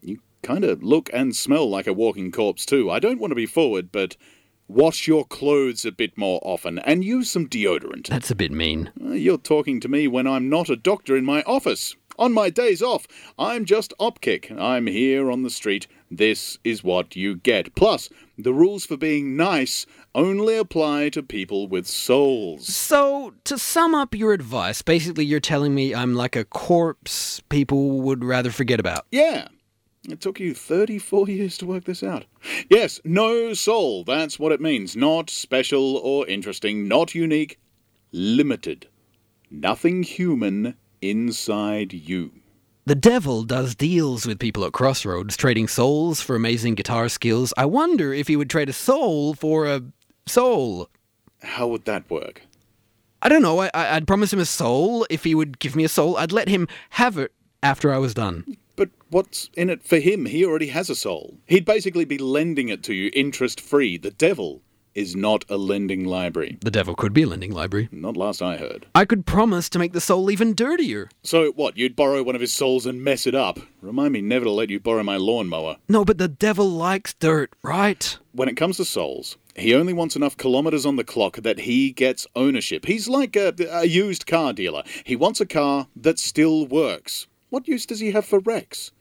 you 0.00 0.20
kind 0.42 0.64
of 0.64 0.82
look 0.82 1.10
and 1.12 1.36
smell 1.36 1.68
like 1.68 1.86
a 1.86 1.92
walking 1.92 2.32
corpse 2.32 2.64
too. 2.64 2.90
I 2.90 2.98
don't 2.98 3.20
want 3.20 3.32
to 3.32 3.36
be 3.36 3.44
forward, 3.44 3.92
but 3.92 4.16
wash 4.70 5.08
your 5.08 5.24
clothes 5.24 5.84
a 5.84 5.92
bit 5.92 6.16
more 6.16 6.40
often 6.42 6.78
and 6.80 7.04
use 7.04 7.30
some 7.30 7.48
deodorant. 7.48 8.06
That's 8.06 8.30
a 8.30 8.36
bit 8.36 8.52
mean. 8.52 8.90
Uh, 9.02 9.10
You're 9.12 9.38
talking 9.38 9.80
to 9.80 9.88
me 9.88 10.06
when 10.06 10.26
I'm 10.26 10.48
not 10.48 10.70
a 10.70 10.76
doctor 10.76 11.16
in 11.16 11.24
my 11.24 11.42
office. 11.42 11.96
On 12.18 12.32
my 12.34 12.50
days 12.50 12.82
off, 12.82 13.06
I'm 13.38 13.64
just 13.64 13.94
Opkick. 13.98 14.54
I'm 14.60 14.86
here 14.86 15.30
on 15.30 15.42
the 15.42 15.48
street. 15.48 15.86
This 16.10 16.58
is 16.64 16.84
what 16.84 17.16
you 17.16 17.36
get. 17.36 17.74
Plus, 17.74 18.10
the 18.36 18.52
rules 18.52 18.84
for 18.84 18.98
being 18.98 19.36
nice 19.36 19.86
only 20.14 20.56
apply 20.56 21.08
to 21.10 21.22
people 21.22 21.66
with 21.66 21.86
souls. 21.86 22.66
So, 22.66 23.32
to 23.44 23.58
sum 23.58 23.94
up 23.94 24.14
your 24.14 24.34
advice, 24.34 24.82
basically 24.82 25.24
you're 25.24 25.40
telling 25.40 25.74
me 25.74 25.94
I'm 25.94 26.14
like 26.14 26.36
a 26.36 26.44
corpse 26.44 27.40
people 27.48 28.02
would 28.02 28.22
rather 28.22 28.50
forget 28.50 28.80
about. 28.80 29.06
Yeah. 29.10 29.48
It 30.08 30.20
took 30.20 30.40
you 30.40 30.54
34 30.54 31.28
years 31.28 31.58
to 31.58 31.66
work 31.66 31.84
this 31.84 32.02
out. 32.02 32.24
Yes, 32.70 33.00
no 33.04 33.52
soul. 33.52 34.02
That's 34.04 34.38
what 34.38 34.52
it 34.52 34.60
means. 34.60 34.96
Not 34.96 35.28
special 35.28 35.96
or 35.98 36.26
interesting, 36.26 36.88
not 36.88 37.14
unique, 37.14 37.58
limited. 38.12 38.88
Nothing 39.50 40.02
human 40.02 40.76
inside 41.02 41.92
you. 41.92 42.32
The 42.86 42.94
devil 42.94 43.44
does 43.44 43.74
deals 43.74 44.26
with 44.26 44.38
people 44.38 44.64
at 44.64 44.72
Crossroads, 44.72 45.36
trading 45.36 45.68
souls 45.68 46.20
for 46.22 46.34
amazing 46.34 46.76
guitar 46.76 47.08
skills. 47.08 47.52
I 47.56 47.66
wonder 47.66 48.12
if 48.12 48.26
he 48.26 48.36
would 48.36 48.48
trade 48.48 48.70
a 48.70 48.72
soul 48.72 49.34
for 49.34 49.66
a 49.66 49.82
soul. 50.26 50.88
How 51.42 51.68
would 51.68 51.84
that 51.84 52.08
work? 52.10 52.42
I 53.22 53.28
don't 53.28 53.42
know. 53.42 53.60
I, 53.60 53.70
I'd 53.74 54.06
promise 54.06 54.32
him 54.32 54.40
a 54.40 54.46
soul. 54.46 55.06
If 55.10 55.24
he 55.24 55.34
would 55.34 55.58
give 55.58 55.76
me 55.76 55.84
a 55.84 55.88
soul, 55.88 56.16
I'd 56.16 56.32
let 56.32 56.48
him 56.48 56.68
have 56.90 57.18
it 57.18 57.32
after 57.62 57.92
I 57.92 57.98
was 57.98 58.14
done. 58.14 58.56
But 58.80 58.88
what's 59.10 59.50
in 59.52 59.68
it 59.68 59.82
for 59.82 59.98
him? 59.98 60.24
He 60.24 60.42
already 60.42 60.68
has 60.68 60.88
a 60.88 60.94
soul. 60.94 61.36
He'd 61.46 61.66
basically 61.66 62.06
be 62.06 62.16
lending 62.16 62.70
it 62.70 62.82
to 62.84 62.94
you 62.94 63.10
interest 63.12 63.60
free. 63.60 63.98
The 63.98 64.10
devil 64.10 64.62
is 64.94 65.14
not 65.14 65.44
a 65.50 65.58
lending 65.58 66.06
library. 66.06 66.56
The 66.62 66.70
devil 66.70 66.94
could 66.94 67.12
be 67.12 67.24
a 67.24 67.26
lending 67.26 67.52
library. 67.52 67.90
Not 67.92 68.16
last 68.16 68.40
I 68.40 68.56
heard. 68.56 68.86
I 68.94 69.04
could 69.04 69.26
promise 69.26 69.68
to 69.68 69.78
make 69.78 69.92
the 69.92 70.00
soul 70.00 70.30
even 70.30 70.54
dirtier. 70.54 71.10
So 71.22 71.52
what, 71.52 71.76
you'd 71.76 71.94
borrow 71.94 72.22
one 72.22 72.34
of 72.34 72.40
his 72.40 72.54
souls 72.54 72.86
and 72.86 73.04
mess 73.04 73.26
it 73.26 73.34
up? 73.34 73.58
Remind 73.82 74.14
me 74.14 74.22
never 74.22 74.46
to 74.46 74.50
let 74.50 74.70
you 74.70 74.80
borrow 74.80 75.02
my 75.02 75.18
lawnmower. 75.18 75.76
No, 75.86 76.02
but 76.02 76.16
the 76.16 76.28
devil 76.28 76.70
likes 76.70 77.12
dirt, 77.12 77.52
right? 77.62 78.16
When 78.32 78.48
it 78.48 78.56
comes 78.56 78.78
to 78.78 78.86
souls, 78.86 79.36
he 79.56 79.74
only 79.74 79.92
wants 79.92 80.16
enough 80.16 80.38
kilometers 80.38 80.86
on 80.86 80.96
the 80.96 81.04
clock 81.04 81.36
that 81.36 81.60
he 81.60 81.90
gets 81.90 82.26
ownership. 82.34 82.86
He's 82.86 83.10
like 83.10 83.36
a, 83.36 83.52
a 83.70 83.84
used 83.84 84.26
car 84.26 84.54
dealer. 84.54 84.84
He 85.04 85.16
wants 85.16 85.38
a 85.38 85.46
car 85.46 85.88
that 85.96 86.18
still 86.18 86.66
works. 86.66 87.26
What 87.50 87.68
use 87.68 87.84
does 87.84 88.00
he 88.00 88.12
have 88.12 88.24
for 88.24 88.38
wrecks? 88.38 88.92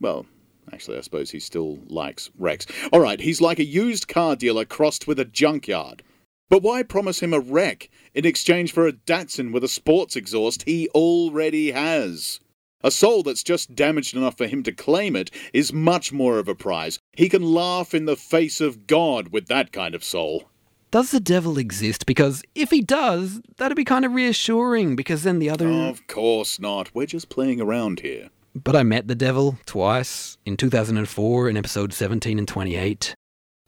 Well, 0.00 0.26
actually, 0.72 0.98
I 0.98 1.02
suppose 1.02 1.30
he 1.30 1.38
still 1.38 1.78
likes 1.86 2.30
wrecks. 2.36 2.66
All 2.92 3.00
right, 3.00 3.20
he's 3.20 3.40
like 3.40 3.60
a 3.60 3.64
used 3.64 4.08
car 4.08 4.36
dealer 4.36 4.64
crossed 4.64 5.06
with 5.06 5.20
a 5.20 5.24
junkyard. 5.24 6.02
But 6.50 6.62
why 6.62 6.82
promise 6.82 7.20
him 7.20 7.32
a 7.32 7.40
wreck 7.40 7.88
in 8.12 8.26
exchange 8.26 8.72
for 8.72 8.86
a 8.86 8.92
Datsun 8.92 9.52
with 9.52 9.64
a 9.64 9.68
sports 9.68 10.16
exhaust 10.16 10.64
he 10.64 10.88
already 10.90 11.70
has? 11.70 12.40
A 12.84 12.90
soul 12.90 13.22
that's 13.22 13.44
just 13.44 13.76
damaged 13.76 14.16
enough 14.16 14.36
for 14.36 14.48
him 14.48 14.64
to 14.64 14.72
claim 14.72 15.14
it 15.14 15.30
is 15.52 15.72
much 15.72 16.12
more 16.12 16.38
of 16.38 16.48
a 16.48 16.54
prize. 16.56 16.98
He 17.12 17.28
can 17.28 17.42
laugh 17.42 17.94
in 17.94 18.06
the 18.06 18.16
face 18.16 18.60
of 18.60 18.88
God 18.88 19.28
with 19.28 19.46
that 19.46 19.72
kind 19.72 19.94
of 19.94 20.02
soul. 20.02 20.50
Does 20.92 21.10
the 21.10 21.20
devil 21.20 21.56
exist? 21.56 22.04
Because 22.04 22.42
if 22.54 22.70
he 22.70 22.82
does, 22.82 23.40
that'd 23.56 23.78
be 23.78 23.82
kind 23.82 24.04
of 24.04 24.12
reassuring, 24.12 24.94
because 24.94 25.22
then 25.22 25.38
the 25.38 25.48
other. 25.48 25.66
Of 25.66 26.06
course 26.06 26.60
not. 26.60 26.94
We're 26.94 27.06
just 27.06 27.30
playing 27.30 27.62
around 27.62 28.00
here. 28.00 28.28
But 28.54 28.76
I 28.76 28.82
met 28.82 29.08
the 29.08 29.14
devil 29.14 29.58
twice 29.64 30.36
in 30.44 30.58
2004 30.58 31.48
in 31.48 31.56
episode 31.56 31.94
17 31.94 32.38
and 32.38 32.46
28. 32.46 33.14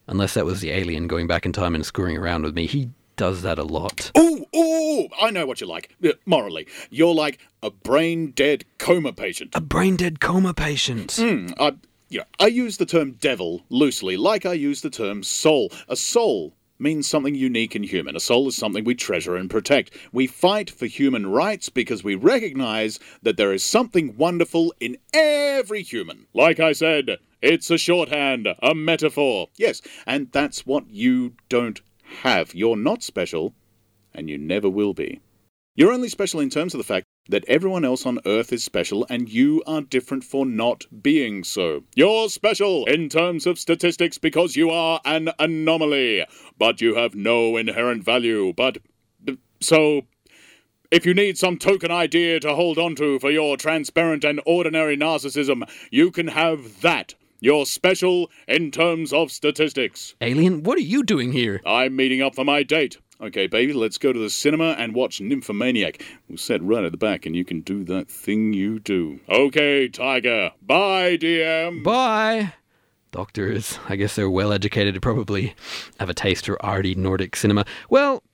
Unless 0.06 0.34
that 0.34 0.44
was 0.44 0.60
the 0.60 0.70
alien 0.70 1.06
going 1.06 1.26
back 1.26 1.46
in 1.46 1.52
time 1.54 1.74
and 1.74 1.86
screwing 1.86 2.18
around 2.18 2.42
with 2.42 2.54
me. 2.54 2.66
He 2.66 2.90
does 3.16 3.40
that 3.40 3.58
a 3.58 3.64
lot. 3.64 4.12
Ooh, 4.18 4.44
ooh, 4.54 5.08
I 5.18 5.30
know 5.30 5.46
what 5.46 5.62
you're 5.62 5.68
like. 5.68 5.96
Uh, 6.04 6.10
morally, 6.26 6.68
you're 6.90 7.14
like 7.14 7.38
a 7.62 7.70
brain 7.70 8.32
dead 8.32 8.66
coma 8.76 9.14
patient. 9.14 9.52
A 9.54 9.62
brain 9.62 9.96
dead 9.96 10.20
coma 10.20 10.52
patient. 10.52 11.16
Hmm, 11.18 11.46
I, 11.58 11.72
you 12.10 12.18
know, 12.18 12.26
I 12.38 12.48
use 12.48 12.76
the 12.76 12.84
term 12.84 13.12
devil 13.12 13.64
loosely, 13.70 14.18
like 14.18 14.44
I 14.44 14.52
use 14.52 14.82
the 14.82 14.90
term 14.90 15.22
soul. 15.22 15.72
A 15.88 15.96
soul 15.96 16.52
means 16.78 17.06
something 17.06 17.34
unique 17.34 17.74
and 17.74 17.84
human. 17.84 18.16
A 18.16 18.20
soul 18.20 18.48
is 18.48 18.56
something 18.56 18.84
we 18.84 18.94
treasure 18.94 19.36
and 19.36 19.48
protect. 19.50 19.90
We 20.12 20.26
fight 20.26 20.70
for 20.70 20.86
human 20.86 21.26
rights 21.26 21.68
because 21.68 22.02
we 22.02 22.14
recognize 22.14 22.98
that 23.22 23.36
there 23.36 23.52
is 23.52 23.64
something 23.64 24.16
wonderful 24.16 24.74
in 24.80 24.98
every 25.12 25.82
human. 25.82 26.26
Like 26.34 26.60
I 26.60 26.72
said, 26.72 27.18
it's 27.40 27.70
a 27.70 27.78
shorthand, 27.78 28.48
a 28.62 28.74
metaphor. 28.74 29.48
Yes, 29.56 29.82
and 30.06 30.32
that's 30.32 30.66
what 30.66 30.88
you 30.88 31.34
don't 31.48 31.80
have. 32.22 32.54
You're 32.54 32.76
not 32.76 33.02
special, 33.02 33.54
and 34.14 34.28
you 34.28 34.38
never 34.38 34.68
will 34.68 34.94
be. 34.94 35.20
You're 35.76 35.92
only 35.92 36.08
special 36.08 36.40
in 36.40 36.50
terms 36.50 36.74
of 36.74 36.78
the 36.78 36.84
fact 36.84 37.06
that 37.28 37.44
everyone 37.46 37.84
else 37.84 38.04
on 38.04 38.18
Earth 38.26 38.52
is 38.52 38.64
special 38.64 39.06
and 39.08 39.28
you 39.28 39.62
are 39.66 39.80
different 39.80 40.24
for 40.24 40.44
not 40.44 40.84
being 41.02 41.44
so. 41.44 41.84
You're 41.94 42.28
special 42.28 42.84
in 42.84 43.08
terms 43.08 43.46
of 43.46 43.58
statistics 43.58 44.18
because 44.18 44.56
you 44.56 44.70
are 44.70 45.00
an 45.04 45.30
anomaly, 45.38 46.26
but 46.58 46.80
you 46.80 46.94
have 46.96 47.14
no 47.14 47.56
inherent 47.56 48.04
value. 48.04 48.52
But 48.54 48.78
so 49.60 50.02
if 50.90 51.06
you 51.06 51.14
need 51.14 51.38
some 51.38 51.58
token 51.58 51.90
idea 51.90 52.40
to 52.40 52.54
hold 52.54 52.78
on 52.78 52.94
to 52.96 53.18
for 53.18 53.30
your 53.30 53.56
transparent 53.56 54.24
and 54.24 54.40
ordinary 54.46 54.96
narcissism, 54.96 55.68
you 55.90 56.10
can 56.10 56.28
have 56.28 56.82
that. 56.82 57.14
You're 57.40 57.66
special 57.66 58.30
in 58.48 58.70
terms 58.70 59.12
of 59.12 59.30
statistics. 59.30 60.14
Alien, 60.20 60.62
what 60.62 60.78
are 60.78 60.82
you 60.82 61.02
doing 61.02 61.32
here? 61.32 61.60
I'm 61.66 61.94
meeting 61.96 62.22
up 62.22 62.34
for 62.34 62.44
my 62.44 62.62
date. 62.62 62.96
Okay, 63.20 63.46
baby, 63.46 63.72
let's 63.72 63.98
go 63.98 64.12
to 64.12 64.18
the 64.18 64.28
cinema 64.28 64.72
and 64.72 64.94
watch 64.94 65.20
Nymphomaniac. 65.20 66.02
We'll 66.28 66.38
sit 66.38 66.62
right 66.62 66.84
at 66.84 66.92
the 66.92 66.98
back 66.98 67.26
and 67.26 67.36
you 67.36 67.44
can 67.44 67.60
do 67.60 67.84
that 67.84 68.08
thing 68.08 68.52
you 68.52 68.80
do. 68.80 69.20
Okay, 69.28 69.88
Tiger. 69.88 70.52
Bye, 70.60 71.16
DM. 71.16 71.82
Bye. 71.84 72.54
Doctors, 73.12 73.78
I 73.88 73.94
guess 73.94 74.16
they're 74.16 74.28
well 74.28 74.52
educated, 74.52 75.00
probably 75.00 75.54
have 76.00 76.10
a 76.10 76.14
taste 76.14 76.46
for 76.46 76.60
arty 76.64 76.96
Nordic 76.96 77.36
cinema. 77.36 77.64
Well, 77.88 78.24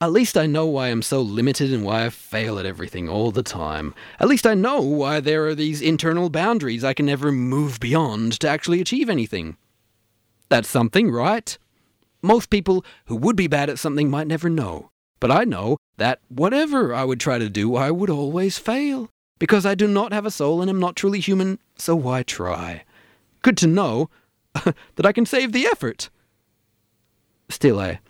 at 0.00 0.12
least 0.12 0.36
I 0.38 0.46
know 0.46 0.66
why 0.66 0.88
I'm 0.88 1.02
so 1.02 1.20
limited 1.20 1.72
and 1.72 1.84
why 1.84 2.06
I 2.06 2.10
fail 2.10 2.58
at 2.58 2.66
everything 2.66 3.08
all 3.08 3.32
the 3.32 3.42
time. 3.42 3.94
At 4.20 4.28
least 4.28 4.46
I 4.46 4.54
know 4.54 4.80
why 4.80 5.18
there 5.18 5.46
are 5.46 5.54
these 5.56 5.82
internal 5.82 6.30
boundaries 6.30 6.84
I 6.84 6.94
can 6.94 7.06
never 7.06 7.32
move 7.32 7.80
beyond 7.80 8.38
to 8.40 8.48
actually 8.48 8.80
achieve 8.80 9.10
anything. 9.10 9.56
That's 10.48 10.68
something, 10.68 11.10
right? 11.10 11.58
Most 12.22 12.50
people 12.50 12.84
who 13.06 13.16
would 13.16 13.36
be 13.36 13.48
bad 13.48 13.68
at 13.68 13.78
something 13.78 14.08
might 14.08 14.26
never 14.26 14.48
know. 14.48 14.90
But 15.18 15.30
I 15.30 15.44
know 15.44 15.76
that 15.98 16.20
whatever 16.28 16.94
I 16.94 17.04
would 17.04 17.20
try 17.20 17.38
to 17.38 17.48
do, 17.48 17.76
I 17.76 17.90
would 17.90 18.10
always 18.10 18.58
fail. 18.58 19.08
Because 19.38 19.66
I 19.66 19.74
do 19.74 19.88
not 19.88 20.12
have 20.12 20.24
a 20.24 20.30
soul 20.30 20.60
and 20.60 20.70
am 20.70 20.78
not 20.80 20.94
truly 20.94 21.18
human, 21.18 21.58
so 21.76 21.96
why 21.96 22.22
try? 22.22 22.84
Good 23.42 23.56
to 23.58 23.66
know 23.66 24.08
that 24.54 25.06
I 25.06 25.12
can 25.12 25.26
save 25.26 25.52
the 25.52 25.66
effort. 25.66 26.10
Still, 27.48 27.80
I 27.80 28.00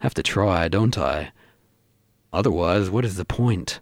have 0.00 0.14
to 0.14 0.22
try, 0.22 0.68
don't 0.68 0.96
I? 0.96 1.32
Otherwise, 2.32 2.88
what 2.88 3.04
is 3.04 3.16
the 3.16 3.24
point? 3.24 3.80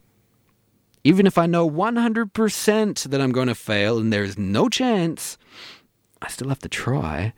Even 1.05 1.27
if 1.27 1.39
I 1.39 1.47
know 1.47 1.69
100% 1.69 3.03
that 3.05 3.21
I'm 3.21 3.33
going 3.33 3.49
to 3.49 3.55
fail 3.55 3.99
and 3.99 4.13
there's 4.13 4.37
no 4.37 4.69
chance, 4.69 5.39
I 6.21 6.29
still 6.29 6.49
have 6.49 6.59
to 6.59 6.69
try. 6.69 7.33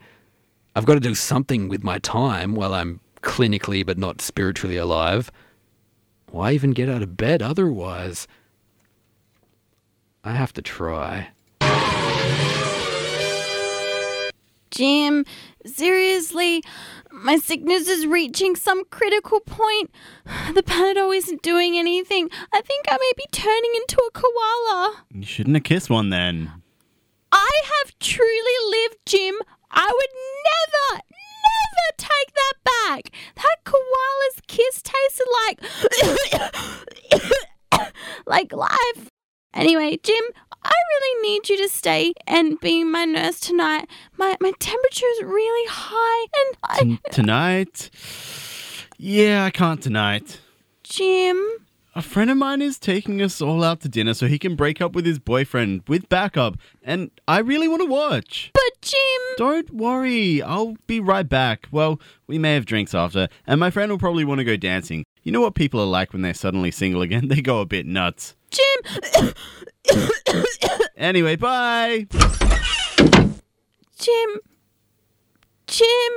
I've 0.75 0.87
got 0.87 0.95
to 0.95 1.01
do 1.01 1.15
something 1.15 1.69
with 1.69 1.85
my 1.85 1.99
time 1.99 2.55
while 2.55 2.73
I'm 2.73 3.01
clinically 3.23 3.85
but 3.85 3.99
not 3.99 4.23
spiritually 4.23 4.77
alive. 4.79 5.31
Why 6.31 6.53
even 6.53 6.71
get 6.71 6.89
out 6.89 7.03
of 7.03 7.17
bed 7.17 7.43
otherwise? 7.43 8.27
I 10.25 10.33
have 10.33 10.53
to 10.55 10.63
try. 10.63 11.29
Jim, 14.71 15.27
seriously, 15.67 16.63
my 17.11 17.37
sickness 17.37 17.89
is 17.89 18.07
reaching 18.07 18.57
some 18.57 18.87
critical 18.87 19.41
point. 19.41 19.91
The 20.55 20.63
Panadol 20.63 21.15
isn't 21.15 21.43
doing 21.43 21.77
anything. 21.77 22.31
I 22.55 22.63
think 22.63 22.87
I 22.89 22.97
may 22.97 23.13
be 23.19 23.27
turning 23.31 23.73
into 23.77 23.99
a 23.99 24.11
koala. 24.13 25.05
You 25.11 25.27
shouldn't 25.27 25.57
have 25.57 25.65
kissed 25.65 25.91
one 25.91 26.09
then. 26.09 26.51
I 27.31 27.61
have 27.81 27.99
truly 27.99 28.71
lived, 28.71 28.99
Jim. 29.05 29.35
I 29.73 29.87
would 29.87 30.13
never, 30.49 31.03
never 31.11 31.89
take 31.97 32.35
that 32.35 32.55
back. 32.65 33.11
That 33.37 33.57
koala's 33.65 34.41
kiss 34.47 34.83
tasted 34.83 35.27
like 35.47 35.59
like 38.27 38.53
life. 38.53 39.09
Anyway, 39.55 39.99
Jim, 40.03 40.25
I 40.65 40.73
really 40.73 41.31
need 41.31 41.49
you 41.49 41.57
to 41.59 41.69
stay 41.69 42.15
and 42.27 42.59
be 42.61 42.85
my 42.85 43.05
nurse 43.05 43.41
tonight. 43.41 43.89
My 44.17 44.37
my 44.41 44.53
temperature 44.59 45.07
is 45.19 45.25
really 45.25 45.69
high 45.71 46.27
and 46.41 46.57
I 46.65 46.79
T- 46.85 47.01
tonight? 47.11 47.91
Yeah, 48.99 49.45
I 49.45 49.51
can't 49.51 49.83
tonight. 49.83 50.41
Jim? 50.85 51.41
A 51.95 52.01
friend 52.01 52.31
of 52.31 52.39
mine 52.39 52.63
is 52.63 52.79
taking 52.79 53.21
us 53.21 53.43
all 53.43 53.63
out 53.63 53.81
to 53.81 53.89
dinner 53.89 54.15
so 54.15 54.27
he 54.27 54.39
can 54.39 54.57
break 54.57 54.81
up 54.81 54.95
with 54.95 55.05
his 55.05 55.19
boyfriend 55.19 55.83
with 55.87 56.09
backup, 56.09 56.57
and 56.83 57.11
I 57.29 57.41
really 57.41 57.69
want 57.69 57.83
to 57.83 57.87
watch. 57.87 58.51
But 58.55 58.81
Jim! 58.81 59.21
Don't 59.37 59.75
worry, 59.75 60.41
I'll 60.41 60.77
be 60.87 61.01
right 61.01 61.29
back. 61.29 61.69
Well, 61.71 62.01
we 62.27 62.39
may 62.39 62.55
have 62.55 62.65
drinks 62.65 62.95
after, 62.95 63.29
and 63.47 63.61
my 63.61 63.71
friend 63.71 63.93
will 63.93 63.99
probably 63.99 64.25
want 64.25 64.39
to 64.39 64.45
go 64.45 64.57
dancing. 64.57 65.05
You 65.23 65.33
know 65.33 65.43
what 65.43 65.55
people 65.55 65.81
are 65.81 65.87
like 65.87 66.15
when 66.15 66.23
they're 66.23 66.33
suddenly 66.33 66.71
single 66.71 67.03
again? 67.03 67.29
They 67.33 67.43
go 67.43 67.61
a 67.61 67.67
bit 67.67 67.85
nuts. 67.85 68.37
Jim! 68.51 69.35
Anyway, 70.97 71.37
bye! 71.37 72.07
Jim. 73.99 74.31
Jim. 75.67 76.13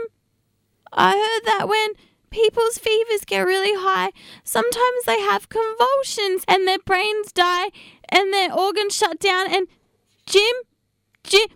I 0.94 1.12
heard 1.12 1.46
that 1.52 1.68
when 1.68 1.90
people's 2.36 2.78
fevers 2.78 3.24
get 3.26 3.48
really 3.48 3.74
high, 3.76 4.12
sometimes 4.44 5.06
they 5.06 5.22
have 5.22 5.48
convulsions 5.48 6.44
and 6.50 6.68
their 6.68 6.80
brains 6.80 7.32
die 7.32 7.70
and 8.10 8.34
their 8.34 8.54
organs 8.54 8.94
shut 8.94 9.20
down 9.20 9.50
and 9.50 9.68
Jim 10.28 10.56
Jim 11.24 11.48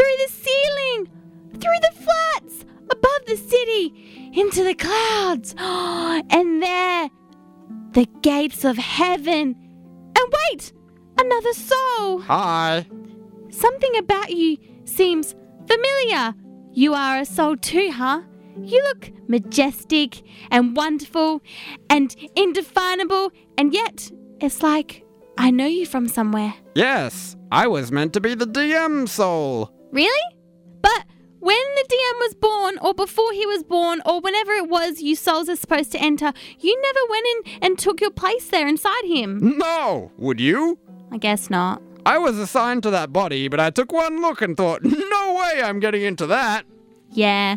through 0.00 0.26
the 0.26 0.32
ceiling, 0.32 1.08
through 1.52 1.80
the 1.82 2.02
flats, 2.02 2.64
above 2.90 3.26
the 3.26 3.36
city, 3.36 4.32
into 4.34 4.64
the 4.64 4.74
clouds. 4.74 5.54
And 6.30 6.62
there, 6.62 7.10
the 7.92 8.06
gates 8.22 8.64
of 8.64 8.78
heaven. 8.78 9.56
And 10.16 10.32
wait! 10.38 10.72
Another 11.18 11.52
soul! 11.52 12.20
Hi. 12.20 12.86
Something 13.50 13.96
about 13.98 14.30
you 14.30 14.56
seems 14.84 15.34
familiar. 15.66 16.34
You 16.72 16.94
are 16.94 17.18
a 17.18 17.24
soul 17.26 17.56
too, 17.56 17.90
huh? 17.92 18.22
You 18.62 18.82
look 18.84 19.10
majestic 19.28 20.22
and 20.50 20.76
wonderful 20.76 21.42
and 21.90 22.14
indefinable, 22.36 23.32
and 23.58 23.74
yet 23.74 24.10
it's 24.40 24.62
like 24.62 25.04
I 25.36 25.50
know 25.50 25.66
you 25.66 25.84
from 25.84 26.08
somewhere. 26.08 26.54
Yes, 26.74 27.36
I 27.52 27.66
was 27.66 27.92
meant 27.92 28.14
to 28.14 28.20
be 28.20 28.34
the 28.34 28.46
DM 28.46 29.08
soul. 29.08 29.70
Really? 29.92 30.36
But 30.82 31.04
when 31.40 31.56
the 31.56 31.84
DM 31.88 32.18
was 32.20 32.34
born, 32.34 32.78
or 32.82 32.94
before 32.94 33.32
he 33.32 33.46
was 33.46 33.62
born, 33.62 34.00
or 34.04 34.20
whenever 34.20 34.52
it 34.52 34.68
was 34.68 35.00
you 35.00 35.16
souls 35.16 35.48
are 35.48 35.56
supposed 35.56 35.92
to 35.92 36.00
enter, 36.00 36.32
you 36.58 36.80
never 36.82 37.00
went 37.08 37.26
in 37.26 37.62
and 37.62 37.78
took 37.78 38.00
your 38.00 38.10
place 38.10 38.48
there 38.48 38.68
inside 38.68 39.04
him. 39.04 39.58
No, 39.58 40.12
would 40.18 40.40
you? 40.40 40.78
I 41.10 41.18
guess 41.18 41.50
not. 41.50 41.82
I 42.06 42.18
was 42.18 42.38
assigned 42.38 42.82
to 42.84 42.90
that 42.90 43.12
body, 43.12 43.48
but 43.48 43.60
I 43.60 43.70
took 43.70 43.92
one 43.92 44.20
look 44.20 44.40
and 44.42 44.56
thought, 44.56 44.82
no 44.84 45.34
way 45.34 45.62
I'm 45.62 45.80
getting 45.80 46.02
into 46.02 46.26
that. 46.26 46.64
Yeah. 47.10 47.56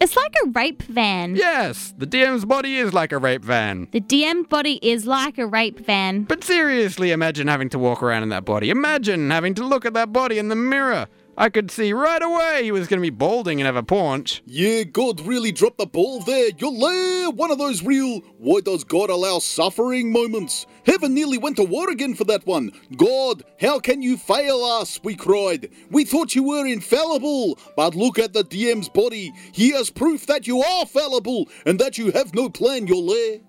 It's 0.00 0.16
like 0.16 0.34
a 0.44 0.48
rape 0.48 0.82
van. 0.82 1.36
Yes, 1.36 1.94
the 1.96 2.08
DM's 2.08 2.44
body 2.44 2.76
is 2.76 2.92
like 2.92 3.12
a 3.12 3.18
rape 3.18 3.44
van. 3.44 3.86
The 3.92 4.00
DM 4.00 4.48
body 4.48 4.80
is 4.82 5.06
like 5.06 5.38
a 5.38 5.46
rape 5.46 5.78
van. 5.78 6.24
But 6.24 6.42
seriously, 6.42 7.12
imagine 7.12 7.46
having 7.46 7.68
to 7.68 7.78
walk 7.78 8.02
around 8.02 8.24
in 8.24 8.30
that 8.30 8.44
body. 8.44 8.70
Imagine 8.70 9.30
having 9.30 9.54
to 9.54 9.64
look 9.64 9.84
at 9.84 9.94
that 9.94 10.12
body 10.12 10.38
in 10.38 10.48
the 10.48 10.56
mirror. 10.56 11.06
I 11.36 11.48
could 11.48 11.70
see 11.70 11.94
right 11.94 12.22
away 12.22 12.62
he 12.62 12.72
was 12.72 12.88
going 12.88 12.98
to 12.98 13.10
be 13.10 13.10
balding 13.10 13.58
and 13.58 13.66
have 13.66 13.76
a 13.76 13.82
paunch. 13.82 14.42
Yeah, 14.44 14.82
God 14.82 15.20
really 15.22 15.50
dropped 15.50 15.78
the 15.78 15.86
ball 15.86 16.20
there. 16.20 16.50
You're 16.58 16.78
there. 16.78 17.30
One 17.30 17.50
of 17.50 17.56
those 17.56 17.82
real, 17.82 18.20
why 18.36 18.60
does 18.60 18.84
God 18.84 19.08
allow 19.08 19.38
suffering 19.38 20.12
moments? 20.12 20.66
Heaven 20.84 21.14
nearly 21.14 21.38
went 21.38 21.56
to 21.56 21.64
war 21.64 21.90
again 21.90 22.14
for 22.14 22.24
that 22.24 22.46
one. 22.46 22.70
God, 22.96 23.44
how 23.60 23.78
can 23.78 24.02
you 24.02 24.18
fail 24.18 24.62
us? 24.62 25.00
We 25.02 25.14
cried. 25.14 25.70
We 25.90 26.04
thought 26.04 26.34
you 26.34 26.42
were 26.42 26.66
infallible. 26.66 27.58
But 27.76 27.94
look 27.94 28.18
at 28.18 28.34
the 28.34 28.44
DM's 28.44 28.90
body. 28.90 29.32
He 29.52 29.70
has 29.72 29.88
proof 29.88 30.26
that 30.26 30.46
you 30.46 30.62
are 30.62 30.84
fallible 30.84 31.48
and 31.64 31.78
that 31.78 31.96
you 31.96 32.12
have 32.12 32.34
no 32.34 32.50
plan, 32.50 32.86
you're 32.86 33.06
there. 33.06 33.40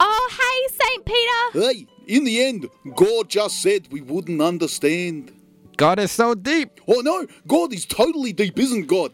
Oh, 0.00 0.28
hey, 0.30 0.74
St. 0.74 1.04
Peter! 1.04 1.66
Hey, 1.66 1.86
in 2.06 2.24
the 2.24 2.44
end, 2.44 2.68
God 2.94 3.28
just 3.28 3.60
said 3.60 3.88
we 3.90 4.00
wouldn't 4.00 4.40
understand. 4.40 5.32
God 5.76 5.98
is 5.98 6.10
so 6.10 6.34
deep. 6.34 6.80
Oh 6.88 7.00
no, 7.00 7.26
God 7.46 7.72
is 7.72 7.84
totally 7.84 8.32
deep, 8.32 8.58
isn't 8.58 8.86
God? 8.86 9.12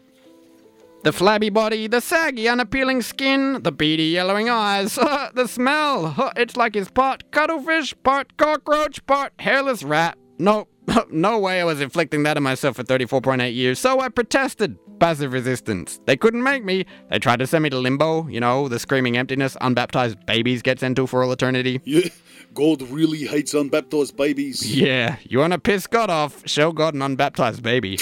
The 1.03 1.11
flabby 1.11 1.49
body, 1.49 1.87
the 1.87 1.99
saggy, 1.99 2.47
unappealing 2.47 3.01
skin, 3.01 3.61
the 3.61 3.73
beady, 3.73 4.05
yellowing 4.05 4.49
eyes, 4.49 4.97
uh, 4.97 5.31
the 5.33 5.47
smell. 5.47 6.31
It's 6.37 6.55
like 6.55 6.75
he's 6.75 6.89
part 6.89 7.29
cuttlefish, 7.31 7.93
part 8.03 8.37
cockroach, 8.37 9.05
part 9.05 9.33
hairless 9.39 9.83
rat. 9.83 10.17
No, 10.39 10.67
no 11.11 11.39
way 11.39 11.59
I 11.59 11.65
was 11.65 11.81
inflicting 11.81 12.23
that 12.23 12.37
on 12.37 12.43
myself 12.43 12.77
for 12.77 12.83
34.8 12.83 13.53
years, 13.53 13.79
so 13.79 13.99
I 13.99 14.09
protested. 14.09 14.77
Passive 14.99 15.33
resistance. 15.33 15.99
They 16.05 16.15
couldn't 16.15 16.43
make 16.43 16.63
me. 16.63 16.85
They 17.09 17.19
tried 17.19 17.39
to 17.39 17.47
send 17.47 17.63
me 17.63 17.69
to 17.71 17.77
limbo, 17.77 18.27
you 18.29 18.39
know, 18.39 18.69
the 18.69 18.79
screaming 18.79 19.17
emptiness 19.17 19.57
unbaptized 19.59 20.25
babies 20.25 20.61
get 20.61 20.79
sent 20.79 20.95
to 20.95 21.07
for 21.07 21.23
all 21.23 21.31
eternity. 21.33 21.81
Yeah, 21.83 22.07
God 22.53 22.81
really 22.83 23.25
hates 23.25 23.53
unbaptized 23.53 24.15
babies. 24.15 24.63
Yeah, 24.83 25.17
you 25.23 25.39
wanna 25.39 25.59
piss 25.59 25.87
God 25.87 26.09
off? 26.09 26.47
Show 26.47 26.71
God 26.71 26.93
an 26.93 27.01
unbaptized 27.01 27.63
baby. 27.63 27.97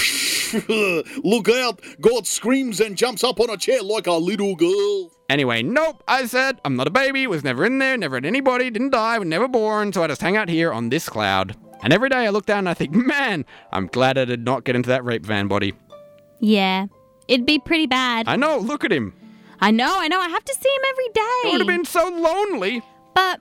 Look 1.24 1.48
out! 1.48 1.80
God 2.00 2.26
screams 2.26 2.80
and 2.80 2.96
jumps 2.96 3.24
up 3.24 3.40
on 3.40 3.50
a 3.50 3.56
chair 3.56 3.82
like 3.82 4.06
a 4.06 4.12
little 4.12 4.54
girl. 4.56 5.10
Anyway, 5.30 5.62
nope, 5.62 6.02
I 6.06 6.26
said, 6.26 6.60
I'm 6.64 6.76
not 6.76 6.86
a 6.86 6.90
baby, 6.90 7.26
was 7.26 7.44
never 7.44 7.64
in 7.64 7.78
there, 7.78 7.96
never 7.96 8.16
had 8.16 8.26
anybody, 8.26 8.68
didn't 8.70 8.90
die, 8.90 9.18
was 9.18 9.28
never 9.28 9.48
born, 9.48 9.92
so 9.92 10.02
I 10.02 10.08
just 10.08 10.20
hang 10.20 10.36
out 10.36 10.48
here 10.48 10.72
on 10.72 10.90
this 10.90 11.08
cloud. 11.08 11.56
And 11.82 11.92
every 11.92 12.10
day 12.10 12.26
I 12.26 12.28
look 12.28 12.46
down 12.46 12.60
and 12.60 12.68
I 12.68 12.74
think, 12.74 12.92
man, 12.92 13.46
I'm 13.72 13.86
glad 13.86 14.18
I 14.18 14.24
did 14.26 14.44
not 14.44 14.64
get 14.64 14.76
into 14.76 14.88
that 14.90 15.04
rape 15.04 15.24
van 15.24 15.48
body. 15.48 15.72
Yeah, 16.40 16.86
it'd 17.28 17.46
be 17.46 17.58
pretty 17.58 17.86
bad. 17.86 18.28
I 18.28 18.36
know, 18.36 18.58
look 18.58 18.84
at 18.84 18.92
him. 18.92 19.14
I 19.60 19.70
know, 19.70 19.94
I 19.98 20.08
know, 20.08 20.20
I 20.20 20.28
have 20.28 20.44
to 20.44 20.54
see 20.54 20.68
him 20.68 20.82
every 20.90 21.08
day. 21.14 21.48
It 21.48 21.52
would 21.52 21.60
have 21.60 21.68
been 21.68 21.84
so 21.84 22.08
lonely. 22.08 22.82
But 23.14 23.40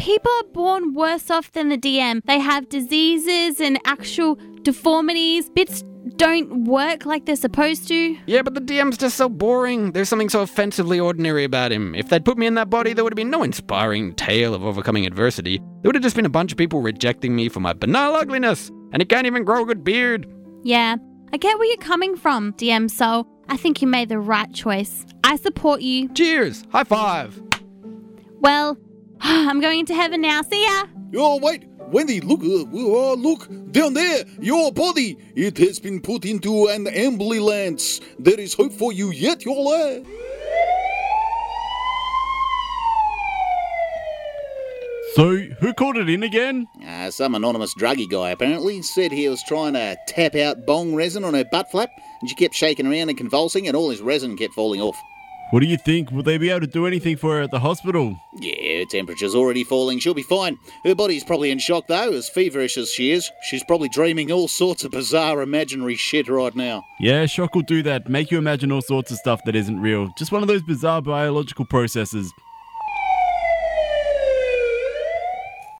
people 0.00 0.32
are 0.40 0.48
born 0.52 0.94
worse 0.94 1.30
off 1.30 1.52
than 1.52 1.68
the 1.68 1.76
DM. 1.76 2.22
They 2.24 2.38
have 2.38 2.68
diseases 2.70 3.60
and 3.60 3.78
actual 3.84 4.36
deformities. 4.62 5.50
Bits 5.50 5.84
don't 6.16 6.64
work 6.64 7.04
like 7.04 7.26
they're 7.26 7.36
supposed 7.36 7.86
to. 7.88 8.16
Yeah, 8.26 8.40
but 8.40 8.54
the 8.54 8.62
DM's 8.62 8.96
just 8.96 9.18
so 9.18 9.28
boring. 9.28 9.92
There's 9.92 10.08
something 10.08 10.30
so 10.30 10.40
offensively 10.40 10.98
ordinary 10.98 11.44
about 11.44 11.70
him. 11.70 11.94
If 11.94 12.08
they'd 12.08 12.24
put 12.24 12.38
me 12.38 12.46
in 12.46 12.54
that 12.54 12.70
body, 12.70 12.94
there 12.94 13.04
would 13.04 13.12
have 13.12 13.16
been 13.16 13.30
no 13.30 13.42
inspiring 13.42 14.14
tale 14.14 14.54
of 14.54 14.64
overcoming 14.64 15.04
adversity. 15.04 15.58
There 15.58 15.88
would 15.90 15.94
have 15.94 16.02
just 16.02 16.16
been 16.16 16.26
a 16.26 16.30
bunch 16.30 16.50
of 16.50 16.58
people 16.58 16.80
rejecting 16.80 17.36
me 17.36 17.50
for 17.50 17.60
my 17.60 17.74
banal 17.74 18.14
ugliness. 18.14 18.70
And 18.92 19.02
he 19.02 19.04
can't 19.04 19.26
even 19.26 19.44
grow 19.44 19.62
a 19.62 19.66
good 19.66 19.84
beard. 19.84 20.26
Yeah, 20.62 20.96
I 21.32 21.36
get 21.36 21.58
where 21.58 21.68
you're 21.68 21.76
coming 21.76 22.16
from, 22.16 22.54
DM 22.54 22.90
Soul. 22.90 23.26
I 23.50 23.58
think 23.58 23.82
you 23.82 23.88
made 23.88 24.08
the 24.08 24.18
right 24.18 24.52
choice. 24.52 25.04
I 25.24 25.36
support 25.36 25.82
you. 25.82 26.08
Cheers! 26.14 26.64
High 26.72 26.84
five! 26.84 27.40
Well, 28.40 28.78
I'm 29.22 29.60
going 29.60 29.86
to 29.86 29.94
heaven 29.94 30.22
now. 30.22 30.42
See 30.42 30.64
ya! 30.64 30.84
Oh, 31.16 31.38
wait! 31.42 31.66
Wendy, 31.90 32.20
look, 32.20 32.40
uh, 32.42 32.62
uh, 32.62 33.14
look, 33.14 33.48
down 33.72 33.94
there, 33.94 34.24
your 34.40 34.72
body. 34.72 35.18
It 35.34 35.58
has 35.58 35.80
been 35.80 36.00
put 36.00 36.24
into 36.24 36.68
an 36.68 36.86
ambulance. 36.86 38.00
There 38.18 38.38
is 38.38 38.54
hope 38.54 38.72
for 38.72 38.92
you 38.92 39.10
yet, 39.10 39.44
your 39.44 39.60
lad. 39.60 40.06
So, 45.14 45.36
who 45.36 45.74
called 45.74 45.96
it 45.96 46.08
in 46.08 46.22
again? 46.22 46.68
Uh, 46.86 47.10
some 47.10 47.34
anonymous 47.34 47.74
druggy 47.74 48.08
guy 48.08 48.30
apparently 48.30 48.80
said 48.80 49.10
he 49.10 49.28
was 49.28 49.42
trying 49.42 49.72
to 49.72 49.96
tap 50.06 50.36
out 50.36 50.64
bong 50.64 50.94
resin 50.94 51.24
on 51.24 51.34
her 51.34 51.44
butt 51.44 51.68
flap, 51.72 51.90
and 52.20 52.30
she 52.30 52.36
kept 52.36 52.54
shaking 52.54 52.86
around 52.86 53.08
and 53.08 53.18
convulsing, 53.18 53.66
and 53.66 53.76
all 53.76 53.90
his 53.90 54.00
resin 54.00 54.36
kept 54.36 54.54
falling 54.54 54.80
off. 54.80 54.96
What 55.50 55.60
do 55.60 55.66
you 55.66 55.76
think? 55.76 56.12
Will 56.12 56.22
they 56.22 56.38
be 56.38 56.50
able 56.50 56.60
to 56.60 56.66
do 56.68 56.86
anything 56.86 57.16
for 57.16 57.36
her 57.36 57.42
at 57.42 57.50
the 57.50 57.58
hospital? 57.58 58.16
Yeah, 58.38 58.78
her 58.78 58.84
temperature's 58.84 59.34
already 59.34 59.64
falling. 59.64 59.98
She'll 59.98 60.14
be 60.14 60.22
fine. 60.22 60.58
Her 60.84 60.94
body's 60.94 61.24
probably 61.24 61.50
in 61.50 61.58
shock 61.58 61.88
though, 61.88 62.12
as 62.12 62.28
feverish 62.28 62.78
as 62.78 62.92
she 62.92 63.10
is. 63.10 63.28
She's 63.42 63.64
probably 63.64 63.88
dreaming 63.88 64.30
all 64.30 64.46
sorts 64.46 64.84
of 64.84 64.92
bizarre 64.92 65.42
imaginary 65.42 65.96
shit 65.96 66.28
right 66.28 66.54
now. 66.54 66.84
Yeah, 67.00 67.26
shock 67.26 67.54
will 67.56 67.62
do 67.62 67.82
that. 67.82 68.08
Make 68.08 68.30
you 68.30 68.38
imagine 68.38 68.70
all 68.70 68.82
sorts 68.82 69.10
of 69.10 69.18
stuff 69.18 69.40
that 69.44 69.56
isn't 69.56 69.80
real. 69.80 70.12
Just 70.16 70.30
one 70.30 70.42
of 70.42 70.48
those 70.48 70.62
bizarre 70.62 71.02
biological 71.02 71.64
processes. 71.64 72.32